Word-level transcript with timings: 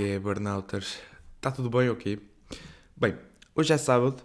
que 0.00 0.12
é, 0.12 0.18
burnouters? 0.18 0.98
Está 1.36 1.50
tudo 1.50 1.68
bem? 1.68 1.90
Ok. 1.90 2.18
Bem, 2.96 3.18
hoje 3.54 3.74
é 3.74 3.76
sábado. 3.76 4.22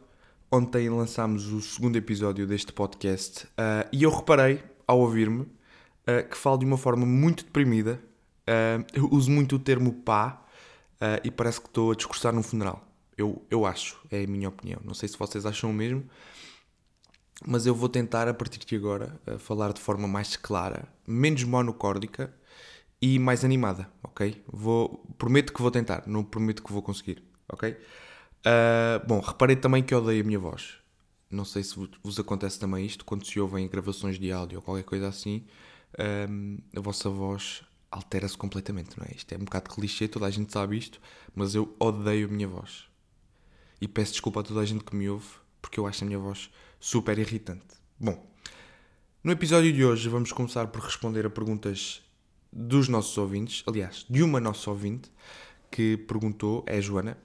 Ontem 0.49 0.89
lançámos 0.89 1.51
o 1.51 1.59
segundo 1.59 1.97
episódio 1.97 2.47
deste 2.47 2.71
podcast 2.71 3.43
uh, 3.43 3.85
e 3.91 4.03
eu 4.03 4.09
reparei, 4.09 4.63
ao 4.87 5.01
ouvir-me, 5.01 5.41
uh, 5.41 6.29
que 6.31 6.37
falo 6.37 6.59
de 6.59 6.65
uma 6.65 6.77
forma 6.77 7.05
muito 7.05 7.43
deprimida. 7.43 7.99
Uh, 8.47 8.85
eu 8.93 9.09
uso 9.11 9.29
muito 9.29 9.57
o 9.57 9.59
termo 9.59 9.91
pá 9.91 10.41
e 11.25 11.29
parece 11.29 11.59
que 11.59 11.67
estou 11.67 11.91
a 11.91 11.95
discursar 11.95 12.33
num 12.33 12.41
funeral. 12.41 12.81
Eu, 13.17 13.45
eu 13.51 13.65
acho, 13.65 13.99
é 14.09 14.23
a 14.23 14.27
minha 14.27 14.47
opinião. 14.47 14.79
Não 14.81 14.93
sei 14.93 15.09
se 15.09 15.17
vocês 15.17 15.45
acham 15.45 15.71
o 15.71 15.73
mesmo, 15.73 16.05
mas 17.45 17.65
eu 17.65 17.75
vou 17.75 17.89
tentar, 17.89 18.29
a 18.29 18.33
partir 18.33 18.59
de 18.59 18.75
agora, 18.77 19.19
falar 19.39 19.73
de 19.73 19.81
forma 19.81 20.07
mais 20.07 20.37
clara, 20.37 20.87
menos 21.05 21.43
monocórdica 21.43 22.33
e 23.05 23.19
mais 23.19 23.45
animada, 23.45 23.87
ok? 24.01 24.43
Vou, 24.51 25.05
prometo 25.15 25.53
que 25.53 25.61
vou 25.61 25.69
tentar, 25.69 26.07
não 26.07 26.23
prometo 26.23 26.63
que 26.63 26.73
vou 26.73 26.81
conseguir, 26.81 27.23
ok? 27.47 27.69
Uh, 27.71 29.07
bom, 29.07 29.19
reparei 29.19 29.55
também 29.55 29.83
que 29.83 29.93
odeio 29.93 30.23
a 30.23 30.25
minha 30.25 30.39
voz. 30.39 30.79
Não 31.29 31.45
sei 31.45 31.61
se 31.61 31.75
vos 32.03 32.19
acontece 32.19 32.59
também 32.59 32.83
isto, 32.83 33.05
quando 33.05 33.23
se 33.23 33.39
ouvem 33.39 33.67
gravações 33.67 34.17
de 34.17 34.31
áudio 34.31 34.57
ou 34.57 34.61
qualquer 34.63 34.81
coisa 34.81 35.07
assim, 35.07 35.45
um, 36.27 36.57
a 36.75 36.79
vossa 36.79 37.07
voz 37.07 37.61
altera-se 37.91 38.35
completamente, 38.35 38.97
não 38.97 39.05
é? 39.05 39.15
Isto 39.15 39.33
é 39.33 39.35
um 39.35 39.45
bocado 39.45 39.69
clichê, 39.69 40.07
toda 40.07 40.25
a 40.25 40.31
gente 40.31 40.51
sabe 40.51 40.75
isto, 40.75 40.99
mas 41.35 41.53
eu 41.53 41.75
odeio 41.79 42.27
a 42.27 42.31
minha 42.31 42.47
voz. 42.47 42.85
E 43.79 43.87
peço 43.87 44.13
desculpa 44.13 44.39
a 44.39 44.43
toda 44.43 44.61
a 44.61 44.65
gente 44.65 44.83
que 44.83 44.95
me 44.95 45.07
ouve, 45.07 45.27
porque 45.61 45.79
eu 45.79 45.85
acho 45.85 46.03
a 46.03 46.07
minha 46.07 46.17
voz 46.17 46.49
super 46.79 47.19
irritante. 47.19 47.75
Bom, 47.99 48.33
no 49.23 49.31
episódio 49.31 49.71
de 49.71 49.85
hoje 49.85 50.09
vamos 50.09 50.31
começar 50.31 50.65
por 50.67 50.81
responder 50.81 51.23
a 51.27 51.29
perguntas 51.29 52.01
dos 52.55 52.87
nossos 52.87 53.17
ouvintes, 53.17 53.63
aliás, 53.67 54.05
de 54.09 54.23
uma 54.23 54.39
nossa 54.39 54.69
ouvinte, 54.69 55.11
que 55.69 55.97
perguntou, 55.97 56.63
é 56.65 56.77
a 56.77 56.81
Joana, 56.81 57.17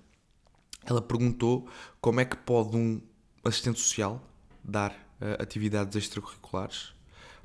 ela 0.84 1.00
perguntou 1.00 1.68
como 2.00 2.18
é 2.18 2.24
que 2.24 2.36
pode 2.36 2.76
um 2.76 3.00
assistente 3.44 3.78
social 3.78 4.20
dar 4.64 4.90
uh, 4.90 5.40
atividades 5.40 5.94
extracurriculares. 5.94 6.92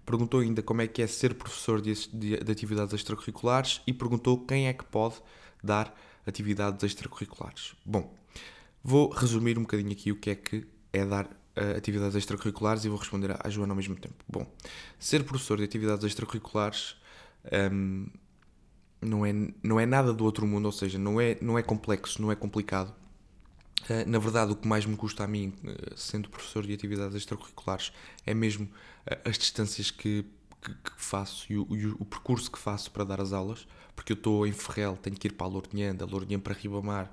Perguntou 0.03 0.39
ainda 0.39 0.63
como 0.63 0.81
é 0.81 0.87
que 0.87 1.01
é 1.01 1.07
ser 1.07 1.35
professor 1.35 1.79
de, 1.79 1.93
de, 2.09 2.37
de, 2.37 2.51
atividades 2.51 2.93
extracurriculares 2.93 3.81
e 3.85 3.93
perguntou 3.93 4.39
quem 4.45 4.67
é 4.67 4.73
que 4.73 4.83
pode 4.83 5.15
dar 5.63 5.95
atividades 6.25 6.83
extracurriculares. 6.83 7.75
Bom, 7.85 8.15
vou 8.83 9.09
resumir 9.09 9.59
um 9.59 9.61
bocadinho 9.61 9.91
aqui 9.91 10.11
o 10.11 10.15
que 10.15 10.31
é 10.31 10.35
que 10.35 10.65
é 10.91 11.05
dar 11.05 11.25
uh, 11.25 11.77
atividades 11.77 12.15
extracurriculares 12.15 12.83
e 12.83 12.89
vou 12.89 12.97
responder 12.97 13.35
à 13.39 13.49
Joana 13.49 13.73
ao 13.73 13.77
mesmo 13.77 13.95
tempo. 13.95 14.23
Bom, 14.27 14.51
ser 14.97 15.23
professor 15.23 15.57
de 15.57 15.63
atividades 15.63 16.03
extracurriculares 16.03 16.95
um, 17.71 18.07
não, 19.01 19.25
é, 19.25 19.33
não 19.63 19.79
é 19.79 19.85
nada 19.85 20.13
do 20.13 20.23
outro 20.23 20.45
mundo, 20.45 20.65
ou 20.65 20.71
seja, 20.71 20.97
não 20.97 21.19
é, 21.19 21.37
não 21.41 21.57
é 21.57 21.63
complexo, 21.63 22.21
não 22.21 22.31
é 22.31 22.35
complicado. 22.35 22.93
Uh, 23.89 24.09
na 24.09 24.17
verdade, 24.17 24.51
o 24.51 24.55
que 24.55 24.67
mais 24.67 24.85
me 24.85 24.95
custa 24.97 25.23
a 25.23 25.27
mim, 25.27 25.53
uh, 25.63 25.97
sendo 25.97 26.29
professor 26.29 26.65
de 26.65 26.73
atividades 26.73 27.15
extracurriculares, 27.15 27.91
é 28.25 28.33
mesmo 28.33 28.65
uh, 28.65 29.29
as 29.29 29.37
distâncias 29.37 29.91
que, 29.91 30.25
que, 30.61 30.73
que 30.73 30.91
faço 30.97 31.45
e 31.51 31.57
o, 31.57 31.67
e 31.75 31.85
o, 31.87 32.05
percurso 32.05 32.49
que 32.49 32.57
faço 32.57 32.89
para 32.91 33.03
dar 33.03 33.21
as 33.21 33.31
aulas, 33.31 33.67
porque 33.95 34.11
eu 34.11 34.15
estou 34.15 34.47
em 34.47 34.51
Ferrel, 34.51 34.97
tenho 34.97 35.15
que 35.15 35.27
ir 35.27 35.33
para 35.33 35.45
a 35.45 35.49
Lourinhã, 35.49 35.93
da 35.93 36.05
Lourinhã 36.05 36.39
para 36.39 36.53
Ribamar 36.53 37.11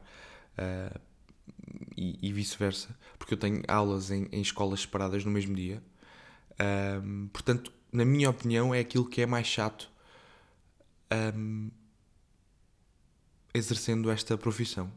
e, 1.96 2.18
e 2.20 2.32
vice-versa, 2.32 2.96
porque 3.18 3.34
eu 3.34 3.38
tenho 3.38 3.62
aulas 3.68 4.10
em, 4.10 4.26
em, 4.32 4.40
escolas 4.40 4.80
separadas 4.80 5.24
no 5.24 5.30
mesmo 5.30 5.54
dia. 5.54 5.82
portanto, 7.32 7.72
na 7.92 8.04
minha 8.04 8.30
opinião, 8.30 8.74
é 8.74 8.80
aquilo 8.80 9.04
que 9.04 9.20
é 9.20 9.26
mais 9.26 9.46
chato 9.46 9.91
um, 11.36 11.70
exercendo 13.54 14.10
esta 14.10 14.36
profissão. 14.36 14.90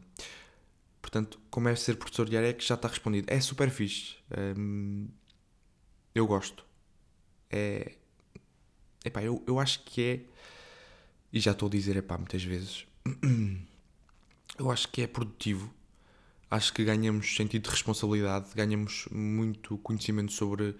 Portanto, 1.00 1.38
como 1.50 1.68
é 1.68 1.76
ser 1.76 1.96
professor 1.96 2.28
de 2.28 2.36
área, 2.36 2.48
é 2.48 2.52
que 2.52 2.64
já 2.64 2.74
está 2.74 2.88
respondido. 2.88 3.32
É 3.32 3.40
super 3.40 3.70
fixe. 3.70 4.16
Um, 4.56 5.08
eu 6.14 6.26
gosto. 6.26 6.64
É. 7.50 7.92
Epá, 9.04 9.22
eu, 9.22 9.42
eu 9.46 9.60
acho 9.60 9.84
que 9.84 10.02
é. 10.02 10.20
E 11.32 11.38
já 11.38 11.52
estou 11.52 11.68
a 11.68 11.70
dizer, 11.70 11.96
epá, 11.96 12.16
muitas 12.16 12.42
vezes. 12.42 12.86
Eu 14.58 14.70
acho 14.70 14.88
que 14.88 15.02
é 15.02 15.06
produtivo. 15.06 15.70
Acho 16.50 16.72
que 16.72 16.82
ganhamos 16.82 17.36
sentido 17.36 17.64
de 17.64 17.70
responsabilidade, 17.70 18.48
ganhamos 18.54 19.06
muito 19.10 19.76
conhecimento 19.78 20.32
sobre 20.32 20.70
uh, 20.70 20.76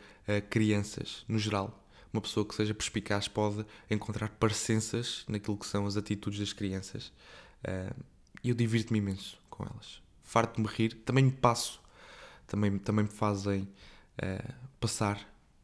crianças, 0.49 1.27
no 1.29 1.39
geral 1.39 1.86
uma 2.17 2.23
pessoa 2.23 2.47
que 2.47 2.55
seja 2.55 2.75
perspicaz 2.75 3.29
pode 3.29 3.65
encontrar 3.91 4.31
parecenças 4.31 5.25
naquilo 5.29 5.57
que 5.57 5.67
são 5.67 5.87
as 5.87 5.97
atitudes 5.97 6.41
das 6.41 6.53
crianças. 6.53 7.13
Uh, 7.63 7.95
e 8.43 8.49
eu 8.49 8.55
divirto-me 8.55 8.99
imenso 8.99 9.39
com 9.51 9.65
elas. 9.65 10.01
Farto-me 10.23 10.67
rir, 10.67 10.95
também 11.05 11.25
me 11.25 11.31
passo, 11.31 11.81
também, 12.47 12.79
também 12.79 13.05
me 13.05 13.11
fazem 13.11 13.63
uh, 13.63 14.55
passar 14.81 15.21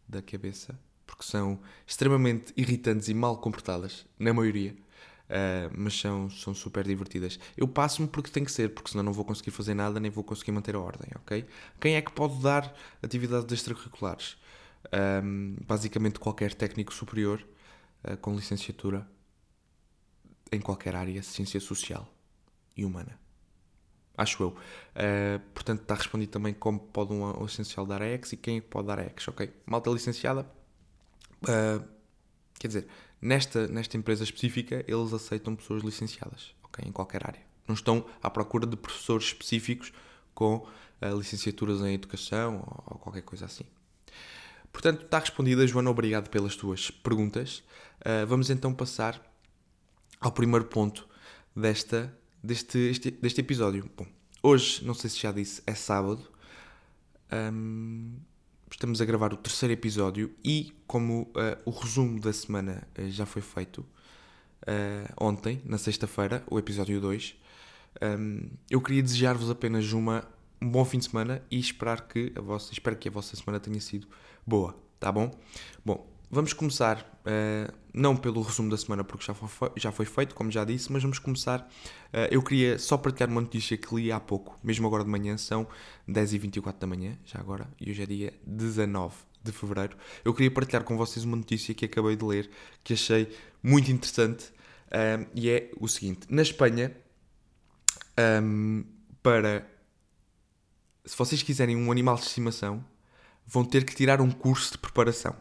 da 0.07 0.21
cabeça, 0.21 0.79
porque 1.07 1.25
são 1.25 1.59
extremamente 1.87 2.53
irritantes 2.57 3.09
e 3.09 3.15
mal 3.15 3.39
comportadas, 3.39 4.05
na 4.19 4.33
maioria. 4.35 4.77
Uh, 5.23 5.73
mas 5.75 5.99
são, 5.99 6.29
são 6.29 6.55
super 6.55 6.85
divertidas. 6.85 7.39
Eu 7.57 7.67
passo-me 7.67 8.07
porque 8.07 8.31
tem 8.31 8.45
que 8.45 8.53
ser, 8.53 8.75
porque 8.75 8.91
senão 8.91 9.03
não 9.03 9.13
vou 9.15 9.25
conseguir 9.25 9.51
fazer 9.51 9.73
nada, 9.73 9.99
nem 9.99 10.11
vou 10.11 10.23
conseguir 10.23 10.53
manter 10.53 10.75
a 10.75 10.81
ordem, 10.81 11.09
ok? 11.17 11.47
Quem 11.81 11.95
é 11.95 12.03
que 12.03 12.13
pode 12.13 12.43
dar 12.43 12.77
atividades 13.03 13.51
extracurriculares? 13.51 14.37
Um, 14.93 15.57
basicamente 15.67 16.19
qualquer 16.19 16.55
técnico 16.55 16.93
superior 16.93 17.45
uh, 18.05 18.17
com 18.19 18.35
licenciatura 18.35 19.07
em 20.51 20.61
qualquer 20.61 20.95
área, 20.95 21.23
ciência 21.23 21.61
social 21.61 22.09
e 22.77 22.85
humana. 22.85 23.19
Acho 24.17 24.43
eu. 24.43 24.49
Uh, 24.49 25.41
portanto, 25.55 25.83
está 25.83 25.95
respondido 25.95 26.31
também 26.33 26.53
como 26.53 26.79
pode 26.79 27.13
um, 27.13 27.43
um 27.43 27.47
essencial 27.47 27.87
dar 27.87 28.03
a 28.03 28.07
X 28.07 28.33
e 28.33 28.37
quem 28.37 28.59
é 28.59 28.61
pode 28.61 28.89
dar 28.89 28.99
a 28.99 29.05
X, 29.05 29.29
ok? 29.29 29.51
Malta 29.65 29.91
licenciada, 29.91 30.47
uh, 31.45 31.83
quer 32.59 32.69
dizer, 32.69 32.89
nesta, 33.21 33.67
nesta 33.69 33.97
empresa 33.97 34.25
específica, 34.25 34.85
eles 34.87 35.13
aceitam 35.13 35.57
pessoas 35.57 35.83
licenciadas, 35.83 36.55
ok? 36.63 36.85
Em 36.87 36.93
qualquer 36.93 37.27
área. 37.27 37.41
Não 37.67 37.75
estão 37.75 38.05
à 38.23 38.29
procura 38.29 38.67
de 38.67 38.77
professores 38.77 39.27
específicos 39.27 39.93
com 40.35 40.67
licenciaturas 41.17 41.81
em 41.81 41.95
educação 41.95 42.59
ou, 42.59 42.95
ou 42.95 42.99
qualquer 42.99 43.23
coisa 43.23 43.47
assim. 43.47 43.65
Portanto, 44.73 45.05
está 45.05 45.19
respondida, 45.19 45.67
Joana. 45.67 45.91
Obrigado 45.91 46.31
pelas 46.31 46.57
tuas 46.57 46.91
perguntas. 46.91 47.63
Uh, 48.01 48.27
vamos 48.27 48.51
então 48.51 48.73
passar 48.73 49.21
ao 50.21 50.33
primeiro 50.33 50.65
ponto 50.65 51.07
desta, 51.55 52.17
deste, 52.43 52.79
este, 52.79 53.11
deste 53.11 53.41
episódio. 53.41 53.89
Bom, 53.97 54.07
hoje, 54.43 54.85
não 54.85 54.95
sei 54.95 55.11
se 55.11 55.21
já 55.21 55.31
disse, 55.31 55.63
é 55.67 55.75
sábado. 55.75 56.27
Um, 57.33 58.17
estamos 58.71 59.01
a 59.01 59.05
gravar 59.05 59.33
o 59.33 59.37
terceiro 59.37 59.73
episódio 59.73 60.35
e, 60.45 60.73
como 60.87 61.23
uh, 61.23 61.61
o 61.65 61.71
resumo 61.71 62.19
da 62.19 62.33
semana 62.33 62.87
uh, 62.99 63.11
já 63.11 63.27
foi 63.27 63.43
feito 63.43 63.85
ontem, 65.21 65.61
na 65.65 65.77
sexta-feira, 65.77 66.45
o 66.49 66.57
episódio 66.57 67.01
2, 67.01 67.35
um, 68.01 68.49
eu 68.71 68.81
queria 68.81 69.03
desejar-vos 69.03 69.51
apenas 69.51 69.93
uma, 69.93 70.25
um 70.61 70.69
bom 70.69 70.85
fim 70.85 70.99
de 70.99 71.07
semana 71.07 71.43
e 71.51 71.59
esperar 71.59 72.07
que 72.07 72.33
a 72.37 72.41
vossa, 72.41 72.73
espero 72.73 72.97
que 72.97 73.09
a 73.09 73.11
vossa 73.11 73.37
semana 73.37 73.61
tenha 73.61 73.81
sido 73.81 74.07
boa, 74.47 74.77
tá 74.99 75.11
bom? 75.11 75.31
Bom, 75.85 76.07
vamos 76.31 76.53
começar, 76.53 76.99
uh, 77.27 77.73
não 77.93 78.17
pelo 78.17 78.43
resumo 78.43 78.71
da 78.71 78.77
semana, 78.77 79.05
porque 79.05 79.25
já 79.25 79.35
foi, 79.35 79.71
já 79.77 79.93
foi 79.93 80.07
feito, 80.07 80.35
como 80.35 80.51
já 80.51 80.65
disse, 80.65 80.91
mas 80.91 81.03
vamos 81.03 81.19
começar. 81.19 81.61
Uh, 82.13 82.29
eu 82.31 82.43
queria 82.43 82.79
só 82.79 82.97
partilhar 82.97 83.29
uma 83.29 83.41
notícia 83.41 83.77
que 83.77 83.95
li 83.95 84.11
há 84.11 84.19
pouco, 84.19 84.59
mesmo 84.63 84.87
agora 84.87 85.05
de 85.05 85.11
manhã, 85.11 85.37
são 85.37 85.67
10h24 86.09 86.79
da 86.79 86.87
manhã, 86.87 87.19
já 87.25 87.39
agora, 87.39 87.69
e 87.81 87.91
hoje 87.91 88.03
é 88.03 88.07
dia 88.07 88.35
19 88.47 89.15
de 89.43 89.53
fevereiro. 89.53 89.97
Eu 90.25 90.33
queria 90.33 90.51
partilhar 90.51 90.85
com 90.85 90.97
vocês 90.97 91.25
uma 91.25 91.37
notícia 91.37 91.75
que 91.75 91.85
acabei 91.85 92.17
de 92.17 92.25
ler, 92.25 92.51
que 92.83 92.95
achei 92.95 93.29
muito 93.63 93.91
interessante, 93.91 94.47
uh, 94.89 95.27
e 95.35 95.51
é 95.51 95.71
o 95.79 95.89
seguinte: 95.89 96.27
na 96.31 96.43
Espanha, 96.43 96.97
um, 98.43 98.85
para 99.23 99.67
se 101.05 101.17
vocês 101.17 101.43
quiserem 101.43 101.77
um 101.77 101.91
animal 101.91 102.15
de 102.17 102.23
estimação, 102.23 102.85
vão 103.47 103.65
ter 103.65 103.85
que 103.85 103.95
tirar 103.95 104.21
um 104.21 104.31
curso 104.31 104.73
de 104.73 104.79
preparação. 104.79 105.37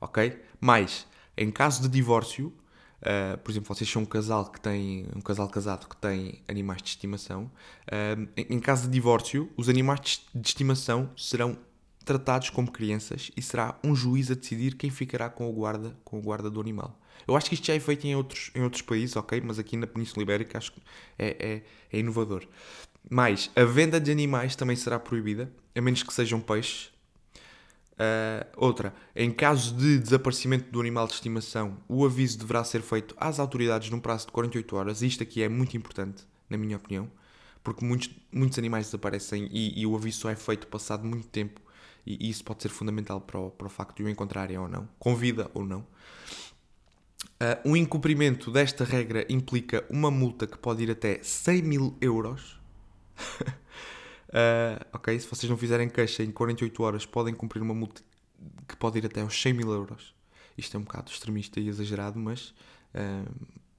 Ok? 0.00 0.42
Mas, 0.60 1.06
em 1.36 1.50
caso 1.50 1.82
de 1.82 1.88
divórcio, 1.88 2.52
uh, 3.00 3.38
por 3.38 3.50
exemplo, 3.50 3.74
vocês 3.74 3.88
são 3.88 4.02
um 4.02 4.06
casal 4.06 4.50
que 4.50 4.60
tem 4.60 5.06
um 5.14 5.20
casal 5.20 5.48
casado 5.48 5.88
que 5.88 5.96
tem 5.96 6.42
animais 6.48 6.82
de 6.82 6.90
estimação, 6.90 7.44
uh, 7.44 8.28
em, 8.36 8.56
em, 8.56 8.60
caso 8.60 8.84
de 8.84 8.90
divórcio, 8.90 9.50
os 9.56 9.68
animais 9.68 10.22
de, 10.34 10.48
estimação 10.48 11.10
serão 11.16 11.56
tratados 12.04 12.50
como 12.50 12.70
crianças 12.70 13.30
e 13.36 13.42
será 13.42 13.78
um 13.84 13.94
juiz 13.94 14.30
a 14.30 14.34
decidir 14.34 14.74
quem 14.74 14.90
ficará 14.90 15.28
com 15.28 15.48
o 15.48 15.52
guarda, 15.52 15.96
com 16.04 16.18
o 16.18 16.22
guarda 16.22 16.50
do 16.50 16.60
animal. 16.60 16.98
Eu 17.28 17.36
acho 17.36 17.48
que 17.48 17.54
isto 17.54 17.66
já 17.66 17.74
é 17.74 17.80
feito 17.80 18.06
em 18.06 18.16
outros, 18.16 18.50
em 18.54 18.62
outros 18.62 18.82
países, 18.82 19.14
ok? 19.14 19.40
Mas 19.44 19.58
aqui 19.58 19.76
na 19.76 19.86
Península 19.86 20.22
Ibérica 20.22 20.58
acho 20.58 20.72
que 20.72 20.82
é, 21.18 21.36
é, 21.38 21.62
é 21.92 21.98
inovador. 21.98 22.46
Mas 23.08 23.50
a 23.54 23.64
venda 23.64 24.00
de 24.00 24.10
animais 24.10 24.56
também 24.56 24.76
será 24.76 24.98
proibida, 24.98 25.52
a 25.74 25.80
menos 25.80 26.02
que 26.02 26.12
sejam 26.12 26.40
peixes, 26.40 26.90
Uh, 28.00 28.46
outra, 28.56 28.94
em 29.14 29.30
caso 29.30 29.74
de 29.74 29.98
desaparecimento 29.98 30.70
do 30.70 30.80
animal 30.80 31.06
de 31.06 31.12
estimação, 31.12 31.76
o 31.86 32.02
aviso 32.02 32.38
deverá 32.38 32.64
ser 32.64 32.80
feito 32.80 33.14
às 33.18 33.38
autoridades 33.38 33.90
num 33.90 34.00
prazo 34.00 34.24
de 34.24 34.32
48 34.32 34.74
horas. 34.74 35.02
Isto 35.02 35.22
aqui 35.22 35.42
é 35.42 35.50
muito 35.50 35.76
importante. 35.76 36.26
na 36.48 36.56
minha 36.56 36.78
opinião, 36.78 37.10
porque 37.62 37.84
muitos, 37.84 38.08
muitos 38.32 38.58
animais 38.58 38.86
desaparecem 38.86 39.50
e, 39.52 39.82
e 39.82 39.86
o 39.86 39.94
aviso 39.94 40.20
só 40.20 40.30
é 40.30 40.34
feito 40.34 40.66
passado 40.66 41.06
muito 41.06 41.28
tempo 41.28 41.60
e, 42.06 42.26
e 42.26 42.30
isso 42.30 42.42
pode 42.42 42.62
ser 42.62 42.70
fundamental 42.70 43.20
para 43.20 43.38
o, 43.38 43.50
para 43.50 43.66
o 43.66 43.70
facto 43.70 43.98
de 43.98 44.02
o 44.02 44.08
encontrarem 44.08 44.56
ou 44.56 44.66
não, 44.66 44.88
com 44.98 45.14
vida 45.14 45.50
ou 45.52 45.64
não. 45.64 45.80
Uh, 47.42 47.70
um 47.70 47.76
incumprimento 47.76 48.50
desta 48.50 48.82
regra 48.82 49.26
implica 49.28 49.84
uma 49.90 50.10
multa 50.10 50.46
que 50.46 50.56
pode 50.56 50.82
ir 50.82 50.90
até 50.90 51.22
100 51.22 51.62
mil 51.62 51.96
euros. 52.00 52.58
uh, 54.30 54.86
ok, 54.92 55.18
se 55.18 55.26
vocês 55.28 55.48
não 55.48 55.56
fizerem 55.56 55.88
queixa 55.88 56.22
em 56.22 56.30
48 56.30 56.82
horas, 56.82 57.06
podem 57.06 57.34
cumprir 57.34 57.62
uma 57.62 57.74
multa 57.74 58.02
que 58.66 58.76
pode 58.76 58.98
ir 58.98 59.06
até 59.06 59.20
aos 59.20 59.40
100 59.40 59.52
mil 59.52 59.70
euros. 59.70 60.14
Isto 60.56 60.76
é 60.76 60.80
um 60.80 60.82
bocado 60.82 61.10
extremista 61.10 61.60
e 61.60 61.68
exagerado, 61.68 62.18
mas 62.18 62.54
uh, 62.94 63.30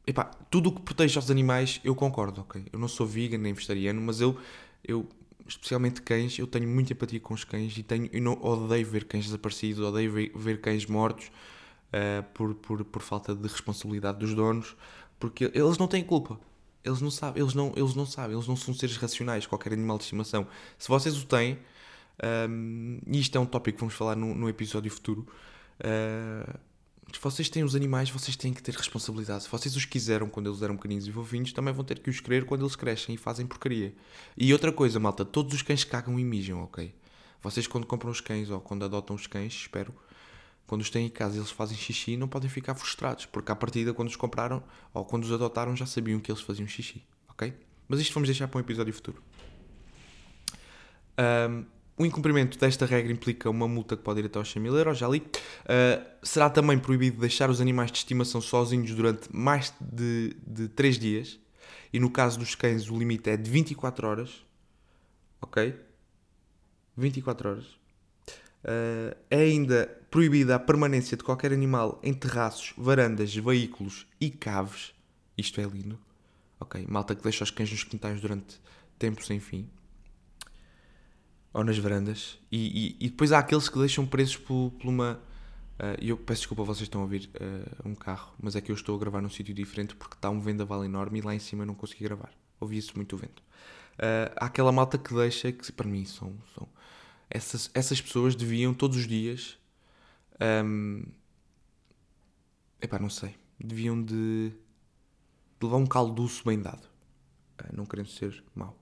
epá, 0.06 0.26
tudo 0.50 0.70
o 0.70 0.76
que 0.76 0.82
protege 0.82 1.18
os 1.18 1.32
animais 1.32 1.80
eu 1.84 1.96
concordo, 1.96 2.42
ok? 2.42 2.66
Eu 2.72 2.80
não 2.80 2.88
sou 2.88 3.06
vegan 3.06 3.38
nem 3.38 3.54
vegetariano, 3.54 4.02
mas 4.02 4.22
eu, 4.22 4.38
eu 4.84 5.08
especialmente 5.48 6.02
cães, 6.02 6.38
eu 6.40 6.48
tenho 6.48 6.68
muita 6.68 6.94
empatia 6.94 7.20
com 7.20 7.34
os 7.34 7.44
cães 7.44 7.78
e 7.78 7.84
tenho, 7.84 8.10
eu 8.12 8.22
não, 8.22 8.34
odeio 8.42 8.86
ver 8.86 9.06
cães 9.06 9.26
desaparecidos, 9.26 9.84
odeio 9.84 10.12
ver, 10.12 10.32
ver 10.36 10.62
cães 10.62 10.86
mortos 10.86 11.28
uh, 11.28 12.24
por, 12.34 12.56
por, 12.56 12.84
por 12.86 13.02
falta 13.02 13.36
de 13.36 13.48
responsabilidade 13.48 14.20
dos 14.20 14.34
donos, 14.34 14.76
porque 15.20 15.52
eles 15.54 15.78
não 15.78 15.88
têm 15.88 16.04
culpa. 16.04 16.40
Eles 16.84 17.02
não 17.02 17.12
sabem, 17.12 17.42
eles 17.42 17.54
não, 17.54 17.74
eles 17.76 17.94
não 17.94 18.06
sabem, 18.06 18.36
eles 18.36 18.48
não 18.48 18.56
são 18.56 18.74
seres 18.74 18.98
racionais, 18.98 19.46
qualquer 19.46 19.74
animal 19.74 19.98
de 19.98 20.04
estimação. 20.06 20.48
Se 20.78 20.88
vocês 20.88 21.16
o 21.18 21.26
têm, 21.26 21.60
um, 22.50 23.00
e 23.08 23.20
isto 23.20 23.38
é 23.38 23.40
um 23.40 23.46
tópico 23.46 23.78
que 23.78 23.82
vamos 23.82 23.94
falar 23.94 24.16
no, 24.16 24.34
no 24.34 24.50
episódio 24.50 24.90
futuro, 24.92 25.28
uh, 25.80 26.60
se 27.14 27.20
vocês 27.22 27.50
têm 27.50 27.64
os 27.64 27.76
animais, 27.76 28.10
vocês 28.10 28.36
têm 28.36 28.54
que 28.54 28.64
ter 28.64 28.74
responsabilidade. 28.74 29.44
Se 29.44 29.50
vocês 29.50 29.76
os 29.76 29.86
quiseram 29.86 30.30
quando 30.30 30.50
eles 30.50 30.62
eram 30.62 30.76
pequeninos 30.76 31.08
e 31.08 31.12
vovinhos, 31.12 31.52
também 31.52 31.74
vão 31.74 31.84
ter 31.84 32.00
que 32.00 32.10
os 32.10 32.20
querer 32.20 32.46
quando 32.46 32.62
eles 32.62 32.76
crescem 32.76 33.16
e 33.16 33.18
fazem 33.18 33.46
porcaria. 33.46 33.94
E 34.38 34.54
outra 34.54 34.72
coisa, 34.72 35.00
malta, 35.00 35.26
todos 35.26 35.54
os 35.54 35.62
cães 35.62 35.84
cagam 35.84 36.18
e 36.20 36.24
mijam, 36.24 36.64
ok? 36.64 36.94
Vocês 37.42 37.68
quando 37.68 37.86
compram 37.86 38.12
os 38.12 38.22
cães 38.22 38.50
ou 38.50 38.62
quando 38.62 38.86
adotam 38.86 39.16
os 39.16 39.28
cães, 39.28 39.54
espero, 39.54 39.94
quando 40.72 40.84
os 40.84 40.90
têm 40.90 41.08
em 41.08 41.10
casa 41.10 41.36
e 41.36 41.40
eles 41.40 41.52
fazem 41.52 41.76
xixi, 41.76 42.16
não 42.16 42.30
podem 42.30 42.50
ficar 42.50 42.74
frustrados, 42.76 43.26
porque 43.26 43.52
à 43.52 43.56
partida, 43.58 43.94
quando 43.94 44.08
os 44.08 44.16
compraram 44.16 44.64
ou 44.94 45.04
quando 45.04 45.26
os 45.26 45.32
adotaram, 45.34 45.76
já 45.76 45.86
sabiam 45.86 46.18
que 46.18 46.32
eles 46.32 46.42
faziam 46.42 46.66
xixi, 46.66 47.04
ok? 47.28 47.54
Mas 47.90 48.00
isto 48.00 48.14
vamos 48.14 48.30
deixar 48.30 48.48
para 48.48 48.58
um 48.58 48.62
episódio 48.62 48.94
futuro. 48.94 49.22
Um, 51.20 51.66
o 51.98 52.06
incumprimento 52.06 52.58
desta 52.58 52.86
regra 52.86 53.12
implica 53.12 53.50
uma 53.50 53.68
multa 53.68 53.98
que 53.98 54.02
pode 54.02 54.22
ir 54.22 54.28
até 54.28 54.40
aos 54.40 54.50
100 54.50 54.62
mil 54.62 54.78
euros, 54.78 54.98
já 54.98 55.10
li. 55.10 55.18
Uh, 55.20 56.06
será 56.24 56.50
também 56.50 56.80
proibido 56.80 57.20
deixar 57.20 57.50
os 57.50 57.60
animais 57.60 57.92
de 57.92 57.98
estimação 57.98 58.40
sozinhos 58.40 58.96
durante 58.96 59.28
mais 59.30 59.74
de, 59.78 60.38
de 60.48 60.70
3 60.70 60.98
dias. 60.98 61.38
E 61.92 62.00
no 62.00 62.10
caso 62.10 62.40
dos 62.40 62.56
cães, 62.56 62.90
o 62.90 62.98
limite 62.98 63.30
é 63.30 63.36
de 63.36 63.52
24 63.52 64.08
horas. 64.08 64.42
Ok? 65.42 65.76
24 66.96 67.50
horas. 67.50 67.81
Uh, 68.64 69.16
é 69.30 69.40
ainda 69.40 69.88
proibida 70.12 70.56
a 70.56 70.60
permanência 70.60 71.18
de 71.18 71.24
qualquer 71.24 71.52
animal 71.52 72.00
em 72.04 72.14
terraços, 72.14 72.74
varandas, 72.78 73.34
veículos 73.34 74.06
e 74.20 74.30
caves. 74.30 74.94
Isto 75.38 75.62
é 75.62 75.64
lindo. 75.64 75.98
Ok, 76.60 76.86
malta 76.88 77.16
que 77.16 77.24
deixa 77.24 77.44
os 77.44 77.50
cães 77.50 77.72
nos 77.72 77.84
quintais 77.84 78.22
durante 78.22 78.62
tempo 79.00 79.24
sem 79.24 79.40
fim. 79.40 79.68
Ou 81.54 81.64
nas 81.64 81.78
varandas. 81.78 82.38
E, 82.52 82.98
e, 83.00 83.06
e 83.06 83.10
depois 83.10 83.32
há 83.32 83.40
aqueles 83.40 83.68
que 83.68 83.80
deixam 83.80 84.06
presos 84.06 84.38
por, 84.38 84.72
por 84.72 84.88
uma. 84.88 85.20
Uh, 85.80 85.98
eu 86.00 86.16
peço 86.16 86.42
desculpa, 86.42 86.64
vocês 86.64 86.84
estão 86.84 87.02
a 87.02 87.04
ouvir 87.04 87.30
uh, 87.36 87.90
um 87.90 87.96
carro, 87.96 88.36
mas 88.40 88.56
é 88.56 88.62
que 88.62 88.72
eu 88.72 88.76
estou 88.76 88.96
a 88.96 89.00
gravar 89.00 89.22
num 89.22 89.30
sítio 89.30 89.54
diferente 89.56 89.96
porque 89.96 90.14
está 90.14 90.30
um 90.30 90.40
vendaval 90.40 90.86
enorme 90.86 91.18
e 91.18 91.22
lá 91.24 91.34
em 91.34 91.40
cima 91.40 91.64
eu 91.64 91.68
não 91.68 91.74
consegui 91.74 92.04
gravar. 92.04 92.32
Ouvi-se 92.60 92.96
muito 92.96 93.16
o 93.16 93.18
vento. 93.18 93.42
Uh, 93.94 94.32
há 94.36 94.46
aquela 94.46 94.72
malta 94.72 95.00
que 95.00 95.14
deixa, 95.16 95.52
que 95.52 95.72
para 95.72 95.88
mim 95.88 96.06
são, 96.06 96.36
são 96.54 96.70
essas, 97.32 97.72
essas 97.74 98.02
pessoas 98.02 98.36
deviam 98.36 98.74
todos 98.74 98.98
os 98.98 99.08
dias. 99.08 99.58
Um, 100.66 101.04
epá, 102.82 103.00
não 103.00 103.10
sei. 103.10 103.36
Deviam 103.58 104.02
de, 104.04 104.50
de 104.50 105.66
levar 105.66 105.78
um 105.78 105.88
calduço 105.88 106.44
bem 106.46 106.62
dado. 106.62 106.86
Uh, 107.60 107.76
não 107.76 107.86
querendo 107.86 108.10
ser 108.10 108.44
mau. 108.54 108.78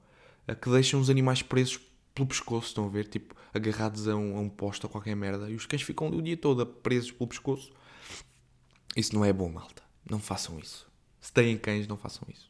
Uh, 0.49 0.55
que 0.55 0.69
deixam 0.69 0.99
os 0.99 1.09
animais 1.09 1.43
presos 1.43 1.79
pelo 2.15 2.27
pescoço, 2.27 2.67
estão 2.67 2.85
a 2.85 2.89
ver? 2.89 3.07
Tipo, 3.07 3.35
agarrados 3.53 4.07
a 4.07 4.15
um, 4.15 4.35
a 4.35 4.39
um 4.41 4.49
posto 4.49 4.85
ou 4.85 4.89
qualquer 4.89 5.15
merda. 5.15 5.49
E 5.49 5.55
os 5.55 5.67
cães 5.67 5.83
ficam 5.83 6.09
o 6.09 6.21
dia 6.21 6.35
todo 6.35 6.65
presos 6.65 7.11
pelo 7.11 7.27
pescoço. 7.27 7.71
Isso 8.97 9.13
não 9.13 9.23
é 9.23 9.31
bom, 9.31 9.49
malta. 9.49 9.83
Não 10.09 10.19
façam 10.19 10.57
isso. 10.57 10.89
Se 11.21 11.31
têm 11.31 11.55
cães, 11.57 11.87
não 11.87 11.97
façam 11.97 12.27
isso. 12.33 12.48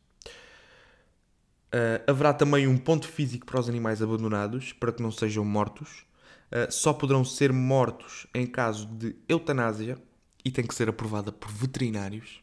Uh, 1.69 2.01
haverá 2.09 2.33
também 2.33 2.67
um 2.67 2.77
ponto 2.77 3.07
físico 3.07 3.45
para 3.45 3.59
os 3.59 3.69
animais 3.69 4.01
abandonados, 4.01 4.73
para 4.73 4.91
que 4.91 5.03
não 5.03 5.11
sejam 5.11 5.45
mortos. 5.45 6.03
Uh, 6.51 6.71
só 6.71 6.91
poderão 6.91 7.23
ser 7.23 7.53
mortos 7.53 8.25
em 8.33 8.47
caso 8.47 8.87
de 8.87 9.15
eutanásia 9.27 10.01
e 10.43 10.49
tem 10.49 10.65
que 10.65 10.73
ser 10.73 10.89
aprovada 10.89 11.31
por 11.31 11.51
veterinários. 11.51 12.41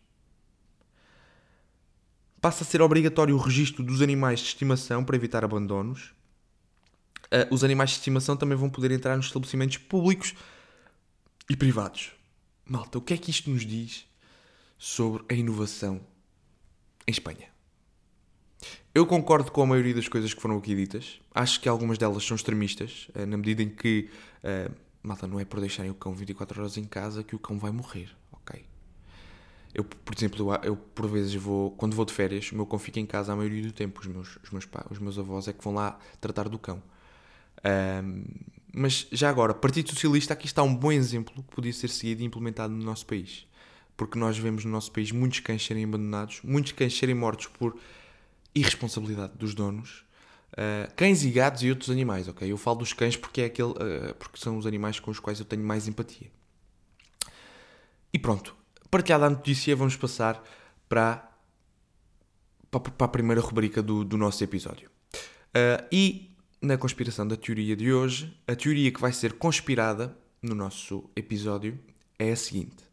Passa 2.40 2.62
a 2.62 2.66
ser 2.66 2.80
obrigatório 2.80 3.34
o 3.34 3.38
registro 3.38 3.82
dos 3.82 4.00
animais 4.00 4.38
de 4.38 4.46
estimação 4.46 5.04
para 5.04 5.16
evitar 5.16 5.44
abandonos. 5.44 6.14
Uh, 7.24 7.52
os 7.52 7.64
animais 7.64 7.90
de 7.90 7.96
estimação 7.96 8.36
também 8.36 8.56
vão 8.56 8.70
poder 8.70 8.92
entrar 8.92 9.16
nos 9.16 9.26
estabelecimentos 9.26 9.78
públicos 9.78 10.34
e 11.50 11.56
privados. 11.56 12.12
Malta, 12.64 12.98
o 12.98 13.00
que 13.00 13.14
é 13.14 13.16
que 13.16 13.30
isto 13.32 13.50
nos 13.50 13.66
diz 13.66 14.06
sobre 14.78 15.24
a 15.28 15.34
inovação 15.34 16.00
em 17.08 17.10
Espanha? 17.10 17.55
Eu 18.96 19.04
concordo 19.04 19.52
com 19.52 19.60
a 19.60 19.66
maioria 19.66 19.92
das 19.92 20.08
coisas 20.08 20.32
que 20.32 20.40
foram 20.40 20.56
aqui 20.56 20.74
ditas. 20.74 21.20
Acho 21.34 21.60
que 21.60 21.68
algumas 21.68 21.98
delas 21.98 22.24
são 22.24 22.34
extremistas, 22.34 23.08
eh, 23.14 23.26
na 23.26 23.36
medida 23.36 23.62
em 23.62 23.68
que, 23.68 24.08
uh, 24.42 24.74
malta, 25.02 25.26
não 25.26 25.38
é 25.38 25.44
por 25.44 25.60
deixarem 25.60 25.90
o 25.90 25.94
cão 25.94 26.14
24 26.14 26.62
horas 26.62 26.78
em 26.78 26.84
casa 26.84 27.22
que 27.22 27.36
o 27.36 27.38
cão 27.38 27.58
vai 27.58 27.70
morrer, 27.70 28.08
ok? 28.32 28.64
Eu, 29.74 29.84
por 29.84 30.14
exemplo, 30.16 30.50
eu, 30.50 30.60
eu 30.62 30.76
por 30.76 31.06
vezes 31.08 31.34
vou, 31.34 31.72
quando 31.72 31.94
vou 31.94 32.06
de 32.06 32.14
férias, 32.14 32.50
o 32.52 32.56
meu 32.56 32.64
cão 32.64 32.78
fica 32.78 32.98
em 32.98 33.04
casa 33.04 33.34
a 33.34 33.36
maioria 33.36 33.64
do 33.64 33.70
tempo. 33.70 34.00
Os 34.00 34.06
meus, 34.06 34.38
os 34.42 34.50
meus, 34.50 34.64
pais, 34.64 34.86
os 34.90 34.98
meus 34.98 35.18
avós 35.18 35.46
é 35.46 35.52
que 35.52 35.62
vão 35.62 35.74
lá 35.74 35.98
tratar 36.18 36.48
do 36.48 36.58
cão. 36.58 36.82
Mas 38.72 39.06
já 39.12 39.28
agora, 39.28 39.52
Partido 39.52 39.90
Socialista, 39.90 40.32
aqui 40.32 40.46
está 40.46 40.62
um 40.62 40.74
bom 40.74 40.90
exemplo 40.90 41.34
que 41.42 41.54
podia 41.54 41.72
ser 41.74 41.88
seguido 41.88 42.22
e 42.22 42.24
implementado 42.24 42.72
no 42.72 42.82
nosso 42.82 43.04
país. 43.04 43.46
Porque 43.94 44.18
nós 44.18 44.38
vemos 44.38 44.64
no 44.64 44.70
nosso 44.70 44.90
país 44.90 45.12
muitos 45.12 45.40
cães 45.40 45.62
serem 45.66 45.84
abandonados, 45.84 46.40
muitos 46.42 46.72
cães 46.72 46.96
serem 46.96 47.14
mortos 47.14 47.48
por 47.48 47.76
irresponsabilidade 48.56 49.34
dos 49.36 49.54
donos. 49.54 50.04
Uh, 50.52 50.92
cães 50.96 51.22
e 51.22 51.30
gatos 51.30 51.62
e 51.62 51.68
outros 51.68 51.90
animais, 51.90 52.26
ok? 52.26 52.50
Eu 52.50 52.56
falo 52.56 52.78
dos 52.78 52.92
cães 52.92 53.16
porque, 53.16 53.42
é 53.42 53.44
aquele, 53.44 53.70
uh, 53.70 54.14
porque 54.18 54.38
são 54.38 54.56
os 54.56 54.66
animais 54.66 54.98
com 54.98 55.10
os 55.10 55.20
quais 55.20 55.38
eu 55.38 55.44
tenho 55.44 55.62
mais 55.62 55.86
empatia. 55.86 56.30
E 58.12 58.18
pronto, 58.18 58.56
partilhada 58.90 59.26
a 59.26 59.30
notícia, 59.30 59.76
vamos 59.76 59.96
passar 59.96 60.42
para, 60.88 61.30
para, 62.70 62.80
a 63.00 63.08
primeira 63.08 63.42
rubrica 63.42 63.82
do, 63.82 64.02
do 64.02 64.16
nosso 64.16 64.42
episódio. 64.42 64.88
Uh, 65.14 65.84
e 65.92 66.34
na 66.62 66.78
conspiração 66.78 67.28
da 67.28 67.36
teoria 67.36 67.76
de 67.76 67.92
hoje, 67.92 68.34
a 68.46 68.56
teoria 68.56 68.90
que 68.90 69.00
vai 69.00 69.12
ser 69.12 69.34
conspirada 69.34 70.16
no 70.40 70.54
nosso 70.54 71.10
episódio 71.14 71.78
é 72.18 72.32
a 72.32 72.36
seguinte: 72.36 72.84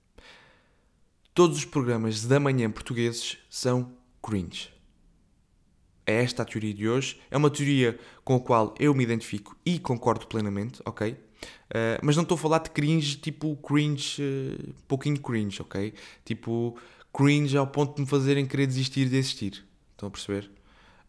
todos 1.33 1.59
os 1.59 1.65
programas 1.65 2.25
da 2.25 2.39
manhã 2.39 2.69
portugueses 2.69 3.37
são 3.49 3.93
cringe. 4.21 4.72
É 6.05 6.23
esta 6.23 6.43
a 6.43 6.45
teoria 6.45 6.73
de 6.73 6.87
hoje. 6.87 7.19
É 7.31 7.37
uma 7.37 7.49
teoria 7.49 7.97
com 8.23 8.35
a 8.35 8.39
qual 8.39 8.75
eu 8.79 8.93
me 8.93 9.03
identifico 9.03 9.55
e 9.65 9.79
concordo 9.79 10.27
plenamente, 10.27 10.81
ok? 10.85 11.11
Uh, 11.11 11.99
mas 12.01 12.15
não 12.15 12.23
estou 12.23 12.35
a 12.35 12.37
falar 12.37 12.59
de 12.59 12.69
cringe 12.69 13.17
tipo 13.17 13.55
cringe, 13.57 14.21
uh, 14.21 14.73
pouquinho 14.87 15.19
cringe, 15.19 15.61
ok? 15.61 15.93
Tipo 16.23 16.77
cringe 17.13 17.57
ao 17.57 17.67
ponto 17.67 17.95
de 17.95 18.01
me 18.01 18.07
fazerem 18.07 18.45
querer 18.45 18.67
desistir 18.67 19.09
de 19.09 19.17
existir. 19.17 19.65
Estão 19.91 20.07
a 20.07 20.11
perceber? 20.11 20.51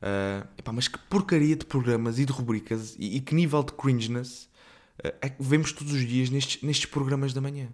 Uh, 0.01 0.47
epá, 0.59 0.73
mas 0.73 0.89
que 0.89 0.99
porcaria 0.99 1.57
de 1.57 1.65
programas 1.65 2.19
e 2.19 2.25
de 2.25 2.33
rubricas 2.33 2.95
e, 2.99 3.17
e 3.17 3.21
que 3.21 3.35
nível 3.35 3.63
de 3.63 3.73
cringeness 3.73 4.49
é 5.21 5.29
que 5.29 5.43
vemos 5.43 5.73
todos 5.73 5.93
os 5.93 6.07
dias 6.07 6.31
nestes, 6.31 6.63
nestes 6.63 6.87
programas 6.87 7.35
da 7.35 7.41
manhã. 7.41 7.69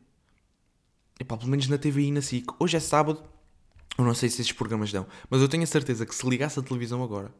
Epá, 1.18 1.36
pelo 1.36 1.50
menos 1.50 1.68
na 1.68 1.76
TVI 1.76 2.06
e 2.06 2.12
na 2.12 2.22
SIC. 2.22 2.46
Hoje 2.58 2.78
é 2.78 2.80
sábado, 2.80 3.22
eu 3.98 4.04
não 4.04 4.14
sei 4.14 4.28
se 4.28 4.40
esses 4.40 4.52
programas 4.52 4.92
dão, 4.92 5.06
mas 5.28 5.40
eu 5.40 5.48
tenho 5.48 5.62
a 5.62 5.66
certeza 5.66 6.06
que 6.06 6.14
se 6.14 6.28
ligasse 6.28 6.58
a 6.58 6.62
televisão 6.62 7.02
agora, 7.02 7.32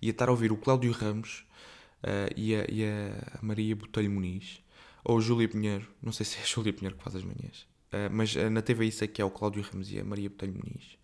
ia 0.00 0.10
estar 0.10 0.28
a 0.28 0.32
ouvir 0.32 0.52
o 0.52 0.56
Cláudio 0.56 0.92
Ramos 0.92 1.46
uh, 2.02 2.32
e, 2.36 2.54
a, 2.54 2.66
e, 2.68 2.84
a, 2.84 3.38
Maria 3.40 3.76
Botelho 3.76 4.10
Muniz, 4.10 4.60
ou 5.04 5.20
Júlia 5.20 5.48
Pinheiro, 5.48 5.86
não 6.02 6.12
sei 6.12 6.26
se 6.26 6.38
é 6.38 6.42
a 6.42 6.44
Júlia 6.44 6.72
Pinheiro 6.72 6.96
que 6.96 7.02
faz 7.02 7.16
as 7.16 7.22
manhãs, 7.22 7.66
uh, 7.92 8.10
mas 8.10 8.34
uh, 8.34 8.50
na 8.50 8.62
TV 8.62 8.86
isso 8.86 9.04
é 9.04 9.06
que 9.06 9.22
é 9.22 9.24
o 9.24 9.30
Cláudio 9.30 9.62
Ramos 9.62 9.92
e 9.92 9.98
a 9.98 10.04
Maria 10.04 10.28
Botelho 10.28 10.54
Muniz, 10.54 10.98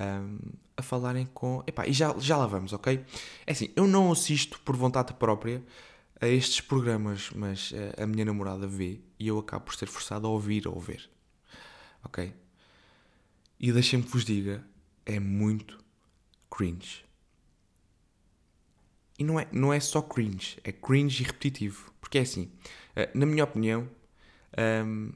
um, 0.00 0.38
a 0.76 0.82
falarem 0.82 1.26
com. 1.34 1.62
Epá, 1.66 1.86
e 1.86 1.92
já, 1.92 2.14
já 2.18 2.36
lá 2.36 2.46
vamos, 2.46 2.72
ok? 2.72 3.04
É 3.46 3.52
assim, 3.52 3.70
eu 3.76 3.86
não 3.86 4.10
assisto 4.10 4.58
por 4.60 4.74
vontade 4.74 5.12
própria 5.14 5.62
a 6.18 6.26
estes 6.26 6.62
programas, 6.62 7.30
mas 7.34 7.74
a 8.00 8.06
minha 8.06 8.24
namorada 8.24 8.66
vê 8.66 9.00
e 9.18 9.28
eu 9.28 9.38
acabo 9.38 9.66
por 9.66 9.74
ser 9.74 9.86
forçado 9.86 10.26
a 10.26 10.30
ouvir 10.30 10.66
ou 10.66 10.80
ver, 10.80 11.10
ok? 12.02 12.32
E 13.62 13.70
deixem-me 13.70 14.04
que 14.04 14.10
vos 14.10 14.24
diga, 14.24 14.66
é 15.06 15.20
muito 15.20 15.78
cringe. 16.50 17.04
E 19.16 19.22
não 19.22 19.38
é, 19.38 19.46
não 19.52 19.72
é 19.72 19.78
só 19.78 20.02
cringe, 20.02 20.58
é 20.64 20.72
cringe 20.72 21.22
e 21.22 21.26
repetitivo. 21.26 21.92
Porque 22.00 22.18
é 22.18 22.22
assim, 22.22 22.50
uh, 22.96 23.16
na 23.16 23.24
minha 23.24 23.44
opinião, 23.44 23.88
um, 24.84 25.12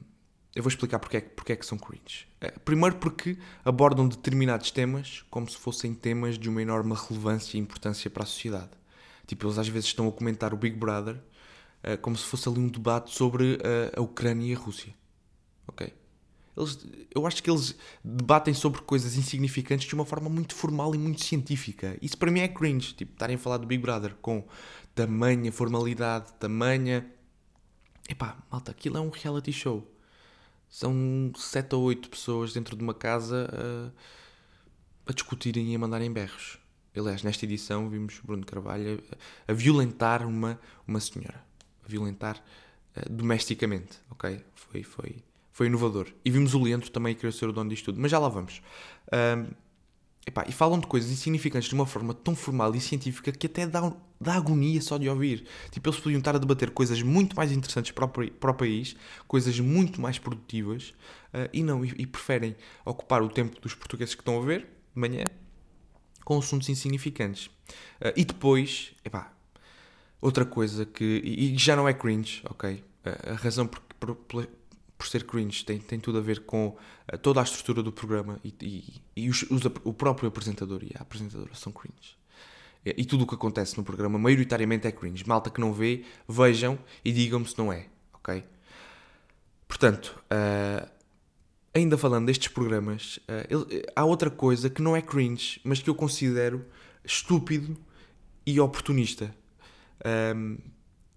eu 0.55 0.63
vou 0.63 0.69
explicar 0.69 0.97
porque 0.97 1.17
é, 1.17 1.21
porque 1.21 1.51
é 1.51 1.55
que 1.57 1.65
são 1.65 1.77
cringe. 1.77 2.25
Uh, 2.41 2.57
primeiro 2.61 2.95
porque 2.95 3.37
abordam 3.65 4.07
determinados 4.07 4.71
temas 4.71 5.25
como 5.29 5.49
se 5.49 5.57
fossem 5.57 5.93
temas 5.93 6.39
de 6.39 6.47
uma 6.47 6.61
enorme 6.61 6.95
relevância 6.95 7.57
e 7.57 7.59
importância 7.59 8.09
para 8.09 8.23
a 8.23 8.25
sociedade. 8.25 8.71
Tipo, 9.27 9.47
eles 9.47 9.57
às 9.57 9.67
vezes 9.67 9.89
estão 9.89 10.07
a 10.07 10.11
comentar 10.13 10.53
o 10.53 10.57
Big 10.57 10.77
Brother 10.77 11.15
uh, 11.83 11.97
como 12.01 12.15
se 12.15 12.23
fosse 12.23 12.47
ali 12.47 12.59
um 12.59 12.69
debate 12.69 13.13
sobre 13.13 13.59
a 13.93 13.99
Ucrânia 13.99 14.53
e 14.53 14.55
a 14.55 14.57
Rússia. 14.57 14.95
Ok? 15.67 15.93
Eles, 16.57 16.79
eu 17.13 17.27
acho 17.27 17.43
que 17.43 17.49
eles 17.49 17.75
debatem 18.03 18.53
sobre 18.53 18.81
coisas 18.81 19.15
insignificantes 19.15 19.87
de 19.87 19.93
uma 19.93 20.05
forma 20.05 20.27
muito 20.27 20.55
formal 20.55 20.95
e 20.95 20.97
muito 20.97 21.23
científica. 21.23 21.95
Isso 22.01 22.17
para 22.17 22.31
mim 22.31 22.39
é 22.39 22.47
cringe. 22.47 22.93
Tipo, 22.93 23.13
estarem 23.13 23.35
a 23.35 23.39
falar 23.39 23.57
do 23.57 23.67
Big 23.67 23.81
Brother 23.81 24.15
com 24.15 24.43
tamanha 24.95 25.51
formalidade, 25.51 26.33
tamanha. 26.39 27.05
Epá, 28.09 28.37
malta, 28.49 28.71
aquilo 28.71 28.97
é 28.97 29.01
um 29.01 29.09
reality 29.09 29.53
show. 29.53 29.87
São 30.67 31.31
sete 31.35 31.75
ou 31.75 31.83
oito 31.83 32.09
pessoas 32.09 32.53
dentro 32.53 32.75
de 32.75 32.83
uma 32.83 32.93
casa 32.93 33.47
a, 35.05 35.11
a 35.11 35.13
discutirem 35.13 35.71
e 35.71 35.75
a 35.75 35.79
mandarem 35.79 36.11
berros. 36.11 36.57
Aliás, 36.95 37.21
nesta 37.21 37.45
edição 37.45 37.87
vimos 37.89 38.19
Bruno 38.23 38.43
Carvalho 38.43 39.03
a, 39.47 39.51
a 39.51 39.53
violentar 39.53 40.27
uma, 40.27 40.59
uma 40.87 40.99
senhora. 40.99 41.45
A 41.85 41.87
violentar 41.87 42.43
uh, 42.97 43.09
domesticamente, 43.09 43.99
ok? 44.09 44.43
Foi, 44.55 44.83
foi, 44.83 45.23
foi 45.57 45.65
inovador. 45.65 46.05
E 46.23 46.29
vimos 46.29 46.53
o 46.53 46.61
Leandro 46.61 46.87
também 46.91 47.15
querer 47.15 47.33
ser 47.33 47.49
o 47.49 47.51
dono 47.51 47.71
disto 47.71 47.85
tudo. 47.85 47.99
Mas 47.99 48.11
já 48.11 48.19
lá 48.19 48.29
vamos. 48.29 48.61
Um, 49.11 49.47
epá, 50.27 50.45
e 50.47 50.51
falam 50.51 50.79
de 50.79 50.85
coisas 50.85 51.09
insignificantes 51.09 51.67
de 51.67 51.73
uma 51.73 51.87
forma 51.87 52.13
tão 52.13 52.35
formal 52.35 52.75
e 52.75 52.79
científica 52.79 53.31
que 53.31 53.47
até 53.47 53.65
dá, 53.65 53.91
dá 54.21 54.35
agonia 54.35 54.79
só 54.83 54.99
de 54.99 55.09
ouvir. 55.09 55.47
Tipo, 55.71 55.89
eles 55.89 55.99
podiam 55.99 56.19
estar 56.19 56.35
a 56.35 56.37
debater 56.37 56.69
coisas 56.69 57.01
muito 57.01 57.35
mais 57.35 57.51
interessantes 57.51 57.89
para 57.89 58.05
o, 58.05 58.07
para 58.07 58.51
o 58.51 58.53
país, 58.53 58.95
coisas 59.27 59.59
muito 59.59 59.99
mais 59.99 60.19
produtivas, 60.19 60.93
uh, 61.33 61.49
e 61.51 61.63
não, 61.63 61.83
e, 61.83 61.91
e, 61.97 62.05
preferem 62.05 62.55
ocupar 62.85 63.23
o 63.23 63.27
tempo 63.27 63.59
dos 63.59 63.73
portugueses 63.73 64.13
que 64.13 64.21
estão 64.21 64.39
a 64.39 64.45
ver, 64.45 64.59
de 64.59 64.67
manhã, 65.01 65.27
com 66.23 66.37
assuntos 66.37 66.69
insignificantes. 66.69 67.47
Uh, 67.99 68.13
e 68.15 68.23
depois, 68.23 68.91
epá, 69.03 69.33
outra 70.21 70.45
coisa 70.45 70.85
que. 70.85 71.19
E, 71.25 71.55
e 71.55 71.57
já 71.57 71.75
não 71.75 71.89
é 71.89 71.95
cringe, 71.95 72.43
ok? 72.47 72.75
Uh, 72.75 73.31
a 73.31 73.33
razão 73.33 73.65
por, 73.65 73.81
por, 74.15 74.47
por 74.97 75.07
ser 75.07 75.25
cringe, 75.25 75.63
tem, 75.63 75.77
tem 75.77 75.99
tudo 75.99 76.17
a 76.17 76.21
ver 76.21 76.41
com 76.41 76.69
uh, 76.69 77.17
toda 77.17 77.39
a 77.39 77.43
estrutura 77.43 77.83
do 77.83 77.91
programa 77.91 78.39
e, 78.43 78.53
e, 78.61 79.01
e 79.23 79.29
os, 79.29 79.43
os, 79.43 79.61
o 79.83 79.93
próprio 79.93 80.27
apresentador 80.27 80.83
e 80.83 80.91
a 80.97 81.01
apresentadora 81.01 81.53
são 81.53 81.71
cringe. 81.71 82.17
E, 82.85 82.95
e 82.97 83.05
tudo 83.05 83.23
o 83.23 83.27
que 83.27 83.35
acontece 83.35 83.77
no 83.77 83.83
programa, 83.83 84.17
maioritariamente, 84.17 84.87
é 84.87 84.91
cringe. 84.91 85.27
Malta 85.27 85.49
que 85.49 85.61
não 85.61 85.71
vê, 85.71 86.03
vejam 86.27 86.79
e 87.05 87.11
digam-me 87.11 87.45
se 87.45 87.57
não 87.57 87.71
é, 87.71 87.87
ok? 88.13 88.43
Portanto, 89.67 90.19
uh, 90.31 90.89
ainda 91.73 91.97
falando 91.97 92.25
destes 92.25 92.47
programas, 92.47 93.17
uh, 93.17 93.83
há 93.95 94.03
outra 94.03 94.31
coisa 94.31 94.69
que 94.69 94.81
não 94.81 94.95
é 94.95 95.01
cringe, 95.01 95.61
mas 95.63 95.81
que 95.81 95.89
eu 95.89 95.95
considero 95.95 96.65
estúpido 97.03 97.77
e 98.45 98.59
oportunista. 98.59 99.33
Um, 100.35 100.57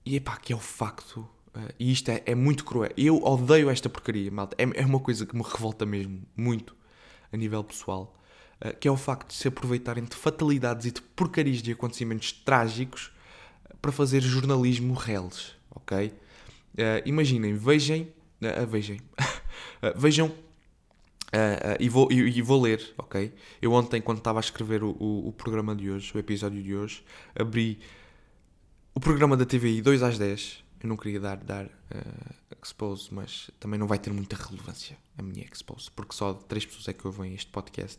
e 0.05 0.17
epá, 0.17 0.37
que 0.37 0.53
é 0.53 0.57
o 0.57 0.61
facto 0.61 1.29
Uh, 1.55 1.73
e 1.79 1.91
isto 1.91 2.09
é, 2.11 2.23
é, 2.27 2.35
muito 2.35 2.65
cruel. 2.65 2.93
Eu 2.97 3.23
odeio 3.23 3.69
esta 3.71 3.89
porcaria, 3.89 4.31
malta. 4.31 4.57
É, 4.59 4.83
é, 4.83 4.87
uma 4.87 5.01
coisa 5.01 5.27
que 5.27 5.37
me 5.37 5.43
revolta 5.43 5.85
mesmo, 5.85 6.23
muito, 6.37 6.77
a 7.33 7.37
nível 7.37 7.63
pessoal. 7.65 8.17
Uh, 8.65 8.77
que 8.79 8.87
é 8.87 8.91
o 8.91 8.97
facto 8.97 9.29
de 9.29 9.35
se 9.35 9.49
aproveitarem 9.49 10.05
de 10.05 10.15
fatalidades 10.15 10.87
e 10.87 10.93
de 10.93 11.03
porcarias 11.03 11.63
de 11.63 11.73
acontecimentos 11.73 12.33
trágicos 12.33 13.11
para 13.83 13.91
fazer 13.91 14.21
jornalismo 14.21 14.95
reles, 14.95 15.55
ok? 15.71 16.09
Uh, 16.09 17.03
imaginem, 17.05 17.55
vejam, 17.55 18.07
vejam, 18.69 18.99
vejam, 19.97 20.33
e, 21.79 21.89
vou, 21.89 22.13
e, 22.13 22.17
e, 22.17 22.43
vou 22.43 22.61
ler, 22.61 22.93
ok? 22.99 23.33
Eu 23.61 23.73
ontem, 23.73 24.01
quando 24.01 24.19
estava 24.19 24.39
a 24.39 24.43
escrever 24.43 24.85
o, 24.85 24.91
o, 25.01 25.29
o 25.29 25.33
programa 25.33 25.75
de 25.75 25.91
hoje, 25.91 26.13
o 26.15 26.19
episódio 26.19 26.63
de 26.63 26.75
hoje, 26.75 27.03
abri 27.35 27.79
o 28.95 29.01
programa 29.01 29.37
da 29.37 29.47
TVI 29.47 29.81
2 29.81 30.03
às 30.03 30.19
10 30.19 30.63
eu 30.83 30.89
não 30.89 30.97
queria 30.97 31.21
dar, 31.21 31.37
dar 31.37 31.67
uh, 31.67 32.57
expose, 32.63 33.09
mas 33.13 33.51
também 33.61 33.79
não 33.79 33.87
vai 33.87 33.99
ter 33.99 34.13
muita 34.13 34.37
relevância 34.37 34.97
a 35.19 35.23
minha 35.23 35.47
expose, 35.51 35.91
porque 35.91 36.15
só 36.15 36.33
três 36.33 36.65
pessoas 36.65 36.89
é 36.89 36.93
que 36.93 37.07
ouvem 37.07 37.35
este 37.35 37.51
podcast. 37.51 37.99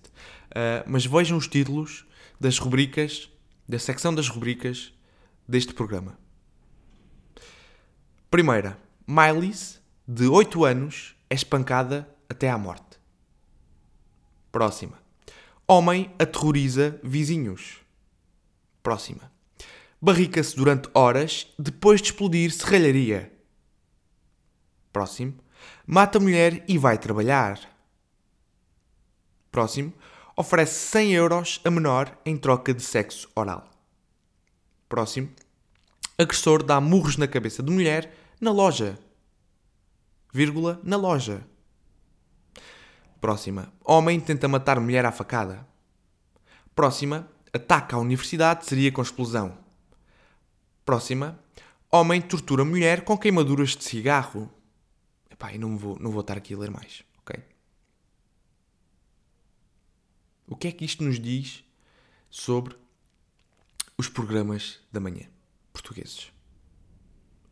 Uh, 0.50 0.84
mas 0.88 1.06
vejam 1.06 1.38
os 1.38 1.48
títulos 1.48 2.06
das 2.40 2.58
rubricas, 2.58 3.30
da 3.68 3.78
secção 3.78 4.14
das 4.14 4.28
rubricas 4.28 4.94
deste 5.48 5.74
programa. 5.74 6.18
Primeira, 8.30 8.80
Miley's, 9.06 9.82
de 10.08 10.26
8 10.26 10.66
anos, 10.66 11.16
é 11.30 11.36
espancada 11.36 12.10
até 12.30 12.50
à 12.50 12.58
morte. 12.58 13.00
Próxima. 14.52 15.00
Homem 15.68 16.14
aterroriza 16.18 17.00
vizinhos. 17.04 17.78
Próxima. 18.82 19.31
Barrica-se 20.02 20.56
durante 20.56 20.90
horas 20.96 21.54
depois 21.60 22.02
de 22.02 22.08
explodir 22.08 22.52
serralharia. 22.52 23.32
Próximo. 24.92 25.36
Mata 25.86 26.18
a 26.18 26.22
mulher 26.22 26.66
e 26.68 26.76
vai 26.78 26.98
trabalhar. 26.98 27.60
Próximo. 29.52 29.94
Oferece 30.36 30.74
100 30.90 31.14
euros 31.14 31.62
a 31.64 31.70
menor 31.70 32.18
em 32.26 32.36
troca 32.36 32.74
de 32.74 32.82
sexo 32.82 33.30
oral. 33.36 33.70
Próximo. 34.90 35.30
Agressor 36.18 36.64
dá 36.64 36.82
murros 36.82 37.16
na 37.16 37.28
cabeça 37.28 37.62
de 37.62 37.72
mulher 37.72 38.12
na 38.40 38.52
loja. 38.52 38.98
Vírgula, 40.34 40.80
na 40.84 40.98
loja. 40.98 41.46
Próxima. 43.20 43.72
Homem 43.86 44.20
tenta 44.20 44.48
matar 44.48 44.80
mulher 44.80 45.06
à 45.06 45.12
facada. 45.12 45.68
Próxima. 46.74 47.30
Ataca 47.54 47.98
a 47.98 48.00
universidade 48.00 48.66
seria 48.66 48.92
com 48.92 49.02
explosão. 49.02 49.61
Próxima. 50.92 51.40
Homem 51.90 52.20
tortura 52.20 52.66
mulher 52.66 53.06
com 53.06 53.18
queimaduras 53.18 53.78
de 53.78 53.84
cigarro. 53.86 54.52
Epá, 55.30 55.54
eu 55.54 55.60
não 55.62 55.78
vou, 55.78 55.98
não 55.98 56.12
vou 56.12 56.20
estar 56.20 56.36
aqui 56.36 56.54
a 56.54 56.58
ler 56.58 56.70
mais, 56.70 57.02
ok? 57.20 57.42
O 60.46 60.58
que 60.58 60.68
é 60.68 60.72
que 60.74 60.84
isto 60.84 61.02
nos 61.02 61.18
diz 61.18 61.64
sobre 62.30 62.76
os 63.98 64.10
programas 64.10 64.82
da 64.92 65.00
manhã 65.00 65.30
portugueses? 65.72 66.30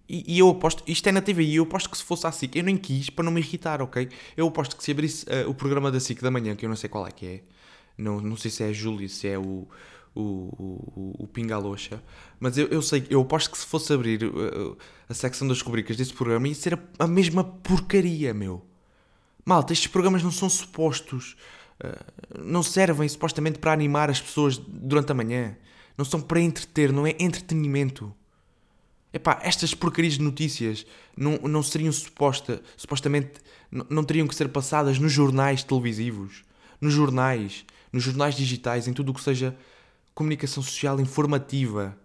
E, 0.10 0.36
e 0.36 0.40
eu 0.40 0.50
aposto, 0.50 0.84
isto 0.86 1.08
é 1.08 1.12
na 1.14 1.22
TV 1.22 1.44
e 1.44 1.56
eu 1.56 1.64
aposto 1.64 1.90
que 1.90 1.98
se 1.98 2.04
fosse 2.04 2.28
a 2.28 2.32
SIC, 2.34 2.58
eu 2.58 2.64
nem 2.66 2.76
quis 2.76 3.10
para 3.10 3.24
não 3.24 3.32
me 3.32 3.40
irritar, 3.40 3.82
ok? 3.82 4.10
Eu 4.36 4.48
aposto 4.50 4.76
que 4.76 4.84
se 4.84 4.92
abrisse 4.92 5.26
uh, 5.30 5.50
o 5.50 5.56
programa 5.56 5.90
da 5.90 6.02
SIC 6.02 6.22
da 6.22 6.30
manhã, 6.30 6.58
que 6.58 6.66
eu 6.66 6.70
não 6.70 6.76
sei 6.76 6.90
qual 6.90 7.08
é 7.08 7.12
que 7.12 7.26
é, 7.26 7.44
não, 7.98 8.20
não 8.20 8.36
sei 8.36 8.52
se 8.52 8.64
é 8.64 8.68
a 8.68 8.74
Júlia, 8.74 9.08
se 9.08 9.30
é 9.30 9.40
o, 9.40 9.66
o, 10.16 10.22
o, 10.22 11.16
o 11.20 11.28
Pingaloxa, 11.28 12.02
mas 12.40 12.58
eu, 12.58 12.68
eu 12.68 12.82
sei, 12.82 13.06
eu 13.10 13.22
aposto 13.22 13.52
que 13.52 13.58
se 13.58 13.66
fosse 13.66 13.92
abrir 13.94 14.24
uh, 14.24 14.78
a 15.08 15.14
secção 15.14 15.48
das 15.48 15.62
rubricas 15.62 15.96
desse 15.98 16.14
programa 16.14 16.48
ia 16.48 16.56
ser 16.56 16.74
a, 16.74 16.80
a, 17.00 17.08
mesma 17.08 17.44
porcaria, 17.44 18.34
meu. 18.34 18.66
Malta, 19.46 19.74
estes 19.74 19.88
programas 19.88 20.24
não 20.24 20.32
são 20.32 20.50
supostos, 20.50 21.36
uh, 21.84 22.40
não 22.44 22.64
servem 22.64 23.08
supostamente 23.08 23.60
para 23.60 23.72
animar 23.72 24.10
as 24.10 24.22
pessoas 24.22 24.58
durante 24.58 25.12
a 25.12 25.16
manhã, 25.16 25.56
não 25.98 26.06
são 26.06 26.22
para 26.22 26.42
entreter, 26.42 26.92
não 26.92 27.06
é 27.06 27.16
entretenimento. 27.20 28.14
Epá, 29.12 29.40
estas 29.44 29.74
porcarias 29.74 30.14
de 30.14 30.22
notícias 30.22 30.86
não, 31.18 31.38
não 31.38 31.64
seriam 31.64 31.92
suposta, 31.92 32.62
supostamente 32.78 33.42
não, 33.72 33.86
não 33.90 34.04
teriam 34.04 34.28
que 34.28 34.36
ser 34.36 34.50
passadas 34.50 35.00
nos 35.00 35.12
jornais 35.12 35.64
televisivos, 35.64 36.44
nos 36.80 36.94
jornais, 36.94 37.66
nos 37.92 38.04
jornais 38.04 38.36
digitais, 38.36 38.88
em 38.88 38.94
tudo 38.94 39.12
o 39.12 39.14
que 39.16 39.22
seja 39.22 39.58
comunicação 40.20 40.62
social 40.62 41.00
informativa. 41.00 41.98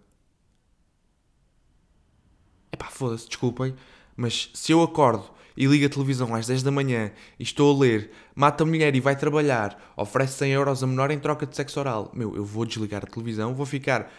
Epá, 2.71 2.85
foda-se, 2.85 3.27
desculpem, 3.27 3.75
mas 4.15 4.51
se 4.53 4.71
eu 4.71 4.81
acordo 4.81 5.29
e 5.57 5.65
ligo 5.65 5.85
a 5.85 5.89
televisão 5.89 6.33
às 6.33 6.47
10 6.47 6.63
da 6.63 6.71
manhã 6.71 7.11
e 7.37 7.43
estou 7.43 7.75
a 7.75 7.77
ler 7.77 8.11
Mata 8.33 8.63
a 8.63 8.65
mulher 8.65 8.95
e 8.95 9.01
vai 9.01 9.17
trabalhar, 9.17 9.93
oferece 9.97 10.37
100 10.37 10.51
euros 10.53 10.81
a 10.81 10.87
menor 10.87 11.11
em 11.11 11.19
troca 11.19 11.45
de 11.45 11.57
sexo 11.57 11.77
oral, 11.77 12.09
meu, 12.13 12.33
eu 12.37 12.45
vou 12.45 12.65
desligar 12.65 13.03
a 13.03 13.07
televisão, 13.07 13.53
vou 13.53 13.65
ficar 13.65 14.09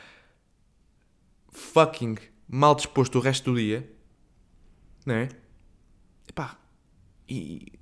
fucking 1.50 2.16
mal 2.46 2.74
disposto 2.74 3.16
o 3.16 3.22
resto 3.22 3.50
do 3.50 3.58
dia, 3.58 3.90
né? 5.06 5.30
Epá, 6.28 6.58
e 7.26 7.72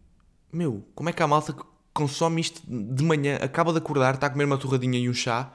meu, 0.53 0.87
como 0.95 1.09
é 1.09 1.13
que 1.13 1.23
a 1.25 1.27
malta 1.27 1.57
consome 1.93 2.41
isto 2.41 2.63
de 2.69 3.03
manhã, 3.03 3.37
acaba 3.37 3.73
de 3.73 3.79
acordar, 3.79 4.15
está 4.15 4.29
a 4.29 4.31
comer 4.31 4.45
uma 4.45 4.59
torradinha 4.59 4.99
e 4.99 5.09
um 5.09 5.15
chá 5.15 5.53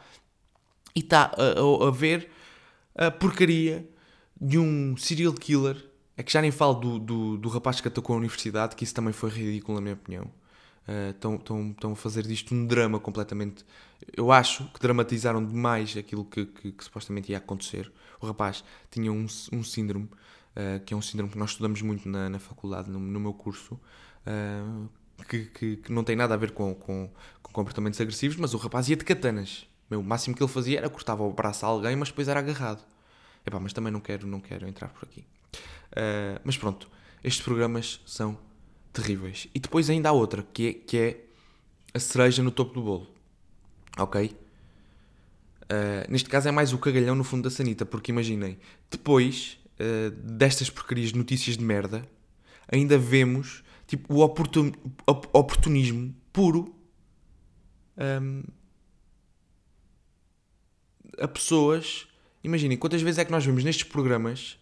e 0.99 1.01
está 1.01 1.31
a, 1.37 1.85
a, 1.85 1.87
a, 1.87 1.91
ver 1.91 2.29
a 2.93 3.09
porcaria 3.09 3.89
de 4.39 4.57
um 4.59 4.97
serial 4.97 5.33
killer. 5.33 5.85
É 6.17 6.23
que 6.23 6.31
já 6.31 6.41
nem 6.41 6.51
falo 6.51 6.73
do, 6.73 6.99
do, 6.99 7.37
do 7.37 7.49
rapaz 7.49 7.79
que 7.79 7.87
atacou 7.87 8.13
a 8.13 8.17
universidade, 8.17 8.75
que 8.75 8.83
isso 8.83 8.93
também 8.93 9.13
foi 9.13 9.29
ridículo, 9.29 9.77
na 9.77 9.81
minha 9.81 9.93
opinião. 9.93 10.29
estão, 11.11 11.35
estão, 11.35 11.71
estão 11.71 11.91
a 11.93 11.95
fazer 11.95 12.27
disto 12.27 12.53
um 12.53 12.65
drama 12.65 12.99
completamente. 12.99 13.63
Eu 14.15 14.29
acho 14.29 14.65
que 14.73 14.81
dramatizaram 14.81 15.45
demais 15.45 15.95
aquilo 15.95 16.25
que, 16.25 16.45
que, 16.45 16.71
que 16.73 16.83
supostamente 16.83 17.31
ia 17.31 17.37
acontecer. 17.37 17.89
O 18.19 18.25
rapaz 18.25 18.65
tinha 18.91 19.13
um, 19.13 19.25
um 19.53 19.63
síndrome, 19.63 20.05
uh, 20.05 20.83
que 20.85 20.93
é 20.93 20.97
um 20.97 21.01
síndrome 21.01 21.31
que 21.31 21.37
nós 21.37 21.51
estudamos 21.51 21.81
muito 21.81 22.09
na, 22.09 22.29
na 22.29 22.39
faculdade, 22.39 22.89
no, 22.89 22.99
no 22.99 23.19
meu 23.19 23.33
curso, 23.33 23.75
uh, 23.75 24.89
que, 25.29 25.45
que, 25.45 25.77
que, 25.77 25.91
não 25.91 26.03
tem 26.03 26.17
nada 26.17 26.33
a 26.33 26.37
ver 26.37 26.51
com, 26.51 26.75
com, 26.75 27.09
com, 27.41 27.53
comportamentos 27.53 28.01
agressivos, 28.01 28.35
mas 28.35 28.53
o 28.53 28.57
rapaz 28.57 28.89
ia 28.89 28.97
de 28.97 29.05
katanas. 29.05 29.69
Meu, 29.89 29.99
o 29.99 30.03
máximo 30.03 30.35
que 30.35 30.43
ele 30.43 30.51
fazia 30.51 30.77
era 30.77 30.89
cortava 30.89 31.23
o 31.23 31.31
braço 31.31 31.65
a 31.65 31.69
alguém, 31.69 31.95
mas 31.95 32.09
depois 32.09 32.27
era 32.27 32.39
agarrado. 32.39 32.83
Epá, 33.45 33.59
mas 33.59 33.73
também 33.73 33.91
não 33.91 33.99
quero, 33.99 34.27
não 34.27 34.39
quero 34.39 34.67
entrar 34.67 34.89
por 34.89 35.05
aqui. 35.05 35.21
Uh, 35.91 36.39
mas 36.43 36.57
pronto, 36.57 36.89
estes 37.23 37.43
programas 37.43 37.99
são 38.05 38.37
terríveis. 38.93 39.47
E 39.53 39.59
depois 39.59 39.89
ainda 39.89 40.09
há 40.09 40.11
outra, 40.11 40.43
que 40.53 40.67
é, 40.67 40.73
que 40.73 40.97
é 40.97 41.25
a 41.93 41.99
cereja 41.99 42.43
no 42.43 42.51
topo 42.51 42.73
do 42.73 42.81
bolo. 42.81 43.07
Ok? 43.97 44.35
Uh, 45.63 46.11
neste 46.11 46.29
caso 46.29 46.47
é 46.47 46.51
mais 46.51 46.73
o 46.73 46.77
cagalhão 46.77 47.15
no 47.15 47.23
fundo 47.23 47.43
da 47.43 47.49
sanita, 47.49 47.85
porque 47.85 48.11
imaginem, 48.11 48.57
depois 48.89 49.57
uh, 49.79 50.11
destas 50.11 50.69
porcarias 50.69 51.11
de 51.11 51.17
notícias 51.17 51.57
de 51.57 51.63
merda, 51.63 52.03
ainda 52.71 52.97
vemos 52.97 53.63
tipo, 53.89 54.13
o 54.13 54.19
oportun, 54.19 54.71
oportunismo 55.33 56.13
puro 56.31 56.75
um, 57.97 58.43
a 61.17 61.27
pessoas. 61.27 62.07
Imaginem, 62.43 62.77
quantas 62.77 63.01
vezes 63.01 63.17
é 63.19 63.25
que 63.25 63.31
nós 63.31 63.45
vemos 63.45 63.63
nestes 63.63 63.83
programas 63.83 64.57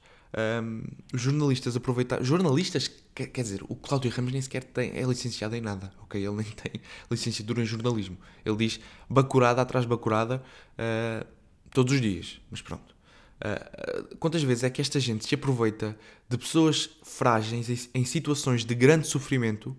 um, 0.63 0.83
jornalistas 1.13 1.75
aproveitar. 1.75 2.23
Jornalistas, 2.23 2.91
quer, 3.13 3.27
quer, 3.27 3.41
dizer, 3.41 3.63
o 3.67 3.75
Cláudio 3.75 4.11
Ramos 4.11 4.31
nem 4.31 4.41
sequer 4.41 4.63
tem, 4.63 4.91
é 4.91 5.03
licenciado 5.03 5.55
em 5.55 5.61
nada, 5.61 5.91
ok? 6.01 6.23
Ele 6.23 6.35
nem 6.35 6.45
tem 6.45 6.81
licenciatura 7.09 7.61
em 7.61 7.65
jornalismo. 7.65 8.17
Ele 8.45 8.55
diz 8.57 8.79
bacurada 9.09 9.61
atrás 9.61 9.85
bacurada 9.85 10.43
uh, 10.73 11.25
todos 11.71 11.93
os 11.93 12.01
dias, 12.01 12.39
mas 12.51 12.61
pronto. 12.61 12.95
Uh, 13.37 14.15
quantas 14.17 14.41
vezes 14.43 14.63
é 14.63 14.69
que 14.69 14.81
esta 14.81 14.99
gente 14.99 15.25
se 15.25 15.35
aproveita 15.35 15.97
de 16.27 16.37
pessoas 16.37 16.89
frágeis 17.03 17.69
em, 17.69 18.01
em 18.01 18.05
situações 18.05 18.65
de 18.65 18.73
grande 18.73 19.07
sofrimento, 19.07 19.77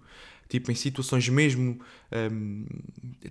tipo 0.49 0.71
em 0.71 0.75
situações 0.75 1.29
mesmo 1.29 1.81
um, 2.33 2.67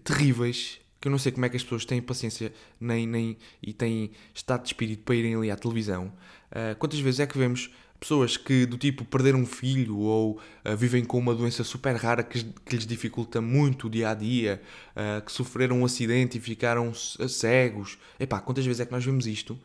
terríveis, 0.03 0.79
que 0.99 1.07
eu 1.07 1.11
não 1.11 1.19
sei 1.19 1.31
como 1.31 1.45
é 1.45 1.49
que 1.49 1.57
as 1.57 1.63
pessoas 1.63 1.85
têm 1.85 2.01
paciência 2.01 2.51
nem, 2.79 3.05
nem, 3.07 3.37
e 3.61 3.73
têm 3.73 4.11
estado 4.33 4.61
de 4.63 4.69
espírito 4.69 5.03
para 5.03 5.15
irem 5.15 5.35
ali 5.35 5.51
à 5.51 5.55
televisão. 5.55 6.11
Uh, 6.51 6.75
quantas 6.77 6.99
vezes 6.99 7.19
é 7.19 7.27
que 7.27 7.37
vemos 7.37 7.69
pessoas 7.99 8.37
que 8.37 8.65
do 8.65 8.77
tipo 8.77 9.03
perderam 9.05 9.39
um 9.39 9.45
filho 9.45 9.97
ou 9.97 10.39
uh, 10.65 10.77
vivem 10.77 11.03
com 11.03 11.17
uma 11.17 11.33
doença 11.33 11.63
super 11.63 11.95
rara 11.95 12.23
que, 12.23 12.43
que 12.43 12.75
lhes 12.75 12.85
dificulta 12.85 13.41
muito 13.41 13.87
o 13.87 13.89
dia 13.89 14.09
a 14.09 14.13
dia, 14.13 14.61
uh, 14.95 15.23
que 15.23 15.31
sofreram 15.31 15.81
um 15.81 15.85
acidente 15.85 16.37
e 16.37 16.41
ficaram 16.41 16.93
cegos. 16.93 17.97
Epá, 18.19 18.39
quantas 18.39 18.65
vezes 18.65 18.79
é 18.79 18.85
que 18.85 18.91
nós 18.91 19.05
vemos 19.05 19.27
isto? 19.27 19.59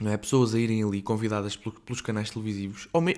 não 0.00 0.10
é? 0.10 0.16
Pessoas 0.16 0.54
a 0.54 0.58
irem 0.58 0.82
ali 0.82 1.00
convidadas 1.00 1.56
pelos 1.56 2.00
canais 2.00 2.30
televisivos. 2.30 2.88
Ou 2.92 3.00
me, 3.00 3.14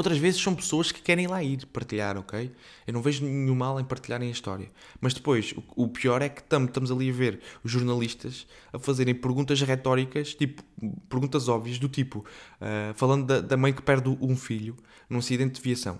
outras 0.00 0.18
vezes 0.18 0.40
são 0.40 0.54
pessoas 0.54 0.90
que 0.90 1.02
querem 1.02 1.26
lá 1.26 1.42
ir 1.42 1.66
partilhar, 1.66 2.16
ok? 2.16 2.50
Eu 2.86 2.92
não 2.92 3.02
vejo 3.02 3.24
nenhum 3.24 3.54
mal 3.54 3.78
em 3.78 3.84
partilharem 3.84 4.28
a 4.28 4.32
história. 4.32 4.68
Mas 5.00 5.12
depois, 5.12 5.52
o, 5.52 5.84
o 5.84 5.88
pior 5.88 6.22
é 6.22 6.28
que 6.28 6.40
estamos 6.40 6.90
ali 6.90 7.10
a 7.10 7.12
ver 7.12 7.40
os 7.62 7.70
jornalistas 7.70 8.46
a 8.72 8.78
fazerem 8.78 9.14
perguntas 9.14 9.60
retóricas, 9.60 10.34
tipo, 10.34 10.62
perguntas 11.08 11.48
óbvias, 11.48 11.78
do 11.78 11.88
tipo, 11.88 12.20
uh, 12.20 12.94
falando 12.94 13.26
da, 13.26 13.40
da, 13.40 13.56
mãe 13.56 13.72
que 13.72 13.82
perde 13.82 14.08
um 14.08 14.36
filho 14.36 14.74
num 15.08 15.18
acidente 15.18 15.54
de 15.54 15.60
viação. 15.60 15.98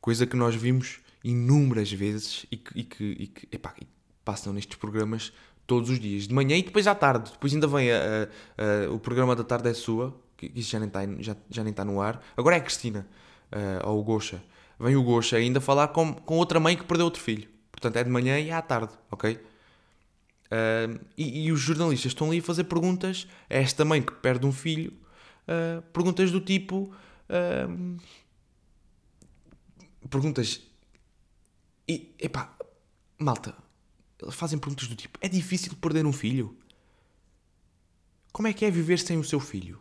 Coisa 0.00 0.26
que 0.26 0.36
nós 0.36 0.54
vimos 0.54 1.00
inúmeras 1.24 1.90
vezes 1.90 2.46
e 2.50 2.56
que, 2.56 2.78
e 2.78 2.84
que, 2.84 3.04
e 3.04 3.26
que 3.26 3.48
epá, 3.50 3.74
passam 4.24 4.52
nestes 4.52 4.76
programas 4.76 5.32
todos 5.66 5.88
os 5.88 6.00
dias, 6.00 6.26
de 6.26 6.34
manhã 6.34 6.56
e 6.56 6.62
depois 6.62 6.86
à 6.86 6.94
tarde. 6.94 7.30
Depois 7.32 7.54
ainda 7.54 7.66
vem 7.66 7.90
a, 7.90 7.96
a, 7.96 8.86
a, 8.88 8.92
o 8.92 8.98
programa 8.98 9.36
da 9.36 9.44
tarde 9.44 9.68
é 9.68 9.74
sua, 9.74 10.14
que 10.40 10.58
isso 10.58 10.70
já 10.70 10.78
nem 10.78 10.88
está 10.88 11.00
já, 11.18 11.36
já 11.50 11.62
nem 11.62 11.70
está 11.70 11.84
no 11.84 12.00
ar. 12.00 12.22
Agora 12.36 12.56
é 12.56 12.58
a 12.58 12.62
Cristina, 12.62 13.06
uh, 13.52 13.88
ou 13.88 14.00
o 14.00 14.02
Gosha. 14.02 14.42
Vem 14.78 14.96
o 14.96 15.02
Gosha 15.02 15.36
ainda 15.36 15.60
falar 15.60 15.88
com, 15.88 16.14
com 16.14 16.38
outra 16.38 16.58
mãe 16.58 16.74
que 16.76 16.84
perdeu 16.84 17.04
outro 17.04 17.20
filho. 17.20 17.46
Portanto, 17.70 17.96
é 17.96 18.04
de 18.04 18.10
manhã 18.10 18.38
e 18.38 18.48
é 18.48 18.52
à 18.52 18.62
tarde, 18.62 18.92
ok? 19.10 19.34
Uh, 19.34 20.98
e, 21.16 21.46
e, 21.46 21.52
os 21.52 21.60
jornalistas 21.60 22.12
estão 22.12 22.28
ali 22.28 22.38
a 22.38 22.42
fazer 22.42 22.64
perguntas 22.64 23.28
a 23.48 23.54
esta 23.54 23.84
mãe 23.84 24.02
que 24.02 24.12
perde 24.14 24.46
um 24.46 24.52
filho, 24.52 24.92
uh, 25.46 25.82
perguntas 25.92 26.30
do 26.30 26.40
tipo. 26.40 26.92
Uh, 27.28 28.00
perguntas. 30.08 30.62
E, 31.86 32.14
epá, 32.18 32.56
malta, 33.18 33.54
eles 34.20 34.34
fazem 34.34 34.58
perguntas 34.58 34.88
do 34.88 34.96
tipo: 34.96 35.18
é 35.20 35.28
difícil 35.28 35.74
perder 35.76 36.06
um 36.06 36.12
filho? 36.12 36.56
Como 38.32 38.48
é 38.48 38.52
que 38.52 38.64
é 38.64 38.70
viver 38.70 38.98
sem 38.98 39.18
o 39.18 39.24
seu 39.24 39.38
filho? 39.38 39.80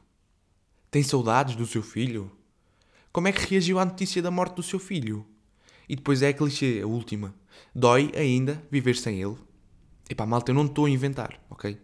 Tem 0.91 1.04
saudades 1.04 1.56
do 1.56 1.67
seu 1.67 1.84
filho? 1.84 2.32
Como 3.12 3.28
é 3.28 3.32
que 3.32 3.45
reagiu 3.45 3.78
à 3.78 3.86
notícia 3.86 4.21
da 4.21 4.32
morte 4.32 4.56
do 4.56 4.63
seu 4.63 4.80
filho? 4.80 5.25
E 5.88 5.95
depois 5.95 6.21
é 6.21 6.30
a 6.30 6.34
clichê, 6.34 6.82
a 6.84 6.88
última. 6.88 7.34
Dói 7.75 8.12
ainda 8.15 8.63
viver 8.71 8.95
sem 8.95 9.21
ele? 9.21 9.38
Epá, 10.10 10.25
malta, 10.25 10.49
eu 10.49 10.56
não 10.56 10.65
estou 10.65 10.86
a 10.86 10.89
inventar, 10.89 11.39
ok? 11.49 11.80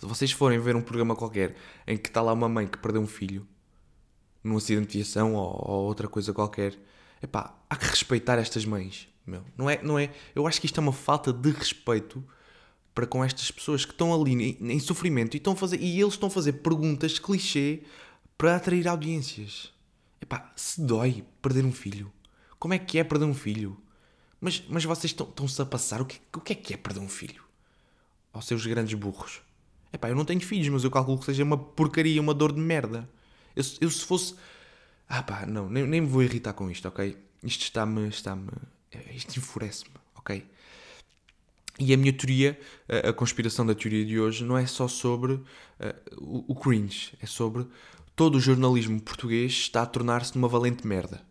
Se 0.00 0.06
vocês 0.06 0.32
forem 0.32 0.58
ver 0.58 0.74
um 0.74 0.82
programa 0.82 1.14
qualquer 1.14 1.54
em 1.86 1.96
que 1.96 2.08
está 2.08 2.20
lá 2.20 2.32
uma 2.32 2.48
mãe 2.48 2.66
que 2.66 2.78
perdeu 2.78 3.00
um 3.00 3.06
filho, 3.06 3.46
num 4.42 4.56
acidente 4.56 4.88
de 4.88 4.98
viação 4.98 5.34
ou, 5.34 5.64
ou 5.64 5.84
outra 5.84 6.08
coisa 6.08 6.32
qualquer, 6.32 6.76
epá, 7.22 7.56
há 7.70 7.76
que 7.76 7.86
respeitar 7.86 8.36
estas 8.36 8.64
mães. 8.64 9.08
Meu, 9.24 9.44
não 9.56 9.70
é, 9.70 9.80
não 9.80 9.96
é, 9.96 10.10
eu 10.34 10.44
acho 10.48 10.60
que 10.60 10.66
isto 10.66 10.80
é 10.80 10.82
uma 10.82 10.92
falta 10.92 11.32
de 11.32 11.50
respeito 11.50 12.24
para 12.94 13.06
com 13.06 13.24
estas 13.24 13.50
pessoas 13.50 13.84
que 13.84 13.92
estão 13.92 14.12
ali 14.12 14.56
em, 14.60 14.80
sofrimento 14.80 15.34
e, 15.34 15.38
estão 15.38 15.56
fazer, 15.56 15.80
e 15.80 16.00
eles 16.00 16.14
estão 16.14 16.28
a 16.28 16.30
fazer 16.30 16.54
perguntas 16.54 17.18
clichê 17.18 17.82
para 18.36 18.56
atrair 18.56 18.86
audiências. 18.86 19.72
Epá, 20.20 20.52
se 20.54 20.80
dói 20.80 21.24
perder 21.40 21.64
um 21.64 21.72
filho. 21.72 22.12
Como 22.58 22.74
é 22.74 22.78
que 22.78 22.98
é 22.98 23.04
perder 23.04 23.24
um 23.24 23.34
filho? 23.34 23.76
Mas, 24.40 24.62
mas 24.68 24.84
vocês 24.84 25.12
estão-se 25.12 25.60
a 25.60 25.66
passar. 25.66 26.00
O 26.00 26.06
que, 26.06 26.20
o 26.34 26.40
que 26.40 26.52
é 26.52 26.56
que 26.56 26.74
é 26.74 26.76
perder 26.76 27.00
um 27.00 27.08
filho? 27.08 27.42
Aos 28.32 28.46
seus 28.46 28.64
grandes 28.66 28.94
burros. 28.94 29.40
Epá, 29.92 30.08
eu 30.08 30.16
não 30.16 30.24
tenho 30.24 30.40
filhos, 30.40 30.68
mas 30.68 30.84
eu 30.84 30.90
calculo 30.90 31.18
que 31.18 31.26
seja 31.26 31.42
uma 31.42 31.56
porcaria, 31.56 32.20
uma 32.20 32.34
dor 32.34 32.52
de 32.52 32.60
merda. 32.60 33.08
Eu, 33.54 33.64
eu 33.80 33.90
se 33.90 34.04
fosse. 34.04 34.34
Ah 35.08 35.22
pá, 35.22 35.44
não, 35.46 35.68
nem, 35.68 35.86
nem 35.86 36.00
me 36.00 36.06
vou 36.06 36.22
irritar 36.22 36.52
com 36.54 36.70
isto, 36.70 36.88
ok? 36.88 37.16
Isto 37.42 37.62
está-me. 37.62 38.08
Está-me 38.08 38.48
é, 38.92 39.14
isto 39.14 39.36
enfurece-me, 39.38 39.94
ok? 40.14 40.44
E 41.78 41.92
a 41.92 41.96
minha 41.96 42.12
teoria, 42.12 42.58
a, 42.88 43.12
conspiração 43.12 43.64
da 43.64 43.74
teoria 43.74 44.04
de 44.04 44.20
hoje, 44.20 44.44
não 44.44 44.58
é 44.58 44.66
só 44.66 44.86
sobre 44.86 45.32
uh, 45.32 45.44
o, 46.18 46.54
cringe, 46.54 47.14
é 47.20 47.26
sobre 47.26 47.66
todo 48.14 48.36
o 48.36 48.40
jornalismo 48.40 49.00
português 49.00 49.52
está 49.52 49.82
a 49.82 49.86
tornar-se 49.86 50.34
numa 50.34 50.48
valente 50.48 50.86
merda. 50.86 51.22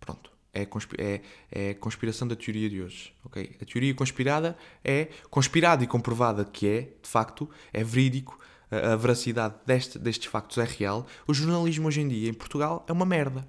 Pronto. 0.00 0.30
É, 0.54 0.66
é, 0.98 1.20
é 1.50 1.70
a 1.70 1.74
conspiração 1.74 2.26
da 2.26 2.34
teoria 2.34 2.70
de 2.70 2.80
hoje. 2.82 3.14
ok? 3.24 3.56
A 3.60 3.64
teoria 3.64 3.94
conspirada 3.94 4.56
é 4.82 5.08
conspirada 5.30 5.84
e 5.84 5.86
comprovada 5.86 6.44
que 6.44 6.66
é, 6.66 6.80
de 7.02 7.08
facto, 7.08 7.48
é 7.72 7.84
verídico, 7.84 8.38
a, 8.70 8.94
a 8.94 8.96
veracidade 8.96 9.54
deste, 9.66 9.98
destes 9.98 10.30
factos 10.30 10.56
é 10.56 10.64
real. 10.64 11.06
O 11.28 11.34
jornalismo 11.34 11.86
hoje 11.86 12.00
em 12.00 12.08
dia 12.08 12.30
em 12.30 12.34
Portugal 12.34 12.84
é 12.88 12.92
uma 12.92 13.04
merda. 13.04 13.46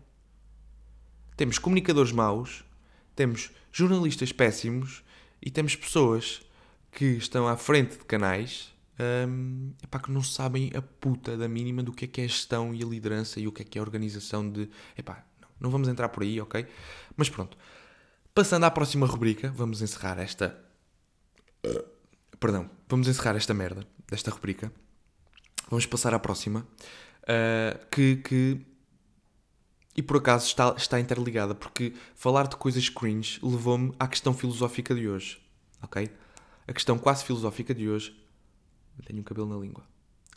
Temos 1.38 1.58
comunicadores 1.58 2.12
maus, 2.12 2.64
temos 3.16 3.50
jornalistas 3.72 4.32
péssimos 4.32 5.04
e 5.46 5.52
temos 5.52 5.76
pessoas 5.76 6.42
que 6.92 7.06
estão 7.06 7.48
à 7.48 7.58
frente 7.58 7.98
de 7.98 8.06
canais 8.06 8.74
um, 9.28 9.74
epá, 9.84 10.00
que 10.00 10.12
não 10.12 10.22
sabem 10.22 10.72
a 10.76 10.82
puta 10.82 11.36
da 11.36 11.48
mínima 11.48 11.82
do 11.82 11.92
que 11.92 12.06
é 12.06 12.08
que 12.08 12.22
é 12.22 12.28
gestão 12.28 12.74
e 12.74 12.84
a 12.84 12.86
liderança 12.86 13.40
e 13.40 13.48
o 13.48 13.52
que 13.52 13.64
é 13.64 13.66
que 13.66 13.78
é 13.78 13.82
a 13.82 13.84
organização 13.84 14.50
de. 14.50 14.70
Epá, 14.98 15.26
não, 15.42 15.50
não 15.60 15.70
vamos 15.72 15.88
entrar 15.88 16.10
por 16.10 16.24
aí, 16.24 16.40
ok? 16.40 16.66
Mas 17.18 17.30
pronto. 17.30 17.58
Passando 18.34 18.64
à 18.66 18.72
próxima 18.72 19.06
rubrica, 19.06 19.52
vamos 19.56 19.82
encerrar 19.82 20.20
esta. 20.20 20.58
Perdão, 22.40 22.70
vamos 22.88 23.08
encerrar 23.08 23.36
esta 23.36 23.54
merda 23.54 23.86
desta 24.08 24.32
rubrica. 24.32 24.72
Vamos 25.70 25.86
passar 25.86 26.14
à 26.14 26.20
próxima. 26.20 26.68
Uh, 27.24 27.86
que, 27.90 28.18
que 28.18 28.62
e 29.96 30.02
por 30.02 30.18
acaso 30.18 30.48
está, 30.48 30.74
está 30.76 31.00
interligada, 31.00 31.54
porque 31.54 31.94
falar 32.16 32.48
de 32.48 32.56
coisas 32.56 32.90
cringe 32.90 33.40
levou-me 33.44 33.94
à 34.00 34.08
questão 34.08 34.34
filosófica 34.34 34.96
de 34.96 35.08
hoje. 35.08 35.42
Ok? 35.82 36.10
A 36.68 36.74
questão 36.74 36.98
quase 36.98 37.24
filosófica 37.24 37.74
de 37.74 37.88
hoje. 37.88 38.16
Tenho 39.06 39.20
um 39.20 39.24
cabelo 39.24 39.48
na 39.48 39.58
língua. 39.58 39.84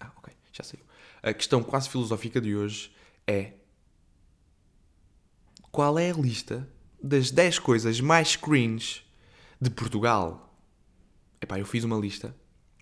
Ah, 0.00 0.10
ok, 0.16 0.34
já 0.52 0.64
saiu. 0.64 0.84
A 1.22 1.32
questão 1.32 1.62
quase 1.62 1.88
filosófica 1.88 2.40
de 2.40 2.54
hoje 2.54 2.94
é: 3.26 3.54
Qual 5.70 5.98
é 5.98 6.10
a 6.10 6.14
lista 6.14 6.68
das 7.02 7.30
10 7.30 7.58
coisas 7.60 8.00
mais 8.00 8.36
cringe 8.36 9.02
de 9.60 9.70
Portugal? 9.70 10.54
Epá, 11.40 11.58
eu 11.58 11.66
fiz 11.66 11.84
uma 11.84 11.96
lista. 11.96 12.34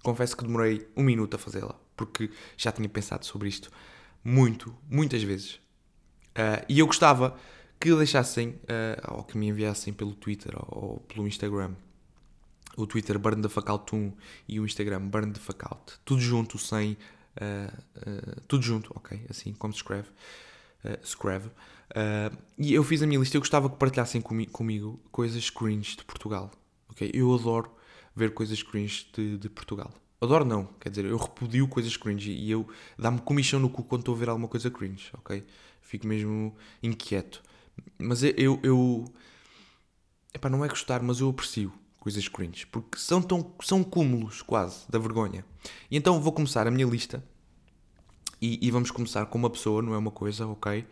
Confesso 0.03 0.37
que 0.37 0.45
demorei 0.45 0.89
um 0.97 1.03
minuto 1.03 1.35
a 1.35 1.39
fazê-la, 1.39 1.79
porque 1.97 2.31
já 2.57 2.71
tinha 2.71 2.89
pensado 2.89 3.25
sobre 3.25 3.49
isto 3.49 3.71
muito, 4.23 4.75
muitas 4.89 5.23
vezes. 5.23 5.64
Uh, 6.35 6.65
e 6.69 6.79
eu 6.81 6.87
gostava 6.87 7.37
que 7.79 7.95
deixassem 7.95 8.49
uh, 8.49 9.17
ou 9.17 9.25
que 9.25 9.39
me 9.39 9.49
enviassem 9.49 9.93
pelo 9.93 10.15
Twitter 10.15 10.53
ou, 10.57 10.85
ou 10.85 11.01
pelo 11.01 11.27
Instagram. 11.27 11.75
O 12.77 12.87
Twitter 12.87 13.19
Burn 13.19 13.41
the 13.41 13.49
Fuck 13.49 13.71
Out 13.71 13.95
1 13.95 14.13
e 14.49 14.59
o 14.59 14.65
Instagram 14.65 15.07
Burn 15.07 15.33
the 15.33 15.41
Fuck 15.41 15.65
Out. 15.65 15.95
Tudo 16.05 16.21
junto, 16.21 16.59
sem. 16.59 16.97
Uh, 17.37 18.41
tudo 18.49 18.65
junto, 18.65 18.93
ok? 18.97 19.27
Assim 19.31 19.53
como 19.53 19.73
se 19.73 19.79
escreve. 19.79 20.09
Escreve. 21.03 21.51
e 22.59 22.75
eu 22.75 22.83
fiz 22.83 23.01
a 23.03 23.07
minha 23.07 23.19
lista. 23.19 23.37
Eu 23.37 23.41
gostava 23.41 23.71
que 23.71 23.77
partilhassem 23.77 24.21
comi 24.21 24.45
comigo 24.45 25.01
coisas 25.11 25.49
cringe 25.49 25.97
de 25.97 26.05
Portugal. 26.05 26.51
Ok? 26.91 27.11
Eu 27.15 27.33
adoro 27.33 27.71
ver 28.15 28.35
coisas 28.35 28.63
cringe 28.63 29.07
de, 29.15 29.39
de 29.39 29.49
Portugal. 29.49 29.93
Adoro 30.21 30.45
não, 30.45 30.65
quer 30.81 30.89
dizer, 30.89 31.05
eu 31.05 31.17
repudio 31.17 31.69
coisas 31.69 31.97
cringe 31.97 32.33
e 32.33 32.51
eu 32.51 32.67
dá-me 32.99 33.21
comichão 33.21 33.61
no 33.61 33.69
cu 33.69 33.83
quando 33.85 34.01
estou 34.01 34.15
a 34.15 34.19
ver 34.19 34.29
alguma 34.29 34.49
coisa 34.49 34.71
cringe, 34.71 35.11
ok? 35.15 35.45
Fico 35.85 36.07
mesmo 36.07 36.57
inquieto. 36.83 37.43
Mas 37.99 38.23
eu, 38.23 38.59
eu, 38.63 39.05
epá, 40.33 40.49
não 40.49 40.65
é 40.65 40.69
gostar, 40.69 41.03
mas 41.03 41.21
eu 41.21 41.29
aprecio 41.29 41.73
coisas 42.01 42.29
cringe, 42.29 42.67
porque 42.67 42.99
são, 42.99 43.23
tão, 43.23 43.55
são 43.63 43.83
cúmulos 43.83 44.43
quase 44.43 44.85
da 44.91 44.99
vergonha. 44.99 45.45
E 45.91 45.97
então 45.97 46.21
vou 46.21 46.33
começar 46.33 46.67
a 46.67 46.71
minha 46.71 46.87
lista 46.87 47.25
e, 48.41 48.59
e 48.67 48.71
vamos 48.71 48.91
começar 48.91 49.25
com 49.27 49.39
uma 49.39 49.49
pessoa, 49.49 49.81
não 49.81 49.95
é 49.95 49.99
uma 49.99 50.11
coisa, 50.11 50.47
ok? 50.47 50.81
Uh, 50.81 50.87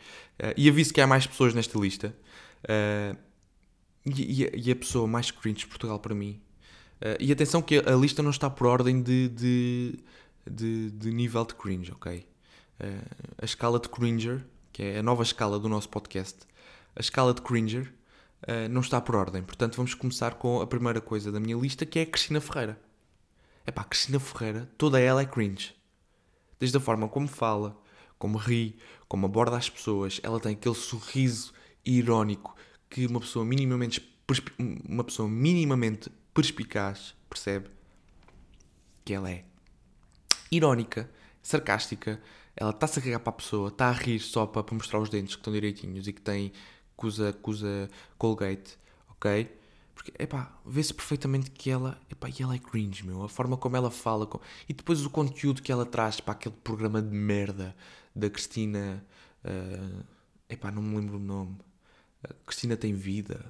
e 0.56 0.68
aviso 0.68 0.92
que 0.94 1.00
há 1.00 1.06
mais 1.06 1.26
pessoas 1.26 1.52
nesta 1.52 1.78
lista. 1.78 2.16
Uh, 2.64 3.18
e, 4.06 4.48
e, 4.54 4.70
a 4.70 4.76
pessoa 4.76 5.06
mais 5.06 5.30
cringe 5.30 5.60
de 5.60 5.66
Portugal 5.66 5.98
para 6.00 6.12
mim 6.12 6.40
Uh, 7.02 7.18
e 7.18 7.32
atenção 7.32 7.60
que 7.60 7.78
a 7.78 7.96
lista 7.96 8.22
não 8.22 8.30
está 8.30 8.48
por 8.48 8.68
ordem 8.68 9.02
de, 9.02 9.28
de, 9.28 9.98
de, 10.48 10.90
de 10.92 11.10
nível 11.10 11.44
de 11.44 11.52
cringe, 11.56 11.90
ok? 11.90 12.24
A 13.40 13.44
escala 13.44 13.78
de 13.78 13.88
Cringer, 13.88 14.44
que 14.72 14.82
é 14.82 14.98
a 14.98 15.02
nova 15.02 15.22
escala 15.22 15.58
do 15.58 15.68
nosso 15.68 15.88
podcast, 15.88 16.38
a 16.96 17.00
escala 17.00 17.34
de 17.34 17.42
Cringer 17.42 17.92
uh, 18.42 18.68
não 18.70 18.80
está 18.80 19.00
por 19.00 19.14
ordem. 19.14 19.42
Portanto, 19.42 19.76
vamos 19.76 19.94
começar 19.94 20.34
com 20.34 20.60
a 20.60 20.66
primeira 20.66 21.00
coisa 21.00 21.30
da 21.30 21.38
minha 21.38 21.56
lista, 21.56 21.84
que 21.84 21.98
é 21.98 22.02
a 22.02 22.06
Cristina 22.06 22.40
Ferreira. 22.40 22.80
É 23.66 23.70
pá, 23.70 23.84
Cristina 23.84 24.18
Ferreira, 24.18 24.68
toda 24.76 24.98
ela 24.98 25.22
é 25.22 25.26
cringe. 25.26 25.74
Desde 26.58 26.76
a 26.76 26.80
forma 26.80 27.08
como 27.08 27.28
fala, 27.28 27.76
como 28.18 28.38
ri, 28.38 28.78
como 29.08 29.26
aborda 29.26 29.56
as 29.56 29.68
pessoas, 29.68 30.20
ela 30.22 30.40
tem 30.40 30.52
aquele 30.52 30.74
sorriso 30.74 31.52
irónico 31.84 32.56
que 32.88 33.06
uma 33.06 33.20
pessoa 33.20 33.44
minimamente 33.44 34.10
uma 34.88 35.04
pessoa 35.04 35.28
minimamente 35.28 36.10
perspicaz, 36.32 37.14
percebe? 37.28 37.68
Que 39.04 39.12
ela 39.12 39.30
é 39.30 39.44
irónica, 40.50 41.10
sarcástica, 41.42 42.20
ela 42.56 42.70
está-se 42.70 42.98
a 42.98 43.02
cagar 43.02 43.20
para 43.20 43.30
a 43.30 43.36
pessoa, 43.36 43.68
está 43.68 43.88
a 43.88 43.92
rir 43.92 44.20
só 44.20 44.46
para, 44.46 44.62
para 44.62 44.74
mostrar 44.74 45.00
os 45.00 45.08
dentes 45.08 45.34
que 45.34 45.40
estão 45.40 45.52
direitinhos 45.52 46.06
e 46.06 46.12
que 46.12 46.20
tem, 46.20 46.52
que 46.98 47.06
usa, 47.06 47.36
usa 47.44 47.90
Colgate, 48.18 48.78
ok? 49.10 49.58
Porque, 49.94 50.12
epá, 50.18 50.52
vê-se 50.64 50.92
perfeitamente 50.92 51.50
que 51.50 51.70
ela, 51.70 51.98
epá, 52.10 52.28
e 52.28 52.42
ela 52.42 52.54
é 52.54 52.58
cringe, 52.58 53.06
meu. 53.06 53.22
A 53.22 53.28
forma 53.28 53.56
como 53.56 53.76
ela 53.76 53.90
fala. 53.90 54.26
Com... 54.26 54.40
E 54.68 54.72
depois 54.72 55.04
o 55.04 55.10
conteúdo 55.10 55.62
que 55.62 55.70
ela 55.70 55.86
traz 55.86 56.20
para 56.20 56.32
aquele 56.32 56.54
programa 56.64 57.00
de 57.00 57.14
merda 57.14 57.76
da 58.14 58.28
Cristina. 58.28 59.04
Uh, 59.44 60.04
epá, 60.48 60.70
não 60.70 60.82
me 60.82 60.96
lembro 60.96 61.16
o 61.16 61.20
nome. 61.20 61.56
Uh, 62.24 62.34
Cristina 62.46 62.76
tem 62.76 62.94
vida. 62.94 63.44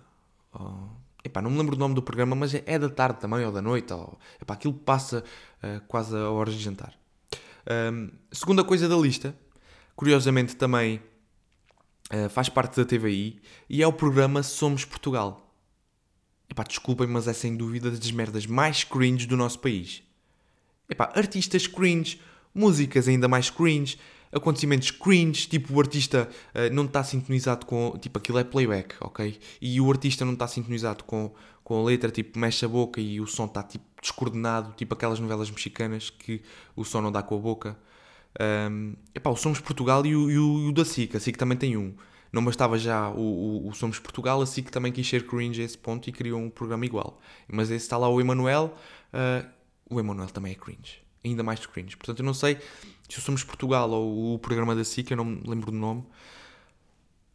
Oh, 0.53 0.89
Epá, 1.25 1.41
não 1.41 1.51
me 1.51 1.59
lembro 1.59 1.77
do 1.77 1.79
nome 1.79 1.95
do 1.95 2.03
programa, 2.03 2.35
mas 2.35 2.53
é, 2.53 2.65
é 2.67 2.79
da 2.79 2.89
tarde 2.89 3.21
também 3.21 3.45
ou 3.47 3.53
da 3.53 3.63
noite. 3.63 3.93
Ou, 3.93 4.19
epá, 4.41 4.55
aquilo 4.55 4.75
passa 4.75 5.25
uh, 5.63 5.81
quase 5.87 6.17
a 6.17 6.31
horas 6.31 6.55
de 6.55 6.61
jantar. 6.61 6.95
Um, 7.71 8.11
segunda 8.31 8.65
coisa 8.65 8.89
da 8.89 8.97
lista, 8.97 9.37
curiosamente 9.95 10.57
também 10.57 11.01
uh, 12.13 12.29
faz 12.29 12.49
parte 12.49 12.77
da 12.77 12.85
TVI 12.85 13.41
e 13.69 13.83
é 13.83 13.87
o 13.87 13.93
programa 13.93 14.43
Somos 14.43 14.85
Portugal. 14.85 15.55
Epá, 16.51 16.65
desculpem, 16.65 17.07
mas 17.07 17.29
é 17.29 17.33
sem 17.33 17.57
dúvida 17.57 17.91
das 17.91 18.11
merdas 18.11 18.47
mais 18.47 18.85
cringe 18.85 19.27
do 19.27 19.37
nosso 19.37 19.59
país. 19.59 20.03
Epá, 20.89 21.13
artistas 21.15 21.67
cringe, 21.67 22.21
músicas 22.55 23.09
ainda 23.09 23.27
mais 23.27 23.49
cringe, 23.49 23.99
acontecimentos 24.31 24.91
cringe, 24.91 25.47
tipo 25.47 25.75
o 25.75 25.81
artista 25.81 26.29
uh, 26.55 26.75
não 26.75 26.85
está 26.85 27.05
sintonizado 27.05 27.65
com. 27.67 27.97
Tipo, 27.99 28.19
aquilo 28.19 28.39
é 28.39 28.45
playback, 28.45 28.97
ok? 29.01 29.39
E 29.61 29.81
o 29.81 29.91
artista 29.91 30.25
não 30.25 30.33
está 30.33 30.49
sintonizado 30.49 31.05
com, 31.05 31.33
com 31.63 31.81
a 31.81 31.85
letra, 31.85 32.11
tipo, 32.11 32.39
mexe 32.39 32.65
a 32.65 32.69
boca 32.69 33.01
e 33.01 33.21
o 33.21 33.27
som 33.27 33.47
está 33.47 33.63
tipo 33.63 33.92
descoordenado, 34.03 34.75
tipo 34.75 34.93
aquelas 34.93 35.19
novelas 35.19 35.51
mexicanas 35.51 36.11
que 36.11 36.43
o 36.77 36.85
som 36.85 37.01
não 37.01 37.11
dá 37.11 37.23
com 37.23 37.37
a 37.37 37.39
boca. 37.39 37.79
Um, 38.71 38.95
epá, 39.15 39.31
o 39.31 39.37
Somos 39.37 39.61
Portugal 39.61 40.05
e 40.05 40.15
o, 40.15 40.31
e 40.31 40.39
o, 40.39 40.59
e 40.67 40.69
o 40.69 40.73
da 40.73 40.85
SIC, 40.85 41.17
a 41.17 41.21
SIC 41.21 41.39
também 41.39 41.57
tem 41.57 41.77
um. 41.77 41.95
Não 42.31 42.45
bastava 42.45 42.77
já 42.79 43.09
o, 43.09 43.21
o, 43.21 43.69
o, 43.69 43.75
Somos 43.75 43.99
Portugal, 43.99 44.43
a 44.43 44.47
SIC 44.47 44.71
também 44.71 44.93
quis 44.93 45.09
ser 45.09 45.27
cringe 45.27 45.63
a 45.63 45.65
esse 45.65 45.79
ponto 45.79 46.09
e 46.09 46.13
criou 46.13 46.41
um 46.41 46.51
programa 46.51 46.85
igual. 46.85 47.19
Mas 47.49 47.71
esse 47.71 47.85
está 47.85 47.97
lá 47.97 48.09
o 48.09 48.21
Emanuel, 48.21 48.77
uh, 49.15 49.49
o 49.89 50.01
Emanuel 50.01 50.29
também 50.29 50.53
é 50.53 50.55
cringe 50.55 51.03
ainda 51.25 51.43
mais 51.43 51.65
cringe. 51.67 51.97
Portanto, 51.97 52.21
eu 52.21 52.25
não 52.25 52.35
sei 52.35 52.59
se 53.09 53.21
Somos 53.21 53.45
Portugal 53.45 53.91
ou 53.91 54.35
o 54.35 54.39
programa 54.39 54.75
da 54.75 54.85
SIC, 54.85 55.11
eu 55.11 55.17
não 55.17 55.25
me 55.25 55.43
lembro 55.47 55.71
do 55.71 55.77
nome. 55.77 56.05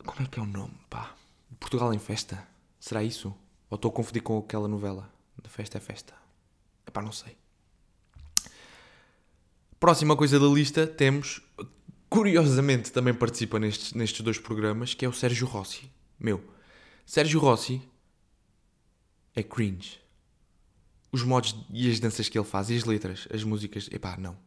Como 0.05 0.21
é 0.21 0.25
que 0.25 0.39
é 0.39 0.41
o 0.41 0.45
nome? 0.45 0.73
Pá, 0.89 1.15
Portugal 1.59 1.93
em 1.93 1.99
Festa? 1.99 2.45
Será 2.79 3.03
isso? 3.03 3.33
Ou 3.69 3.75
estou 3.75 3.89
a 3.89 3.93
confundir 3.93 4.21
com 4.21 4.37
aquela 4.37 4.67
novela? 4.67 5.11
Da 5.41 5.49
Festa 5.49 5.77
é 5.77 5.81
Festa? 5.81 6.13
Epá, 6.97 7.01
não 7.01 7.11
sei. 7.11 7.37
Próxima 9.79 10.15
coisa 10.15 10.39
da 10.39 10.47
lista 10.47 10.87
temos, 10.87 11.41
curiosamente 12.09 12.91
também 12.91 13.13
participa 13.13 13.59
nestes, 13.59 13.93
nestes 13.93 14.21
dois 14.21 14.39
programas, 14.39 14.93
que 14.93 15.05
é 15.05 15.09
o 15.09 15.13
Sérgio 15.13 15.45
Rossi. 15.45 15.91
Meu, 16.19 16.43
Sérgio 17.05 17.39
Rossi 17.39 17.81
é 19.35 19.43
cringe 19.43 19.99
os 21.11 21.23
modos 21.23 21.55
e 21.71 21.89
as 21.89 21.99
danças 21.99 22.27
que 22.27 22.37
ele 22.37 22.45
faz, 22.45 22.69
e 22.69 22.75
as 22.75 22.83
letras, 22.83 23.27
as 23.33 23.43
músicas, 23.43 23.87
epá, 23.91 24.17
não. 24.17 24.37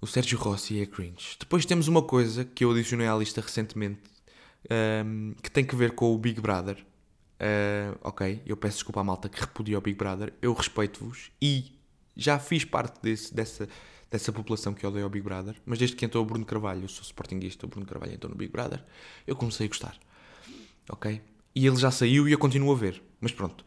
O 0.00 0.06
Sérgio 0.06 0.38
Rossi 0.38 0.80
é 0.80 0.86
cringe. 0.86 1.36
Depois 1.38 1.66
temos 1.66 1.86
uma 1.86 2.02
coisa 2.02 2.44
que 2.44 2.64
eu 2.64 2.70
adicionei 2.70 3.06
à 3.06 3.14
lista 3.14 3.40
recentemente, 3.40 4.00
um, 5.04 5.34
que 5.42 5.50
tem 5.50 5.64
que 5.64 5.76
ver 5.76 5.92
com 5.92 6.14
o 6.14 6.18
Big 6.18 6.40
Brother. 6.40 6.84
Uh, 7.34 7.98
ok, 8.02 8.42
eu 8.46 8.56
peço 8.56 8.76
desculpa 8.76 9.00
à 9.00 9.04
malta 9.04 9.28
que 9.28 9.40
repudia 9.40 9.76
o 9.76 9.80
Big 9.80 9.96
Brother, 9.98 10.32
eu 10.40 10.52
respeito-vos 10.52 11.30
e 11.42 11.72
já 12.16 12.38
fiz 12.38 12.64
parte 12.64 13.02
desse, 13.02 13.34
dessa, 13.34 13.68
dessa 14.10 14.32
população 14.32 14.72
que 14.72 14.86
odeia 14.86 15.04
o 15.04 15.10
Big 15.10 15.24
Brother, 15.24 15.56
mas 15.66 15.78
desde 15.78 15.96
que 15.96 16.04
entrou 16.04 16.22
o 16.22 16.26
Bruno 16.26 16.44
Carvalho, 16.44 16.84
eu 16.84 16.88
sou 16.88 17.02
sportinguista, 17.02 17.66
o 17.66 17.68
Bruno 17.68 17.86
Carvalho 17.86 18.14
entrou 18.14 18.30
no 18.30 18.36
Big 18.36 18.52
Brother, 18.52 18.84
eu 19.26 19.34
comecei 19.34 19.66
a 19.66 19.68
gostar. 19.68 19.98
Ok? 20.88 21.20
E 21.54 21.66
ele 21.66 21.76
já 21.76 21.90
saiu 21.90 22.28
e 22.28 22.32
eu 22.32 22.38
continuo 22.38 22.72
a 22.72 22.76
ver. 22.76 23.02
Mas 23.20 23.32
pronto. 23.32 23.64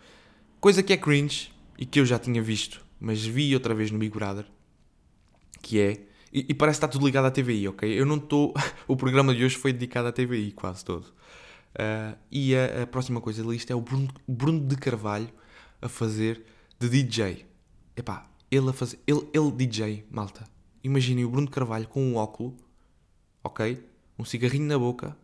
Coisa 0.60 0.84
que 0.84 0.94
é 0.94 0.98
cringe, 0.98 1.52
e 1.78 1.86
que 1.86 2.00
eu 2.00 2.06
já 2.06 2.18
tinha 2.18 2.42
visto, 2.42 2.84
mas 3.00 3.24
vi 3.24 3.54
outra 3.54 3.76
vez 3.76 3.92
no 3.92 4.00
Big 4.00 4.14
Brother, 4.14 4.46
que 5.62 5.80
é. 5.80 6.08
E, 6.34 6.46
e 6.50 6.54
parece 6.54 6.80
que 6.80 6.86
está 6.86 6.92
tudo 6.92 7.06
ligado 7.06 7.26
à 7.26 7.32
TVI, 7.32 7.68
ok? 7.68 7.90
Eu 7.90 8.06
não 8.06 8.18
estou. 8.18 8.54
o 8.88 8.96
programa 8.96 9.34
de 9.34 9.46
hoje 9.46 9.56
foi 9.56 9.72
dedicado 9.72 10.08
à 10.08 10.12
TVI, 10.12 10.52
quase 10.52 10.84
todo. 10.84 11.06
Uh, 11.74 12.18
e 12.32 12.56
a, 12.56 12.84
a, 12.84 12.88
próxima 12.88 13.22
coisa 13.22 13.44
da 13.44 13.50
lista 13.50 13.72
é 13.72 13.76
o 13.76 13.82
Bruno, 13.82 14.10
Bruno 14.28 14.66
de 14.66 14.76
Carvalho 14.76 15.30
a 15.82 15.88
fazer 15.88 16.44
de 16.80 16.90
DJ. 16.90 17.46
Epá, 17.96 18.28
ele 18.50 18.70
a 18.70 18.74
fazer. 18.74 19.00
Ele, 19.06 19.28
ele 19.34 19.52
DJ, 19.52 20.06
malta. 20.10 20.44
Imaginem 20.84 21.26
o 21.26 21.30
Bruno 21.30 21.48
de 21.48 21.54
Carvalho 21.54 21.88
com 21.88 22.02
um 22.02 22.16
óculo, 22.16 22.56
ok? 23.44 23.84
Um 24.18 24.26
cigarrinho 24.26 24.66
na 24.66 24.80
boca, 24.80 25.16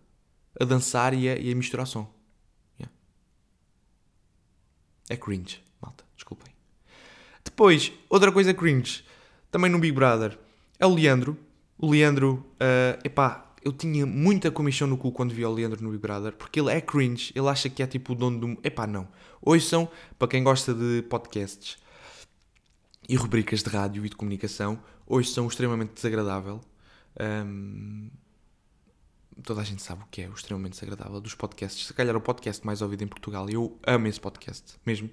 a 0.59 0.65
dançar 0.65 1.13
e 1.13 1.27
a, 1.29 1.37
e 1.37 1.51
a 1.51 1.55
misturar 1.55 1.87
som. 1.87 2.11
Yeah. 2.79 2.93
É 5.09 5.17
cringe. 5.17 5.63
Desculpem. 6.23 6.53
Depois, 7.43 7.91
outra 8.07 8.31
coisa 8.31 8.53
cringe, 8.53 9.03
também 9.51 9.69
no 9.69 9.77
Big 9.77 9.93
Brother, 9.93 10.39
é 10.79 10.85
o 10.85 10.93
Leandro. 10.93 11.37
O 11.77 11.89
Leandro, 11.89 12.45
uh, 12.55 12.99
epá, 13.03 13.42
eu 13.63 13.71
tinha 13.71 14.05
muita 14.05 14.51
comissão 14.51 14.87
no 14.87 14.97
cu 14.97 15.11
quando 15.11 15.33
vi 15.33 15.45
o 15.45 15.51
Leandro 15.51 15.83
no 15.83 15.89
Big 15.89 16.01
Brother, 16.01 16.33
porque 16.33 16.59
ele 16.59 16.71
é 16.71 16.81
cringe, 16.81 17.31
ele 17.35 17.47
acha 17.47 17.69
que 17.69 17.81
é 17.81 17.87
tipo 17.87 18.13
o 18.13 18.15
dono 18.15 18.39
do. 18.39 18.59
Epá, 18.63 18.85
não. 18.85 19.07
Hoje 19.41 19.65
são, 19.65 19.89
para 20.17 20.27
quem 20.27 20.43
gosta 20.43 20.73
de 20.73 21.01
podcasts 21.03 21.77
e 23.07 23.15
rubricas 23.15 23.61
de 23.61 23.69
rádio 23.69 24.05
e 24.05 24.09
de 24.09 24.15
comunicação, 24.15 24.81
hoje 25.05 25.29
são 25.29 25.47
extremamente 25.47 25.93
desagradável. 25.93 26.61
Um, 27.19 28.09
toda 29.43 29.61
a 29.61 29.63
gente 29.63 29.81
sabe 29.81 30.03
o 30.03 30.07
que 30.07 30.21
é 30.21 30.29
o 30.29 30.33
extremamente 30.33 30.73
desagradável 30.73 31.19
dos 31.19 31.35
podcasts. 31.35 31.85
Se 31.85 31.93
calhar 31.93 32.15
o 32.15 32.21
podcast 32.21 32.65
mais 32.65 32.81
ouvido 32.81 33.03
em 33.03 33.07
Portugal. 33.07 33.49
Eu 33.49 33.77
amo 33.85 34.07
esse 34.07 34.19
podcast, 34.19 34.75
mesmo. 34.85 35.09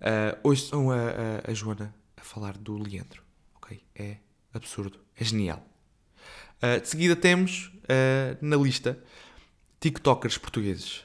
Uh, 0.00 0.38
hoje 0.44 0.66
são 0.66 0.90
a, 0.90 0.96
a, 0.96 1.50
a, 1.50 1.54
Joana 1.54 1.94
a 2.16 2.22
falar 2.22 2.56
do 2.56 2.76
Leandro. 2.78 3.22
Ok? 3.56 3.82
É 3.94 4.18
absurdo. 4.52 4.98
É 5.16 5.24
genial. 5.24 5.64
Uh, 6.62 6.80
de 6.80 6.88
seguida 6.88 7.14
temos 7.14 7.66
uh, 7.84 8.36
na 8.40 8.56
lista 8.56 8.98
TikTokers 9.80 10.38
portugueses. 10.38 11.04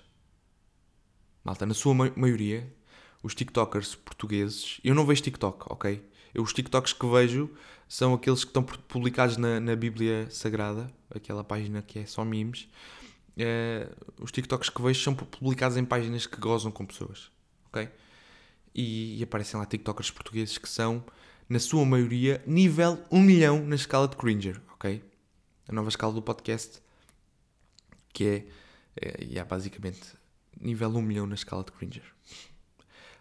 Malta, 1.44 1.66
na 1.66 1.76
sua 1.76 1.94
ma 1.94 2.12
maioria, 2.16 2.74
os 3.22 3.36
TikTokers 3.36 3.94
portugueses. 3.96 4.80
Eu 4.84 4.96
não 4.96 5.06
vejo 5.06 5.22
TikTok, 5.22 5.66
ok? 5.70 6.04
Eu, 6.34 6.42
os 6.42 6.54
TikToks 6.54 6.94
que 6.94 7.06
vejo 7.06 7.52
são 7.88 8.16
aqueles 8.16 8.44
que 8.44 8.50
estão 8.50 8.64
publicados 8.64 9.38
na, 9.38 9.60
na 9.60 9.76
Bíblia 9.76 10.28
Sagrada, 10.32 10.88
aquela 11.14 11.44
página 11.44 11.84
que 11.84 12.00
é 12.00 12.06
só 12.08 12.26
memes. 12.26 12.68
os 14.20 14.32
TikToks 14.32 14.70
que 14.70 14.82
vejo 14.82 15.04
são 15.04 15.14
publicados 15.14 15.78
em 15.78 15.86
páginas 15.86 16.26
que 16.26 16.38
gozam 16.38 16.72
com 16.72 16.86
pessoas, 16.86 17.30
ok? 17.68 17.88
E, 18.74 19.20
e 19.20 19.24
aparecem 19.24 19.60
lá 19.60 19.68
TikTokers 19.68 20.10
portugueses 20.10 20.58
que 20.58 20.68
são, 20.68 21.04
na 21.48 21.60
sua 21.60 21.86
maioria, 21.86 22.42
nível 22.48 22.98
1 23.12 23.22
milhão 23.22 23.64
na 23.64 23.76
escala 23.76 24.08
de 24.08 24.18
Cringer, 24.18 24.60
ok? 24.74 25.13
A 25.68 25.74
nova 25.74 25.90
escala 25.90 26.14
do 26.14 26.22
podcast, 26.22 26.82
que 28.12 28.26
é, 28.26 28.46
é, 29.02 29.38
é 29.40 29.44
basicamente 29.44 30.02
nível 30.60 30.90
1 30.90 31.02
milhão 31.02 31.26
na 31.26 31.36
escala 31.36 31.64
de 31.64 31.72
Cringer. 31.72 32.04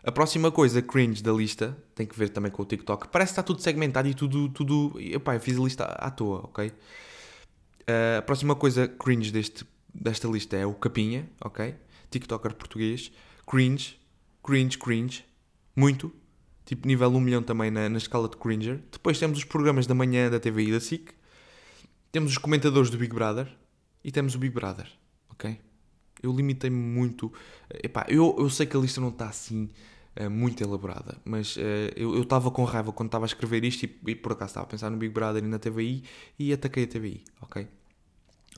A 0.05 0.11
próxima 0.11 0.51
coisa 0.51 0.83
cringe 0.83 1.23
da 1.23 1.33
lista 1.33 1.77
tem 1.95 2.05
que 2.05 2.19
ver 2.19 2.31
também 2.31 2.51
com 2.51 2.63
o 2.63 2.67
TikTok. 2.67 3.07
Parece 3.09 3.31
que 3.31 3.33
está 3.35 3.43
tudo 3.43 3.63
segmentado 3.63 4.09
e 4.09 4.15
tudo. 4.15 4.49
tudo... 4.49 4.95
Epá, 4.99 5.37
eu 5.37 5.41
fiz 5.41 5.57
a 5.57 5.63
lista 5.63 5.85
à 5.85 6.11
toa, 6.11 6.41
ok? 6.41 6.69
Uh, 6.69 8.19
a 8.19 8.23
próxima 8.23 8.57
coisa 8.57 8.89
cringe 8.89 9.31
deste, 9.31 9.65
desta 9.95 10.27
lista 10.27 10.57
é 10.57 10.67
o 10.67 10.75
Capinha, 10.75 11.31
ok? 11.41 11.77
TikToker 12.11 12.55
português. 12.55 13.13
Cringe, 13.47 13.97
cringe, 14.43 14.77
cringe. 14.77 15.25
Muito. 15.77 16.13
Tipo 16.65 16.89
nível 16.89 17.09
1 17.11 17.21
milhão 17.21 17.43
também 17.43 17.71
na, 17.71 17.89
na 17.89 17.99
escala 17.99 18.29
de 18.29 18.37
cringer. 18.37 18.83
Depois 18.91 19.21
temos 19.21 19.39
os 19.39 19.45
programas 19.45 19.87
da 19.87 19.95
manhã 19.95 20.29
da 20.29 20.41
TVI 20.41 20.69
e 20.69 20.73
da 20.73 20.81
SIC. 20.81 21.13
Temos 22.12 22.33
os 22.33 22.38
comentadores 22.38 22.90
do 22.90 22.98
Big 22.98 23.14
Brother. 23.14 23.48
E 24.05 24.12
temos 24.12 24.35
o 24.35 24.38
Big 24.38 24.55
Brother, 24.55 24.87
ok? 25.31 25.59
Eu 26.22 26.33
limitei-me 26.33 26.77
muito. 26.77 27.33
Epá, 27.83 28.05
eu, 28.09 28.37
eu 28.38 28.51
sei 28.51 28.66
que 28.66 28.77
a 28.77 28.81
lista 28.81 29.01
não 29.01 29.09
está 29.09 29.29
assim 29.29 29.70
uh, 30.20 30.29
muito 30.29 30.62
elaborada, 30.62 31.16
mas 31.25 31.57
uh, 31.57 31.61
eu 31.96 32.20
estava 32.20 32.51
com 32.51 32.64
raiva 32.64 32.92
quando 32.92 33.09
estava 33.09 33.25
a 33.25 33.27
escrever 33.27 33.64
isto 33.64 33.85
e, 33.85 34.01
e, 34.09 34.14
por 34.14 34.33
acaso 34.33 34.51
estava 34.51 34.66
a 34.66 34.68
pensar 34.68 34.90
no 34.90 34.96
Big 34.96 35.14
Brother 35.14 35.42
e 35.42 35.46
na 35.46 35.59
TVI 35.59 36.03
e 36.38 36.53
ataquei 36.53 36.85
a 36.85 36.87
TVI, 36.87 37.25
ok? 37.40 37.68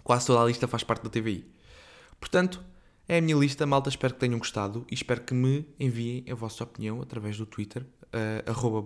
Quase 0.02 0.26
toda 0.26 0.42
a 0.42 0.46
lista 0.46 0.66
faz 0.66 0.82
parte 0.82 1.04
da 1.04 1.10
TVI. 1.10 1.46
Portanto, 2.18 2.64
é 3.06 3.18
a 3.18 3.20
minha 3.20 3.36
lista, 3.36 3.66
malta. 3.66 3.88
Espero 3.90 4.14
que 4.14 4.20
tenham 4.20 4.38
gostado 4.38 4.86
e 4.90 4.94
espero 4.94 5.20
que 5.22 5.34
me 5.34 5.66
enviem 5.78 6.24
a 6.30 6.34
vossa 6.34 6.64
opinião 6.64 7.02
através 7.02 7.36
do 7.36 7.44
Twitter, 7.44 7.86
uh, 8.14 8.50
arroba 8.50 8.82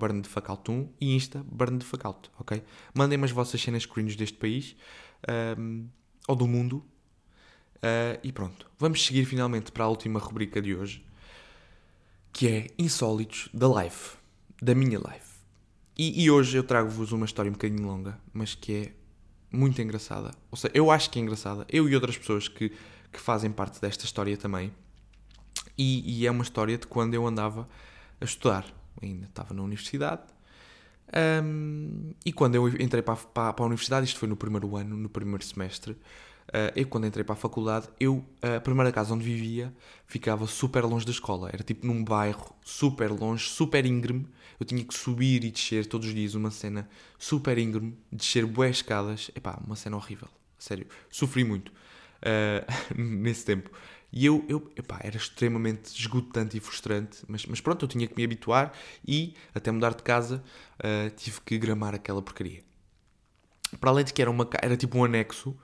e 1.00 1.14
Insta 1.14 1.44
burnedefacalto, 1.46 2.30
ok? 2.38 2.62
Mandem-me 2.94 3.24
as 3.24 3.30
vossas 3.30 3.60
cenas 3.60 3.86
cringe 3.86 4.16
deste 4.16 4.38
país 4.38 4.74
um, 5.58 5.86
ou 6.26 6.34
do 6.34 6.46
mundo 6.46 6.84
Uh, 7.78 8.18
e 8.24 8.32
pronto, 8.32 8.68
vamos 8.76 9.04
seguir 9.06 9.24
finalmente 9.24 9.70
para 9.70 9.84
a 9.84 9.88
última 9.88 10.18
rubrica 10.18 10.60
de 10.60 10.74
hoje, 10.74 11.04
que 12.32 12.48
é 12.48 12.66
Insólitos 12.76 13.48
da 13.54 13.68
Life, 13.68 14.16
da 14.60 14.74
minha 14.74 14.98
life. 14.98 15.38
E, 15.96 16.24
e 16.24 16.30
hoje 16.30 16.56
eu 16.56 16.64
trago-vos 16.64 17.12
uma 17.12 17.24
história 17.24 17.48
um 17.48 17.52
bocadinho 17.52 17.86
longa, 17.86 18.18
mas 18.32 18.54
que 18.54 18.74
é 18.74 18.92
muito 19.56 19.80
engraçada. 19.80 20.32
Ou 20.50 20.56
seja, 20.56 20.72
eu 20.74 20.90
acho 20.90 21.08
que 21.08 21.20
é 21.20 21.22
engraçada. 21.22 21.64
Eu 21.68 21.88
e 21.88 21.94
outras 21.94 22.18
pessoas 22.18 22.48
que, 22.48 22.70
que 23.12 23.20
fazem 23.20 23.50
parte 23.50 23.80
desta 23.80 24.04
história 24.04 24.36
também. 24.36 24.72
E, 25.76 26.20
e 26.20 26.26
é 26.26 26.30
uma 26.30 26.42
história 26.42 26.76
de 26.76 26.86
quando 26.86 27.14
eu 27.14 27.26
andava 27.26 27.68
a 28.20 28.24
estudar. 28.24 28.66
Ainda 29.02 29.26
estava 29.26 29.54
na 29.54 29.62
universidade. 29.62 30.22
Um, 31.42 32.12
e 32.24 32.32
quando 32.32 32.54
eu 32.54 32.68
entrei 32.68 33.02
para, 33.02 33.16
para, 33.16 33.52
para 33.52 33.64
a 33.64 33.66
universidade, 33.66 34.06
isto 34.06 34.18
foi 34.18 34.28
no 34.28 34.36
primeiro 34.36 34.76
ano, 34.76 34.96
no 34.96 35.08
primeiro 35.08 35.44
semestre, 35.44 35.96
Uh, 36.48 36.72
eu, 36.74 36.86
quando 36.86 37.06
entrei 37.06 37.22
para 37.22 37.34
a 37.34 37.36
faculdade, 37.36 37.88
eu, 38.00 38.24
a 38.40 38.58
primeira 38.58 38.90
casa 38.90 39.12
onde 39.12 39.22
vivia 39.22 39.74
ficava 40.06 40.46
super 40.46 40.82
longe 40.84 41.04
da 41.04 41.12
escola. 41.12 41.50
Era 41.52 41.62
tipo 41.62 41.86
num 41.86 42.02
bairro 42.02 42.54
super 42.64 43.10
longe, 43.10 43.48
super 43.50 43.84
íngreme. 43.84 44.26
Eu 44.58 44.64
tinha 44.64 44.82
que 44.82 44.94
subir 44.94 45.44
e 45.44 45.50
descer 45.50 45.84
todos 45.86 46.08
os 46.08 46.14
dias 46.14 46.34
uma 46.34 46.50
cena 46.50 46.88
super 47.18 47.58
íngreme, 47.58 47.94
descer 48.10 48.46
boas 48.46 48.76
escadas. 48.76 49.30
Epá, 49.34 49.60
uma 49.64 49.76
cena 49.76 49.96
horrível. 49.96 50.28
Sério, 50.58 50.86
sofri 51.10 51.44
muito 51.44 51.68
uh, 51.68 52.64
nesse 52.96 53.44
tempo. 53.44 53.70
E 54.10 54.24
eu, 54.24 54.44
eu 54.48 54.70
epá, 54.76 54.98
era 55.02 55.16
extremamente 55.16 55.94
esgotante 55.94 56.56
e 56.56 56.60
frustrante, 56.60 57.18
mas, 57.28 57.44
mas 57.46 57.60
pronto, 57.60 57.84
eu 57.84 57.88
tinha 57.88 58.06
que 58.06 58.16
me 58.16 58.24
habituar 58.24 58.72
e, 59.06 59.34
até 59.54 59.70
mudar 59.70 59.94
de 59.94 60.02
casa, 60.02 60.42
uh, 60.78 61.10
tive 61.14 61.40
que 61.42 61.58
gramar 61.58 61.94
aquela 61.94 62.22
porcaria. 62.22 62.62
Para 63.78 63.90
além 63.90 64.04
de 64.04 64.14
que 64.14 64.22
era, 64.22 64.30
uma, 64.30 64.48
era 64.62 64.76
tipo 64.76 64.96
um 64.96 65.04
anexo, 65.04 65.54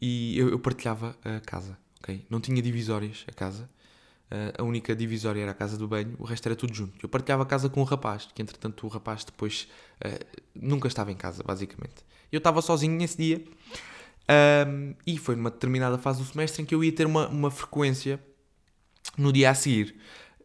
e 0.00 0.38
eu, 0.38 0.50
eu 0.50 0.58
partilhava 0.58 1.16
a 1.24 1.40
casa, 1.40 1.78
ok? 2.00 2.26
Não 2.28 2.38
tinha 2.38 2.60
divisórias 2.60 3.24
a 3.26 3.32
casa. 3.32 3.68
Uh, 4.26 4.60
a 4.60 4.62
única 4.64 4.94
divisória 4.94 5.40
era 5.40 5.52
a 5.52 5.54
casa 5.54 5.78
do 5.78 5.86
banho, 5.88 6.16
o 6.18 6.24
resto 6.24 6.46
era 6.46 6.56
tudo 6.56 6.74
junto. 6.74 6.98
Eu 7.02 7.08
partilhava 7.08 7.44
a 7.44 7.46
casa 7.46 7.70
com 7.70 7.80
um 7.80 7.84
rapaz, 7.84 8.28
que 8.34 8.42
entretanto 8.42 8.84
o 8.84 8.88
rapaz 8.90 9.24
depois 9.24 9.68
uh, 10.04 10.42
nunca 10.54 10.86
estava 10.88 11.10
em 11.10 11.16
casa, 11.16 11.42
basicamente. 11.42 12.04
Eu 12.30 12.38
estava 12.38 12.60
sozinho 12.60 12.94
nesse 12.94 13.16
dia 13.16 13.42
um, 14.28 14.94
e 15.06 15.16
foi 15.18 15.36
numa 15.36 15.50
determinada 15.50 15.98
fase 15.98 16.20
do 16.20 16.24
semestre 16.24 16.62
em 16.62 16.64
que 16.64 16.74
eu 16.74 16.82
ia 16.82 16.92
ter 16.92 17.06
uma, 17.06 17.28
uma 17.28 17.50
frequência 17.50 18.20
no 19.16 19.32
dia 19.32 19.50
a 19.50 19.54
seguir. 19.54 19.96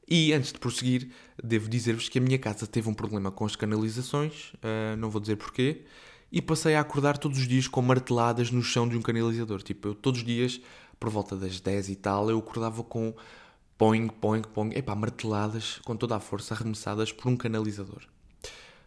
E 0.08 0.34
antes 0.34 0.52
de 0.52 0.60
prosseguir, 0.60 1.10
devo 1.42 1.70
dizer-vos 1.70 2.10
que 2.10 2.20
a 2.20 2.22
minha 2.22 2.38
casa 2.38 2.68
teve 2.68 2.90
um 2.90 2.94
problema 2.94 3.32
com 3.32 3.46
as 3.46 3.56
canalizações, 3.56 4.54
uh, 4.56 4.96
não 4.98 5.10
vou 5.10 5.22
dizer 5.22 5.38
porquê, 5.38 5.84
e 6.32 6.42
passei 6.42 6.76
a 6.76 6.82
acordar 6.82 7.18
todos 7.18 7.40
os 7.40 7.48
dias 7.48 7.68
com 7.68 7.82
marteladas 7.82 8.52
no 8.52 8.62
chão 8.62 8.88
de 8.88 8.98
um 8.98 9.02
canalizador. 9.02 9.62
Tipo, 9.64 9.90
eu 9.90 9.96
todos 9.96 10.20
os 10.20 10.26
dias, 10.26 10.62
por 11.00 11.10
volta 11.10 11.36
das 11.36 11.60
10 11.60 11.90
e 11.90 11.96
tal, 11.96 12.30
eu 12.30 12.38
acordava 12.38 12.84
com 12.84 13.14
poing, 13.78 14.08
poing, 14.08 14.42
poing, 14.42 14.72
epá, 14.76 14.96
marteladas 14.96 15.80
com 15.84 15.96
toda 15.96 16.16
a 16.16 16.20
força 16.20 16.54
arremessadas 16.54 17.12
por 17.12 17.28
um 17.28 17.36
canalizador. 17.36 18.04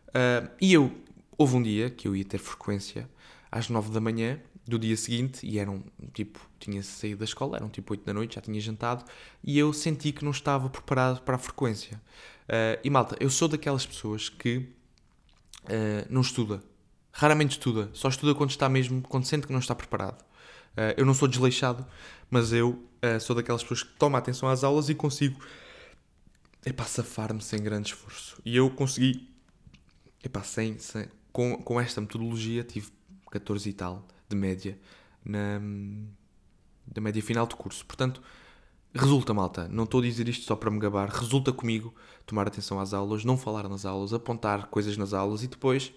Uh, 0.09 0.48
e 0.61 0.72
eu, 0.72 0.92
houve 1.37 1.57
um 1.57 1.62
dia 1.62 1.90
que 1.90 2.07
eu 2.07 2.14
ia 2.14 2.24
ter 2.24 2.38
frequência 2.38 3.09
às 3.50 3.68
9 3.68 3.90
da 3.90 4.00
manhã 4.00 4.38
do 4.66 4.79
dia 4.79 4.96
seguinte 4.96 5.46
e 5.46 5.59
eram 5.59 5.85
tipo, 6.12 6.40
tinha 6.59 6.83
saído 6.83 7.18
da 7.18 7.24
escola, 7.24 7.57
eram 7.57 7.68
tipo 7.68 7.92
8 7.92 8.05
da 8.05 8.14
noite, 8.14 8.37
já 8.37 8.40
tinha 8.40 8.59
jantado 8.61 9.05
e 9.42 9.59
eu 9.59 9.72
senti 9.72 10.11
que 10.11 10.24
não 10.24 10.31
estava 10.31 10.68
preparado 10.70 11.20
para 11.22 11.37
a 11.37 11.38
frequência. 11.38 12.00
Uh, 12.44 12.81
e 12.83 12.90
malta, 12.90 13.16
eu 13.20 13.29
sou 13.29 13.48
daquelas 13.48 13.85
pessoas 13.85 14.29
que 14.29 14.68
uh, 15.64 16.07
não 16.09 16.22
estuda 16.22 16.62
raramente 17.12 17.53
estuda, 17.53 17.90
só 17.92 18.09
estuda 18.09 18.35
quando 18.35 18.50
está 18.50 18.68
mesmo, 18.68 19.00
quando 19.03 19.24
sente 19.24 19.46
que 19.46 19.53
não 19.53 19.61
está 19.61 19.74
preparado. 19.74 20.20
Uh, 20.72 20.94
eu 20.96 21.07
não 21.07 21.14
sou 21.14 21.29
desleixado, 21.29 21.87
mas 22.31 22.53
eu 22.53 22.83
sou 23.20 23.37
daquelas 23.37 23.62
pessoas 23.62 23.83
que 23.83 23.92
tomam 23.98 24.18
atenção 24.18 24.48
às 24.48 24.64
aulas 24.64 24.88
e 24.88 24.94
consigo 24.94 25.38
epá, 26.64 26.85
safar-me 26.85 27.42
sem 27.42 27.62
grande 27.62 27.88
esforço. 27.88 28.40
E 28.42 28.57
eu 28.57 28.70
consegui, 28.70 29.29
epá, 30.24 30.42
sem, 30.42 30.79
sem, 30.79 31.07
com, 31.31 31.59
com 31.59 31.79
esta 31.79 32.00
metodologia, 32.00 32.64
tive 32.64 32.88
14 33.31 33.68
e 33.68 33.72
tal 33.74 34.09
de 34.28 34.37
média 34.37 34.78
na, 35.24 35.60
na 35.60 37.00
média 37.00 37.22
final 37.22 37.46
do 37.46 37.56
curso. 37.56 37.84
Portanto, 37.87 38.22
resulta, 38.94 39.34
malta. 39.34 39.68
Não 39.68 39.84
estou 39.84 40.00
a 40.00 40.02
dizer 40.04 40.28
isto 40.28 40.44
só 40.44 40.54
para 40.54 40.70
me 40.70 40.78
gabar. 40.78 41.08
Resulta 41.08 41.52
comigo 41.52 41.94
tomar 42.26 42.46
atenção 42.46 42.78
às 42.78 42.94
aulas, 42.94 43.24
não 43.24 43.37
falar 43.37 43.68
nas 43.68 43.84
aulas, 43.84 44.12
apontar 44.12 44.66
coisas 44.66 44.96
nas 44.96 45.12
aulas 45.12 45.42
e 45.42 45.48
depois 45.48 45.92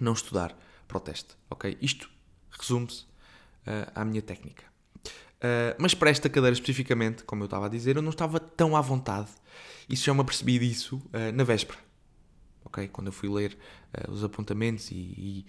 não 0.00 0.12
estudar 0.12 0.56
para 0.88 0.96
o 0.96 1.00
teste, 1.00 1.36
ok? 1.48 1.78
Isto 1.80 2.10
resume-se 2.50 3.02
uh, 3.02 3.90
à 3.94 4.04
minha 4.04 4.20
técnica. 4.20 4.64
Uh, 4.96 5.76
mas 5.78 5.94
para 5.94 6.10
esta 6.10 6.28
cadeira 6.28 6.52
especificamente, 6.52 7.22
como 7.24 7.42
eu 7.42 7.46
estava 7.46 7.66
a 7.66 7.68
dizer, 7.68 7.96
eu 7.96 8.02
não 8.02 8.10
estava 8.10 8.40
tão 8.40 8.76
à 8.76 8.80
vontade. 8.80 9.28
Isso 9.88 10.04
já 10.04 10.12
me 10.12 10.20
apercebi 10.20 10.58
disso 10.58 10.96
uh, 10.96 11.32
na 11.32 11.44
véspera, 11.44 11.78
ok? 12.64 12.88
Quando 12.88 13.06
eu 13.06 13.12
fui 13.12 13.28
ler 13.28 13.56
os 14.08 14.22
apontamentos 14.22 14.90
e, 14.90 14.94
e 14.94 15.46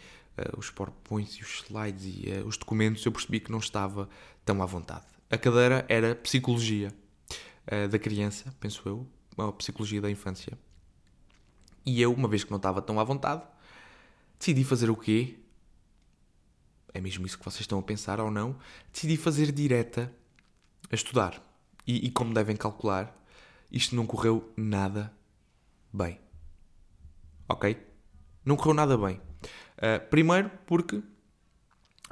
os 0.57 0.69
PowerPoints 0.69 1.35
e 1.35 1.41
os 1.41 1.63
slides 1.63 2.05
e 2.05 2.29
os 2.45 2.57
documentos, 2.57 3.05
eu 3.05 3.11
percebi 3.11 3.39
que 3.39 3.51
não 3.51 3.59
estava 3.59 4.09
tão 4.45 4.61
à 4.61 4.65
vontade. 4.65 5.05
A 5.29 5.37
cadeira 5.37 5.85
era 5.87 6.15
Psicologia 6.15 6.93
da 7.89 7.99
Criança, 7.99 8.53
penso 8.59 8.81
eu, 8.85 9.07
ou 9.37 9.53
Psicologia 9.53 10.01
da 10.01 10.09
Infância. 10.09 10.57
E 11.85 12.01
eu, 12.01 12.13
uma 12.13 12.27
vez 12.27 12.43
que 12.43 12.51
não 12.51 12.57
estava 12.57 12.81
tão 12.81 12.99
à 12.99 13.03
vontade, 13.03 13.43
decidi 14.37 14.63
fazer 14.63 14.89
o 14.89 14.95
quê? 14.95 15.39
É 16.93 16.99
mesmo 16.99 17.25
isso 17.25 17.37
que 17.37 17.45
vocês 17.45 17.61
estão 17.61 17.79
a 17.79 17.83
pensar 17.83 18.19
ou 18.19 18.29
não? 18.29 18.57
Decidi 18.91 19.15
fazer 19.15 19.51
direta 19.51 20.13
a 20.91 20.95
estudar. 20.95 21.41
E, 21.87 22.07
e 22.07 22.11
como 22.11 22.33
devem 22.33 22.55
calcular, 22.55 23.17
isto 23.71 23.95
não 23.95 24.05
correu 24.05 24.51
nada 24.57 25.13
bem. 25.93 26.19
Ok? 27.47 27.77
Não 28.43 28.55
correu 28.55 28.73
nada 28.73 28.97
bem. 28.97 29.21
Uh, 29.81 29.99
primeiro 30.09 30.51
porque 30.65 31.01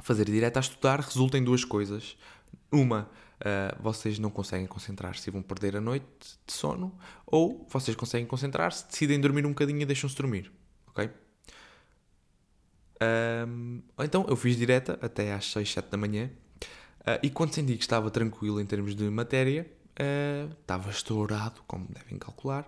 fazer 0.02 0.24
direto 0.24 0.56
a 0.56 0.60
estudar 0.60 1.00
resulta 1.00 1.38
em 1.38 1.44
duas 1.44 1.64
coisas. 1.64 2.16
Uma, 2.72 3.08
uh, 3.40 3.82
vocês 3.82 4.18
não 4.18 4.30
conseguem 4.30 4.66
concentrar-se 4.66 5.28
e 5.28 5.32
vão 5.32 5.42
perder 5.42 5.76
a 5.76 5.80
noite 5.80 6.06
de 6.46 6.52
sono. 6.52 6.98
Ou 7.24 7.66
vocês 7.70 7.96
conseguem 7.96 8.26
concentrar-se, 8.26 8.86
decidem 8.88 9.20
dormir 9.20 9.46
um 9.46 9.50
bocadinho 9.50 9.80
e 9.82 9.86
deixam-se 9.86 10.16
dormir. 10.16 10.52
Ok? 10.88 11.10
Então 13.98 14.26
eu 14.28 14.36
fiz 14.36 14.56
direta 14.56 14.98
até 15.00 15.32
às 15.32 15.50
6, 15.52 15.72
7 15.72 15.88
da 15.88 15.96
manhã 15.96 16.30
uh, 17.00 17.18
e 17.22 17.30
quando 17.30 17.54
senti 17.54 17.76
que 17.76 17.82
estava 17.82 18.10
tranquilo 18.10 18.60
em 18.60 18.66
termos 18.66 18.94
de 18.94 19.08
matéria, 19.08 19.66
uh, 19.98 20.52
estava 20.60 20.90
estourado, 20.90 21.62
como 21.66 21.86
devem 21.88 22.18
calcular, 22.18 22.66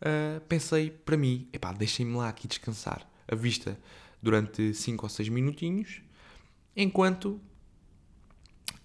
uh, 0.00 0.40
pensei 0.48 0.90
para 0.90 1.16
mim, 1.16 1.48
epá, 1.52 1.72
deixem-me 1.72 2.16
lá 2.16 2.28
aqui 2.28 2.48
descansar 2.48 3.06
a 3.28 3.34
vista 3.34 3.78
durante 4.26 4.74
5 4.74 5.06
ou 5.06 5.08
6 5.08 5.28
minutinhos, 5.28 6.02
enquanto 6.76 7.40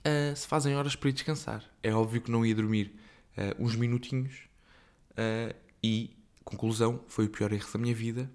uh, 0.05 0.35
se 0.35 0.45
fazem 0.45 0.75
horas 0.75 0.95
para 0.95 1.09
ir 1.09 1.13
descansar. 1.13 1.63
É 1.81 1.91
óbvio 1.91 2.21
que 2.21 2.29
não 2.29 2.45
ia 2.45 2.53
dormir 2.53 2.95
uh, 3.35 3.63
uns 3.63 3.75
minutinhos 3.75 4.43
uh, 5.13 5.55
e, 5.83 6.15
conclusão, 6.45 7.03
foi 7.07 7.25
o 7.25 7.29
pior 7.29 7.51
erro 7.51 7.67
da 7.73 7.79
minha 7.79 7.95
vida 7.95 8.31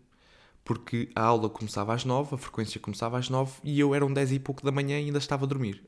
porque 0.65 1.09
a 1.15 1.23
aula 1.23 1.49
começava 1.49 1.95
às 1.95 2.05
9, 2.05 2.35
a 2.35 2.39
frequência 2.39 2.81
começava 2.81 3.17
às 3.17 3.31
9 3.31 3.61
e 3.63 3.79
eu 3.79 3.95
era 3.95 4.05
um 4.05 4.13
10 4.13 4.33
e 4.33 4.39
pouco 4.41 4.65
da 4.65 4.73
manhã 4.73 4.99
e 4.99 5.05
ainda 5.05 5.19
estava 5.19 5.45
a 5.45 5.49
dormir. 5.49 5.81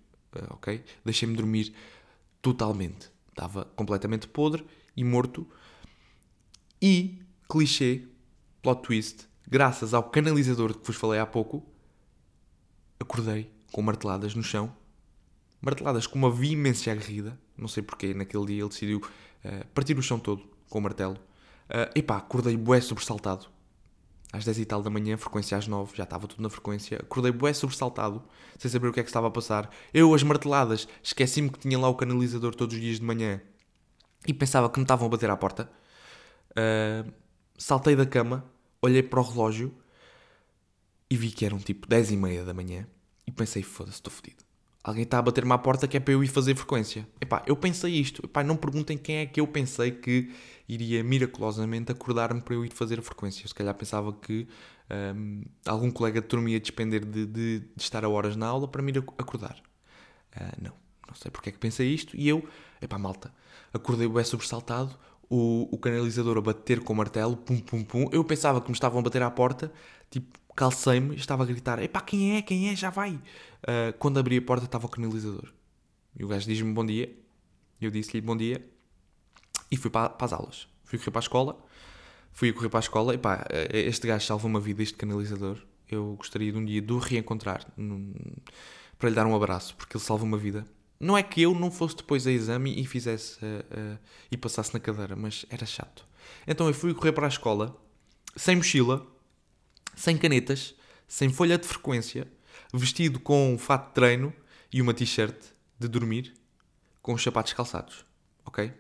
ok? 0.51 0.85
Deixei-me 1.05 1.35
dormir 1.35 1.75
totalmente. 2.41 3.11
Estava 3.31 3.65
completamente 3.75 4.29
podre 4.29 4.65
e 4.97 5.03
morto. 5.03 5.49
E, 6.81 7.21
clichê, 7.51 8.05
plot 8.63 8.83
twist, 8.83 9.29
graças 9.49 9.95
ao 9.95 10.03
canalizador 10.03 10.77
que 10.77 10.87
vos 10.87 10.97
falei 10.97 11.19
há 11.19 11.27
pouco, 11.27 11.65
acordei 13.01 13.51
com 13.73 13.81
marteladas 13.81 14.35
no 14.35 14.43
chão. 14.43 14.75
Marteladas 15.61 16.07
com 16.07 16.19
uma 16.19 16.31
vimência 16.31 16.93
aguerrida. 16.93 17.39
Não 17.57 17.67
sei 17.67 17.83
porque 17.83 18.15
naquele 18.15 18.47
dia 18.47 18.61
ele 18.61 18.69
decidiu 18.69 18.99
uh, 18.99 19.67
partir 19.75 19.99
o 19.99 20.03
chão 20.03 20.19
todo 20.19 20.45
com 20.69 20.79
o 20.79 20.83
martelo. 20.83 21.17
Uh, 21.69 21.91
epá, 21.99 22.19
acordei 22.19 22.57
bué 22.57 22.81
sobressaltado. 22.81 23.47
Às 24.31 24.45
10 24.45 24.59
e 24.59 24.65
tal 24.67 24.83
da 24.83 24.91
manhã, 24.91 25.17
frequência 25.17 25.57
às 25.57 25.67
9, 25.67 25.97
já 25.97 26.05
estava 26.05 26.27
tudo 26.27 26.43
na 26.43 26.51
frequência. 26.51 26.99
Acordei 26.99 27.33
bué 27.33 27.53
sobressaltado, 27.55 28.23
sem 28.59 28.71
saber 28.71 28.89
o 28.89 28.93
que 28.93 29.01
é 29.01 29.03
que 29.03 29.09
estava 29.09 29.27
a 29.27 29.31
passar. 29.31 29.71
Eu, 29.93 30.15
as 30.15 30.23
marteladas, 30.23 30.87
esqueci-me 31.03 31.49
que 31.49 31.59
tinha 31.59 31.79
lá 31.79 31.89
o 31.89 31.95
canalizador 31.95 32.55
todos 32.55 32.75
os 32.75 32.81
dias 32.81 32.99
de 32.99 33.05
manhã 33.05 33.41
e 34.27 34.35
pensava 34.35 34.69
que 34.69 34.79
me 34.79 34.85
estavam 34.85 35.07
a 35.07 35.09
bater 35.09 35.31
à 35.31 35.37
porta. 35.37 35.71
Uh, 36.51 37.11
saltei 37.57 37.97
da 37.97 38.05
cama, 38.05 38.45
olhei 38.83 39.03
para 39.03 39.21
o 39.21 39.23
relógio 39.23 39.75
e 41.11 41.17
vi 41.17 41.31
que 41.31 41.45
eram 41.45 41.59
tipo 41.59 41.87
10 41.87 42.13
e 42.13 42.17
meia 42.17 42.45
da 42.45 42.55
manhã 42.55 42.87
e 43.27 43.33
pensei, 43.33 43.63
foda-se, 43.63 43.97
estou 43.97 44.13
fodido. 44.13 44.49
Alguém 44.83 45.03
está 45.03 45.19
a 45.19 45.23
bater-me 45.23 45.53
à 45.53 45.59
porta 45.59 45.87
que 45.87 45.97
é 45.97 46.01
para 46.01 46.15
eu 46.15 46.23
ir 46.23 46.29
fazer 46.29 46.55
frequência. 46.55 47.07
Epá, 47.21 47.43
eu 47.47 47.57
pensei 47.57 47.93
isto. 47.93 48.25
Epá, 48.25 48.43
não 48.43 48.57
perguntem 48.57 48.97
quem 48.97 49.17
é 49.17 49.27
que 49.27 49.41
eu 49.41 49.47
pensei 49.47 49.91
que 49.91 50.33
iria 50.69 51.03
miraculosamente 51.03 51.93
acordar-me 51.93 52.41
para 52.41 52.55
eu 52.55 52.65
ir 52.65 52.73
fazer 52.73 52.99
a 52.99 53.03
frequência. 53.03 53.45
Eu 53.45 53.49
se 53.49 53.55
calhar 53.55 53.75
pensava 53.75 54.13
que 54.13 54.49
um, 54.91 55.43
algum 55.67 55.91
colega 55.91 56.21
de 56.21 56.27
turma 56.27 56.49
ia 56.49 56.61
despender 56.61 57.05
de, 57.05 57.27
de, 57.27 57.59
de, 57.61 57.69
estar 57.77 58.05
a 58.05 58.09
horas 58.09 58.37
na 58.37 58.47
aula 58.47 58.67
para 58.67 58.81
me 58.81 58.93
ir 58.93 58.99
acordar. 59.19 59.61
Uh, 60.35 60.63
não, 60.63 60.73
não 61.07 61.15
sei 61.15 61.31
porque 61.31 61.51
é 61.51 61.53
que 61.53 61.59
pensei 61.59 61.93
isto. 61.93 62.17
E 62.17 62.27
eu, 62.27 62.49
epá, 62.81 62.99
malta, 62.99 63.31
acordei 63.73 64.09
bem 64.09 64.25
sobressaltado, 64.25 64.97
o, 65.29 65.69
o 65.71 65.79
canalizador 65.79 66.39
a 66.39 66.41
bater 66.41 66.81
com 66.81 66.93
o 66.93 66.97
martelo, 66.97 67.37
pum, 67.37 67.59
pum, 67.61 67.85
pum. 67.85 68.09
Eu 68.13 68.25
pensava 68.25 68.61
que 68.61 68.69
me 68.69 68.75
estavam 68.75 69.01
a 69.01 69.03
bater 69.03 69.23
à 69.23 69.31
porta, 69.31 69.73
tipo, 70.11 70.39
calcei-me 70.57 71.15
e 71.15 71.19
estava 71.19 71.43
a 71.43 71.47
gritar: 71.47 71.83
Epá, 71.83 72.01
quem 72.01 72.37
é? 72.37 72.43
Quem 72.43 72.71
é? 72.71 72.77
Já 72.77 72.91
vai! 72.91 73.13
Uh, 73.13 73.93
quando 73.99 74.19
abri 74.19 74.37
a 74.39 74.43
porta 74.43 74.65
estava 74.65 74.87
o 74.87 74.89
canalizador. 74.89 75.53
E 76.19 76.25
o 76.25 76.29
gajo 76.29 76.47
diz-me 76.47 76.73
bom 76.73 76.85
dia. 76.85 77.15
Eu 77.81 77.91
disse-lhe 77.91 78.21
bom 78.21 78.37
dia. 78.37 78.65
E 79.71 79.77
fui 79.77 79.91
para, 79.91 80.09
para, 80.09 80.25
as 80.25 80.33
aulas. 80.33 80.69
Fui 80.85 80.99
correr 80.99 81.11
para 81.11 81.21
a 81.21 81.23
escola. 81.23 81.65
Fui 82.33 82.49
a 82.49 82.53
correr 82.53 82.69
para 82.69 82.79
a 82.79 82.81
escola. 82.81 83.15
E 83.15 83.19
pá, 83.19 83.47
este 83.73 84.07
gajo 84.07 84.27
salva 84.27 84.47
uma 84.47 84.59
vida, 84.61 84.83
este 84.83 84.97
canalizador. 84.97 85.59
Eu 85.89 86.15
gostaria 86.17 86.51
de 86.51 86.59
um 86.59 86.65
dia 86.65 86.83
de 86.83 86.93
o 86.93 86.99
reencontrar 86.99 87.67
num, 87.77 88.13
para 88.99 89.09
lhe 89.09 89.15
dar 89.15 89.27
um 89.27 89.35
abraço, 89.35 89.75
porque 89.77 89.97
ele 89.97 90.05
salva 90.05 90.25
uma 90.25 90.37
vida. 90.37 90.67
Não 91.01 91.17
é 91.17 91.23
que 91.23 91.43
eu 91.43 91.55
não 91.55 91.71
fosse 91.71 91.97
depois 91.97 92.27
a 92.27 92.33
exame 92.33 92.81
e 92.81 92.85
fizesse 92.85 93.37
uh, 93.37 93.95
uh, 93.95 93.99
e 94.31 94.37
passasse 94.37 94.75
na 94.75 94.81
cadeira, 94.81 95.15
mas 95.15 95.47
era 95.49 95.65
chato. 95.65 96.07
Então 96.47 96.67
eu 96.67 96.75
fui 96.75 96.93
correr 96.93 97.13
para 97.13 97.27
a 97.27 97.29
escola, 97.29 97.77
sem 98.35 98.57
mochila, 98.57 99.07
sem 99.95 100.17
canetas, 100.19 100.75
sem 101.07 101.31
folha 101.31 101.57
de 101.57 101.67
frequência, 101.67 102.27
vestido 102.75 103.21
com 103.21 103.55
um 103.55 103.59
fato 103.59 103.89
de 103.89 103.95
treino 103.95 104.33
e 104.73 104.83
uma 104.83 104.93
t-shirt 104.93 105.37
de 105.79 105.89
dormir, 105.89 106.35
com 107.01 107.15
os 107.15 107.23
sapatos 107.23 107.53
calçados, 107.53 108.05
ok? 108.45 108.73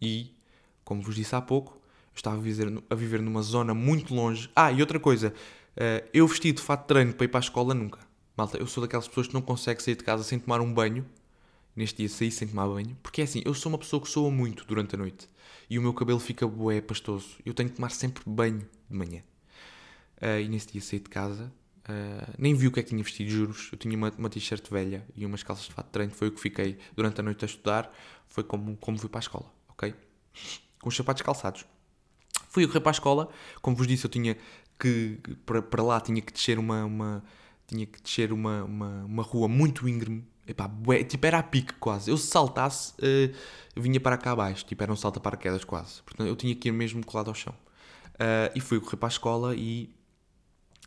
E, 0.00 0.34
como 0.82 1.02
vos 1.02 1.14
disse 1.14 1.34
há 1.34 1.40
pouco, 1.40 1.74
eu 1.74 2.16
estava 2.16 2.36
a 2.36 2.40
viver, 2.40 2.82
a 2.88 2.94
viver 2.94 3.20
numa 3.20 3.42
zona 3.42 3.74
muito 3.74 4.14
longe. 4.14 4.50
Ah, 4.56 4.72
e 4.72 4.80
outra 4.80 4.98
coisa, 4.98 5.28
uh, 5.76 6.08
eu 6.12 6.26
vestido 6.26 6.56
de 6.56 6.62
fato 6.62 6.82
de 6.82 6.86
treino 6.88 7.12
para 7.12 7.24
ir 7.24 7.28
para 7.28 7.38
a 7.38 7.42
escola 7.42 7.74
nunca. 7.74 8.09
Malta, 8.40 8.56
eu 8.56 8.66
sou 8.66 8.80
daquelas 8.80 9.06
pessoas 9.06 9.26
que 9.26 9.34
não 9.34 9.42
consegue 9.42 9.82
sair 9.82 9.94
de 9.94 10.02
casa 10.02 10.24
sem 10.24 10.38
tomar 10.38 10.62
um 10.62 10.72
banho. 10.72 11.04
Neste 11.76 11.98
dia 11.98 12.08
saí 12.08 12.30
sem 12.30 12.48
tomar 12.48 12.66
banho. 12.68 12.96
Porque 13.02 13.20
é 13.20 13.24
assim, 13.24 13.42
eu 13.44 13.52
sou 13.52 13.70
uma 13.70 13.76
pessoa 13.76 14.00
que 14.00 14.08
soa 14.08 14.30
muito 14.30 14.64
durante 14.64 14.94
a 14.94 14.98
noite. 14.98 15.28
E 15.68 15.78
o 15.78 15.82
meu 15.82 15.92
cabelo 15.92 16.18
fica 16.18 16.48
bué 16.48 16.80
pastoso. 16.80 17.36
Eu 17.44 17.52
tenho 17.52 17.68
que 17.68 17.76
tomar 17.76 17.90
sempre 17.90 18.22
banho 18.26 18.66
de 18.88 18.96
manhã. 18.96 19.22
Uh, 20.22 20.40
e 20.42 20.48
nesse 20.48 20.72
dia 20.72 20.80
saí 20.80 21.00
de 21.00 21.10
casa, 21.10 21.52
uh, 21.86 22.34
nem 22.38 22.54
vi 22.54 22.66
o 22.66 22.72
que 22.72 22.80
é 22.80 22.82
que 22.82 22.88
tinha 22.88 23.02
vestido, 23.02 23.28
juros. 23.28 23.68
Eu 23.72 23.76
tinha 23.76 23.94
uma, 23.94 24.10
uma 24.16 24.30
t-shirt 24.30 24.70
velha 24.70 25.06
e 25.14 25.26
umas 25.26 25.42
calças 25.42 25.66
de 25.66 25.74
fato 25.74 25.86
de 25.86 25.92
treino. 25.92 26.12
Foi 26.12 26.28
o 26.28 26.32
que 26.32 26.40
fiquei 26.40 26.78
durante 26.96 27.20
a 27.20 27.22
noite 27.22 27.44
a 27.44 27.46
estudar. 27.46 27.94
Foi 28.26 28.42
como, 28.42 28.74
como 28.78 28.96
fui 28.98 29.10
para 29.10 29.18
a 29.18 29.20
escola, 29.20 29.52
ok? 29.68 29.94
Com 30.80 30.88
os 30.88 30.96
sapatos 30.96 31.20
calçados. 31.20 31.66
Fui 32.48 32.64
a 32.64 32.66
correr 32.66 32.80
para 32.80 32.90
a 32.90 32.92
escola. 32.92 33.28
Como 33.60 33.76
vos 33.76 33.86
disse, 33.86 34.06
eu 34.06 34.10
tinha 34.10 34.38
que. 34.78 35.20
Para, 35.44 35.60
para 35.60 35.82
lá 35.82 36.00
tinha 36.00 36.22
que 36.22 36.32
descer 36.32 36.58
uma. 36.58 36.86
uma 36.86 37.22
tinha 37.70 37.86
que 37.86 38.02
descer 38.02 38.32
uma, 38.32 38.64
uma, 38.64 39.04
uma 39.04 39.22
rua 39.22 39.46
muito 39.46 39.88
íngreme. 39.88 40.26
Epá, 40.46 40.66
bué, 40.66 41.04
tipo, 41.04 41.24
era 41.24 41.38
a 41.38 41.42
pique 41.42 41.74
quase. 41.74 42.10
Eu 42.10 42.16
se 42.16 42.26
saltasse, 42.26 42.92
uh, 42.94 43.80
vinha 43.80 44.00
para 44.00 44.18
cá 44.18 44.32
abaixo. 44.32 44.64
Tipo, 44.64 44.82
era 44.82 44.92
um 44.92 44.96
salto 44.96 45.18
a 45.18 45.20
paraquedas 45.20 45.64
quase. 45.64 46.02
Portanto, 46.02 46.26
eu 46.26 46.34
tinha 46.34 46.54
que 46.54 46.68
ir 46.68 46.72
mesmo 46.72 47.04
colado 47.06 47.28
ao 47.28 47.34
chão. 47.34 47.54
Uh, 48.14 48.50
e 48.54 48.60
fui 48.60 48.80
correr 48.80 48.96
para 48.96 49.06
a 49.06 49.10
escola 49.10 49.54
e 49.54 49.94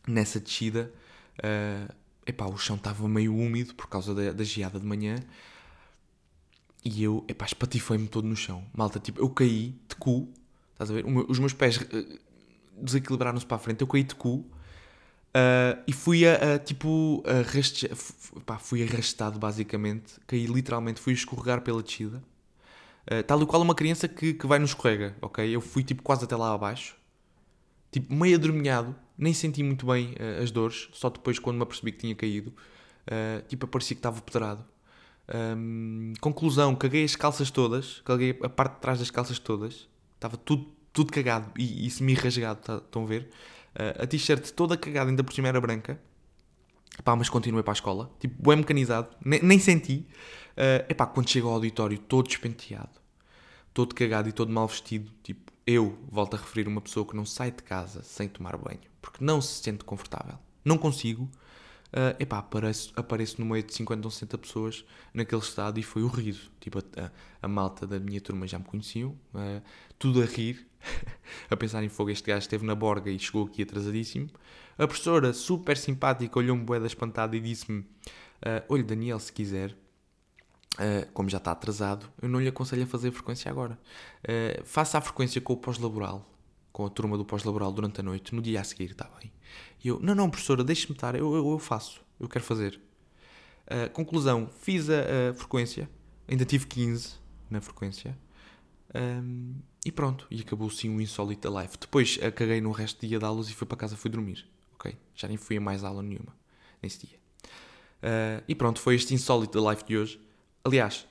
nessa 0.06 0.40
descida, 0.40 0.94
uh, 1.40 1.94
epá, 2.28 2.46
o 2.46 2.58
chão 2.58 2.76
estava 2.76 3.08
meio 3.08 3.34
úmido 3.34 3.74
por 3.74 3.88
causa 3.88 4.14
da, 4.14 4.34
da 4.34 4.44
geada 4.44 4.78
de 4.78 4.86
manhã. 4.86 5.16
E 6.84 7.02
eu, 7.02 7.24
epá, 7.30 7.46
espatifei-me 7.46 8.10
todo 8.10 8.28
no 8.28 8.36
chão. 8.36 8.66
Malta, 8.74 9.00
tipo, 9.00 9.22
eu 9.22 9.30
caí 9.30 9.80
de 9.88 9.96
cu, 9.96 10.30
estás 10.74 10.92
a 10.92 10.94
ver? 10.94 11.06
Meu, 11.06 11.26
os 11.30 11.40
meus 11.40 11.54
pés 11.54 11.80
desequilibraram-se 12.78 13.46
para 13.46 13.56
a 13.56 13.60
frente, 13.60 13.82
eu 13.82 13.88
caí 13.88 14.04
de 14.04 14.16
cu. 14.16 14.46
Uh, 15.36 15.82
e 15.88 15.94
fui 15.94 16.28
a, 16.28 16.56
a 16.56 16.60
tipo, 16.60 17.24
arraste... 17.26 17.88
Epá, 18.38 18.58
fui 18.60 18.84
arrastado 18.84 19.40
basicamente, 19.40 20.14
caí 20.28 20.46
literalmente, 20.46 21.00
fui 21.02 21.14
escorregar 21.14 21.62
pela 21.62 21.82
descida. 21.82 22.24
Uh, 23.12 23.24
tal 23.24 23.42
e 23.42 23.46
qual 23.46 23.62
uma 23.62 23.76
criança 23.76 24.08
que, 24.08 24.34
que 24.34 24.46
vai 24.46 24.60
no 24.60 24.66
escorrega, 24.66 25.16
ok? 25.22 25.44
Eu 25.56 25.60
fui 25.60 25.84
tipo 25.84 26.04
quase 26.04 26.24
até 26.26 26.36
lá 26.36 26.54
abaixo, 26.54 26.96
tipo 27.92 28.14
meio 28.14 28.36
adormilhado, 28.36 28.96
nem 29.18 29.34
senti 29.34 29.64
muito 29.64 29.86
bem 29.88 30.14
uh, 30.14 30.44
as 30.44 30.52
dores, 30.52 30.88
só 30.94 31.10
depois 31.10 31.40
quando 31.40 31.58
me 31.58 31.64
apercebi 31.64 31.92
que 31.92 32.00
tinha 32.00 32.16
caído. 32.16 32.54
Tipo, 33.50 33.68
parecia 33.68 33.96
que 33.96 34.00
estava 34.00 34.22
pedrado. 34.22 34.64
Um, 35.58 36.14
conclusão, 36.22 36.74
caguei 36.74 37.04
as 37.04 37.18
calças 37.18 37.52
todas, 37.52 38.02
caguei 38.06 38.40
a 38.42 38.48
parte 38.48 38.76
de 38.76 38.80
trás 38.80 39.00
das 39.00 39.12
calças 39.12 39.38
todas, 39.40 39.90
estava 40.16 40.38
tudo, 40.38 40.72
tudo 40.94 41.12
cagado 41.12 41.52
e, 41.58 41.88
e 41.88 41.90
semi-rasgado, 41.90 42.62
tá, 42.62 42.78
estão 42.78 43.04
a 43.04 43.08
ver? 43.08 43.30
Uh, 43.76 44.04
a 44.04 44.08
t-shirt 44.08 44.52
toda 44.52 44.78
cagada, 44.78 45.10
ainda 45.10 45.24
por 45.24 45.34
cima 45.34 45.48
era 45.48 45.60
branca. 45.60 46.00
Epá, 46.98 47.16
mas 47.16 47.28
continuei 47.28 47.64
para 47.64 47.72
a 47.72 47.74
escola, 47.74 48.12
tipo, 48.20 48.48
bem 48.48 48.58
mecanizado, 48.58 49.10
nem, 49.26 49.42
nem 49.42 49.60
senti. 49.60 50.08
Uh, 50.52 50.86
epá, 50.88 51.08
quando 51.08 51.28
chego 51.28 51.48
ao 51.48 51.56
auditório, 51.56 51.98
todo 51.98 52.28
despenteado, 52.28 53.02
todo 53.74 53.96
cagado 53.96 54.30
e 54.30 54.32
todo 54.32 54.54
mal 54.54 54.68
vestido, 54.68 55.12
tipo, 55.24 55.52
eu 55.66 55.98
volto 56.12 56.36
a 56.36 56.38
referir 56.38 56.68
uma 56.68 56.82
pessoa 56.82 57.06
que 57.06 57.16
não 57.16 57.26
sai 57.26 57.50
de 57.50 57.64
casa 57.64 58.04
sem 58.04 58.28
tomar 58.28 58.56
banho, 58.58 58.80
porque 59.02 59.24
não 59.24 59.42
se 59.42 59.64
sente 59.64 59.84
confortável. 59.84 60.38
Não 60.64 60.78
consigo. 60.78 61.30
Uh, 61.94 62.18
epá, 62.20 62.40
apareço, 62.40 62.92
apareço 62.96 63.40
no 63.40 63.46
meio 63.46 63.62
de 63.62 63.72
50 63.72 64.08
ou 64.08 64.10
60 64.10 64.38
pessoas 64.40 64.84
naquele 65.14 65.42
estado 65.42 65.80
e 65.80 65.84
foi 65.84 66.02
o 66.02 66.08
riso. 66.08 66.52
Tipo, 66.60 66.80
a, 66.80 67.12
a, 67.40 67.48
malta 67.48 67.86
da 67.86 68.00
minha 68.00 68.20
turma 68.20 68.48
já 68.48 68.58
me 68.58 68.66
conheciam, 68.66 69.12
uh, 69.36 69.62
tudo 70.00 70.24
a 70.24 70.26
rir, 70.26 70.68
a 71.52 71.56
pensar 71.56 71.84
em 71.84 71.90
fogo. 71.90 72.10
Este 72.10 72.28
gajo 72.28 72.40
esteve 72.40 72.66
na 72.66 72.74
borga 72.74 73.12
e 73.12 73.20
chegou 73.20 73.46
aqui 73.46 73.62
atrasadíssimo. 73.62 74.28
A 74.76 74.88
professora, 74.88 75.34
super 75.34 75.78
simpática, 75.78 76.40
olhou-me 76.40 76.64
boeda 76.64 76.88
espantada 76.88 77.36
e 77.36 77.40
disse-me: 77.40 77.82
uh, 77.82 78.66
Olha, 78.68 78.84
Daniel, 78.84 79.20
se 79.20 79.32
quiser, 79.32 79.76
Uh, 80.74 81.06
como 81.14 81.30
já 81.30 81.38
está 81.38 81.52
atrasado, 81.52 82.10
eu 82.20 82.28
não 82.28 82.40
lhe 82.40 82.48
aconselho 82.48 82.82
a 82.82 82.88
fazer 82.88 83.10
a 83.10 83.12
frequência 83.12 83.52
agora. 83.52 83.78
Uh, 84.24 84.66
faça 84.66 84.98
a 84.98 85.02
frequência 85.02 85.40
com 85.40 85.54
o 85.54 85.58
pós-laboral, 85.58 86.26
com 86.74 86.88
a 86.88 86.90
turma 86.90 87.16
do 87.18 87.24
pós-laboral 87.24 87.72
durante 87.72 88.02
a 88.02 88.04
noite, 88.04 88.34
no 88.34 88.42
dia 88.42 88.60
a 88.60 88.64
seguir, 88.64 88.92
está 88.92 89.08
bem? 89.20 89.32
E 89.84 89.88
eu, 89.88 90.00
não, 90.02 90.16
não, 90.16 90.30
professora, 90.30 90.64
deixe-me 90.64 90.96
estar, 90.96 91.14
eu, 91.14 91.34
eu, 91.36 91.52
eu, 91.52 91.60
faço, 91.60 92.02
eu 92.20 92.28
quero 92.28 92.44
fazer. 92.44 92.82
Uh, 93.68 93.90
conclusão, 93.92 94.50
fiz 94.60 94.90
a, 94.90 95.30
a, 95.30 95.34
frequência, 95.36 95.88
ainda 96.28 96.44
tive 96.44 96.66
15 96.66 97.14
na 97.50 97.62
frequência, 97.62 98.18
um, 98.96 99.54
e 99.86 99.92
pronto, 99.92 100.28
e 100.32 100.42
acabou 100.42 100.70
sim 100.72 100.90
o 100.90 101.00
insólito 101.00 101.48
da 101.48 101.54
live. 101.54 101.74
Depois 101.80 102.18
caguei 102.36 102.60
no 102.60 102.72
resto 102.72 103.00
do 103.00 103.08
dia 103.08 103.20
de 103.20 103.26
aulas 103.26 103.50
e 103.50 103.54
fui 103.54 103.68
para 103.68 103.78
casa, 103.78 103.96
fui 103.96 104.10
dormir, 104.10 104.46
ok? 104.74 104.98
Já 105.14 105.28
nem 105.28 105.38
fui 105.38 105.58
a 105.58 105.62
mais 105.62 105.84
aula 105.84 106.02
nenhuma 106.02 106.36
nesse 106.82 107.06
dia. 107.06 107.20
e 108.48 108.56
pronto, 108.56 108.80
foi 108.80 108.96
este 108.96 109.14
insólito 109.14 109.60
da 109.60 109.64
live 109.66 109.84
de 109.84 109.98
hoje. 109.98 110.20
Aliás, 110.64 111.08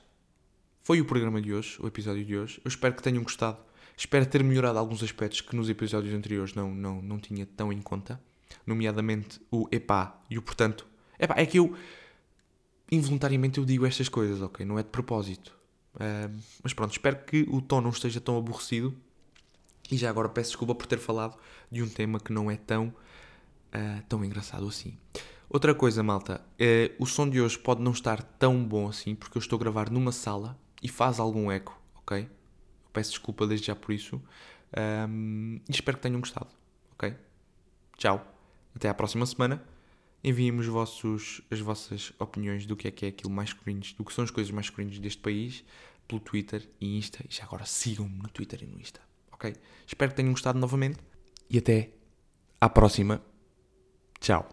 foi 0.81 0.99
o 0.99 1.05
programa 1.05 1.41
de 1.41 1.53
hoje, 1.53 1.77
o 1.81 1.87
episódio 1.87 2.25
de 2.25 2.35
hoje. 2.35 2.59
Eu 2.65 2.69
espero 2.69 2.93
que 2.93 3.01
tenham 3.01 3.23
gostado. 3.23 3.57
Espero 3.95 4.25
ter 4.25 4.43
melhorado 4.43 4.79
alguns 4.79 5.03
aspectos 5.03 5.41
que 5.41 5.55
nos 5.55 5.69
episódios 5.69 6.13
anteriores 6.13 6.53
não, 6.53 6.73
não, 6.73 7.01
não 7.01 7.19
tinha 7.19 7.45
tão 7.45 7.71
em 7.71 7.81
conta. 7.81 8.19
Nomeadamente 8.65 9.39
o 9.51 9.67
epá 9.71 10.19
e 10.29 10.37
o 10.37 10.41
portanto. 10.41 10.85
Epá, 11.19 11.35
é 11.37 11.45
que 11.45 11.59
eu. 11.59 11.75
involuntariamente 12.91 13.59
eu 13.59 13.65
digo 13.65 13.85
estas 13.85 14.09
coisas, 14.09 14.41
ok? 14.41 14.65
Não 14.65 14.79
é 14.79 14.83
de 14.83 14.89
propósito. 14.89 15.55
Uh, 15.95 16.35
mas 16.63 16.73
pronto, 16.73 16.91
espero 16.91 17.23
que 17.23 17.45
o 17.49 17.61
tom 17.61 17.81
não 17.81 17.91
esteja 17.91 18.19
tão 18.19 18.37
aborrecido. 18.37 18.95
E 19.91 19.97
já 19.97 20.09
agora 20.09 20.29
peço 20.29 20.51
desculpa 20.51 20.73
por 20.73 20.87
ter 20.87 20.97
falado 20.97 21.37
de 21.69 21.83
um 21.83 21.89
tema 21.89 22.19
que 22.19 22.31
não 22.31 22.49
é 22.49 22.55
tão, 22.55 22.87
uh, 22.87 24.03
tão 24.07 24.23
engraçado 24.23 24.67
assim. 24.67 24.97
Outra 25.49 25.75
coisa, 25.75 26.01
malta, 26.01 26.41
uh, 26.53 26.95
o 26.97 27.05
som 27.05 27.29
de 27.29 27.39
hoje 27.39 27.59
pode 27.59 27.81
não 27.81 27.91
estar 27.91 28.23
tão 28.23 28.63
bom 28.63 28.87
assim, 28.87 29.13
porque 29.13 29.37
eu 29.37 29.39
estou 29.39 29.57
a 29.57 29.59
gravar 29.59 29.91
numa 29.91 30.11
sala 30.11 30.57
e 30.81 30.87
faz 30.87 31.19
algum 31.19 31.51
eco, 31.51 31.79
ok? 31.97 32.27
Peço 32.93 33.09
desculpa 33.11 33.45
desde 33.47 33.67
já 33.67 33.75
por 33.75 33.91
isso. 33.91 34.21
Um, 35.09 35.59
e 35.67 35.71
espero 35.71 35.97
que 35.97 36.03
tenham 36.03 36.19
gostado, 36.19 36.49
ok? 36.93 37.15
Tchau. 37.97 38.25
Até 38.75 38.89
à 38.89 38.93
próxima 38.93 39.25
semana. 39.25 39.63
Enviem-me 40.23 40.61
as 40.61 41.59
vossas 41.59 42.13
opiniões 42.17 42.65
do 42.65 42.77
que 42.77 42.87
é 42.87 42.91
que 42.91 43.05
é 43.05 43.09
aquilo 43.09 43.31
mais 43.31 43.51
cringe, 43.51 43.93
do 43.95 44.05
que 44.05 44.13
são 44.13 44.23
as 44.23 44.31
coisas 44.31 44.51
mais 44.51 44.69
cringe 44.69 44.99
deste 45.01 45.21
país, 45.21 45.65
pelo 46.07 46.21
Twitter 46.21 46.67
e 46.79 46.97
Insta. 46.97 47.19
E 47.29 47.33
já 47.33 47.43
agora 47.43 47.65
sigam-me 47.65 48.17
no 48.21 48.29
Twitter 48.29 48.63
e 48.63 48.65
no 48.65 48.79
Insta, 48.79 49.01
ok? 49.33 49.53
Espero 49.85 50.11
que 50.11 50.17
tenham 50.17 50.31
gostado 50.31 50.57
novamente 50.57 50.99
e 51.49 51.57
até 51.57 51.91
à 52.61 52.69
próxima. 52.69 53.21
Tchau. 54.19 54.47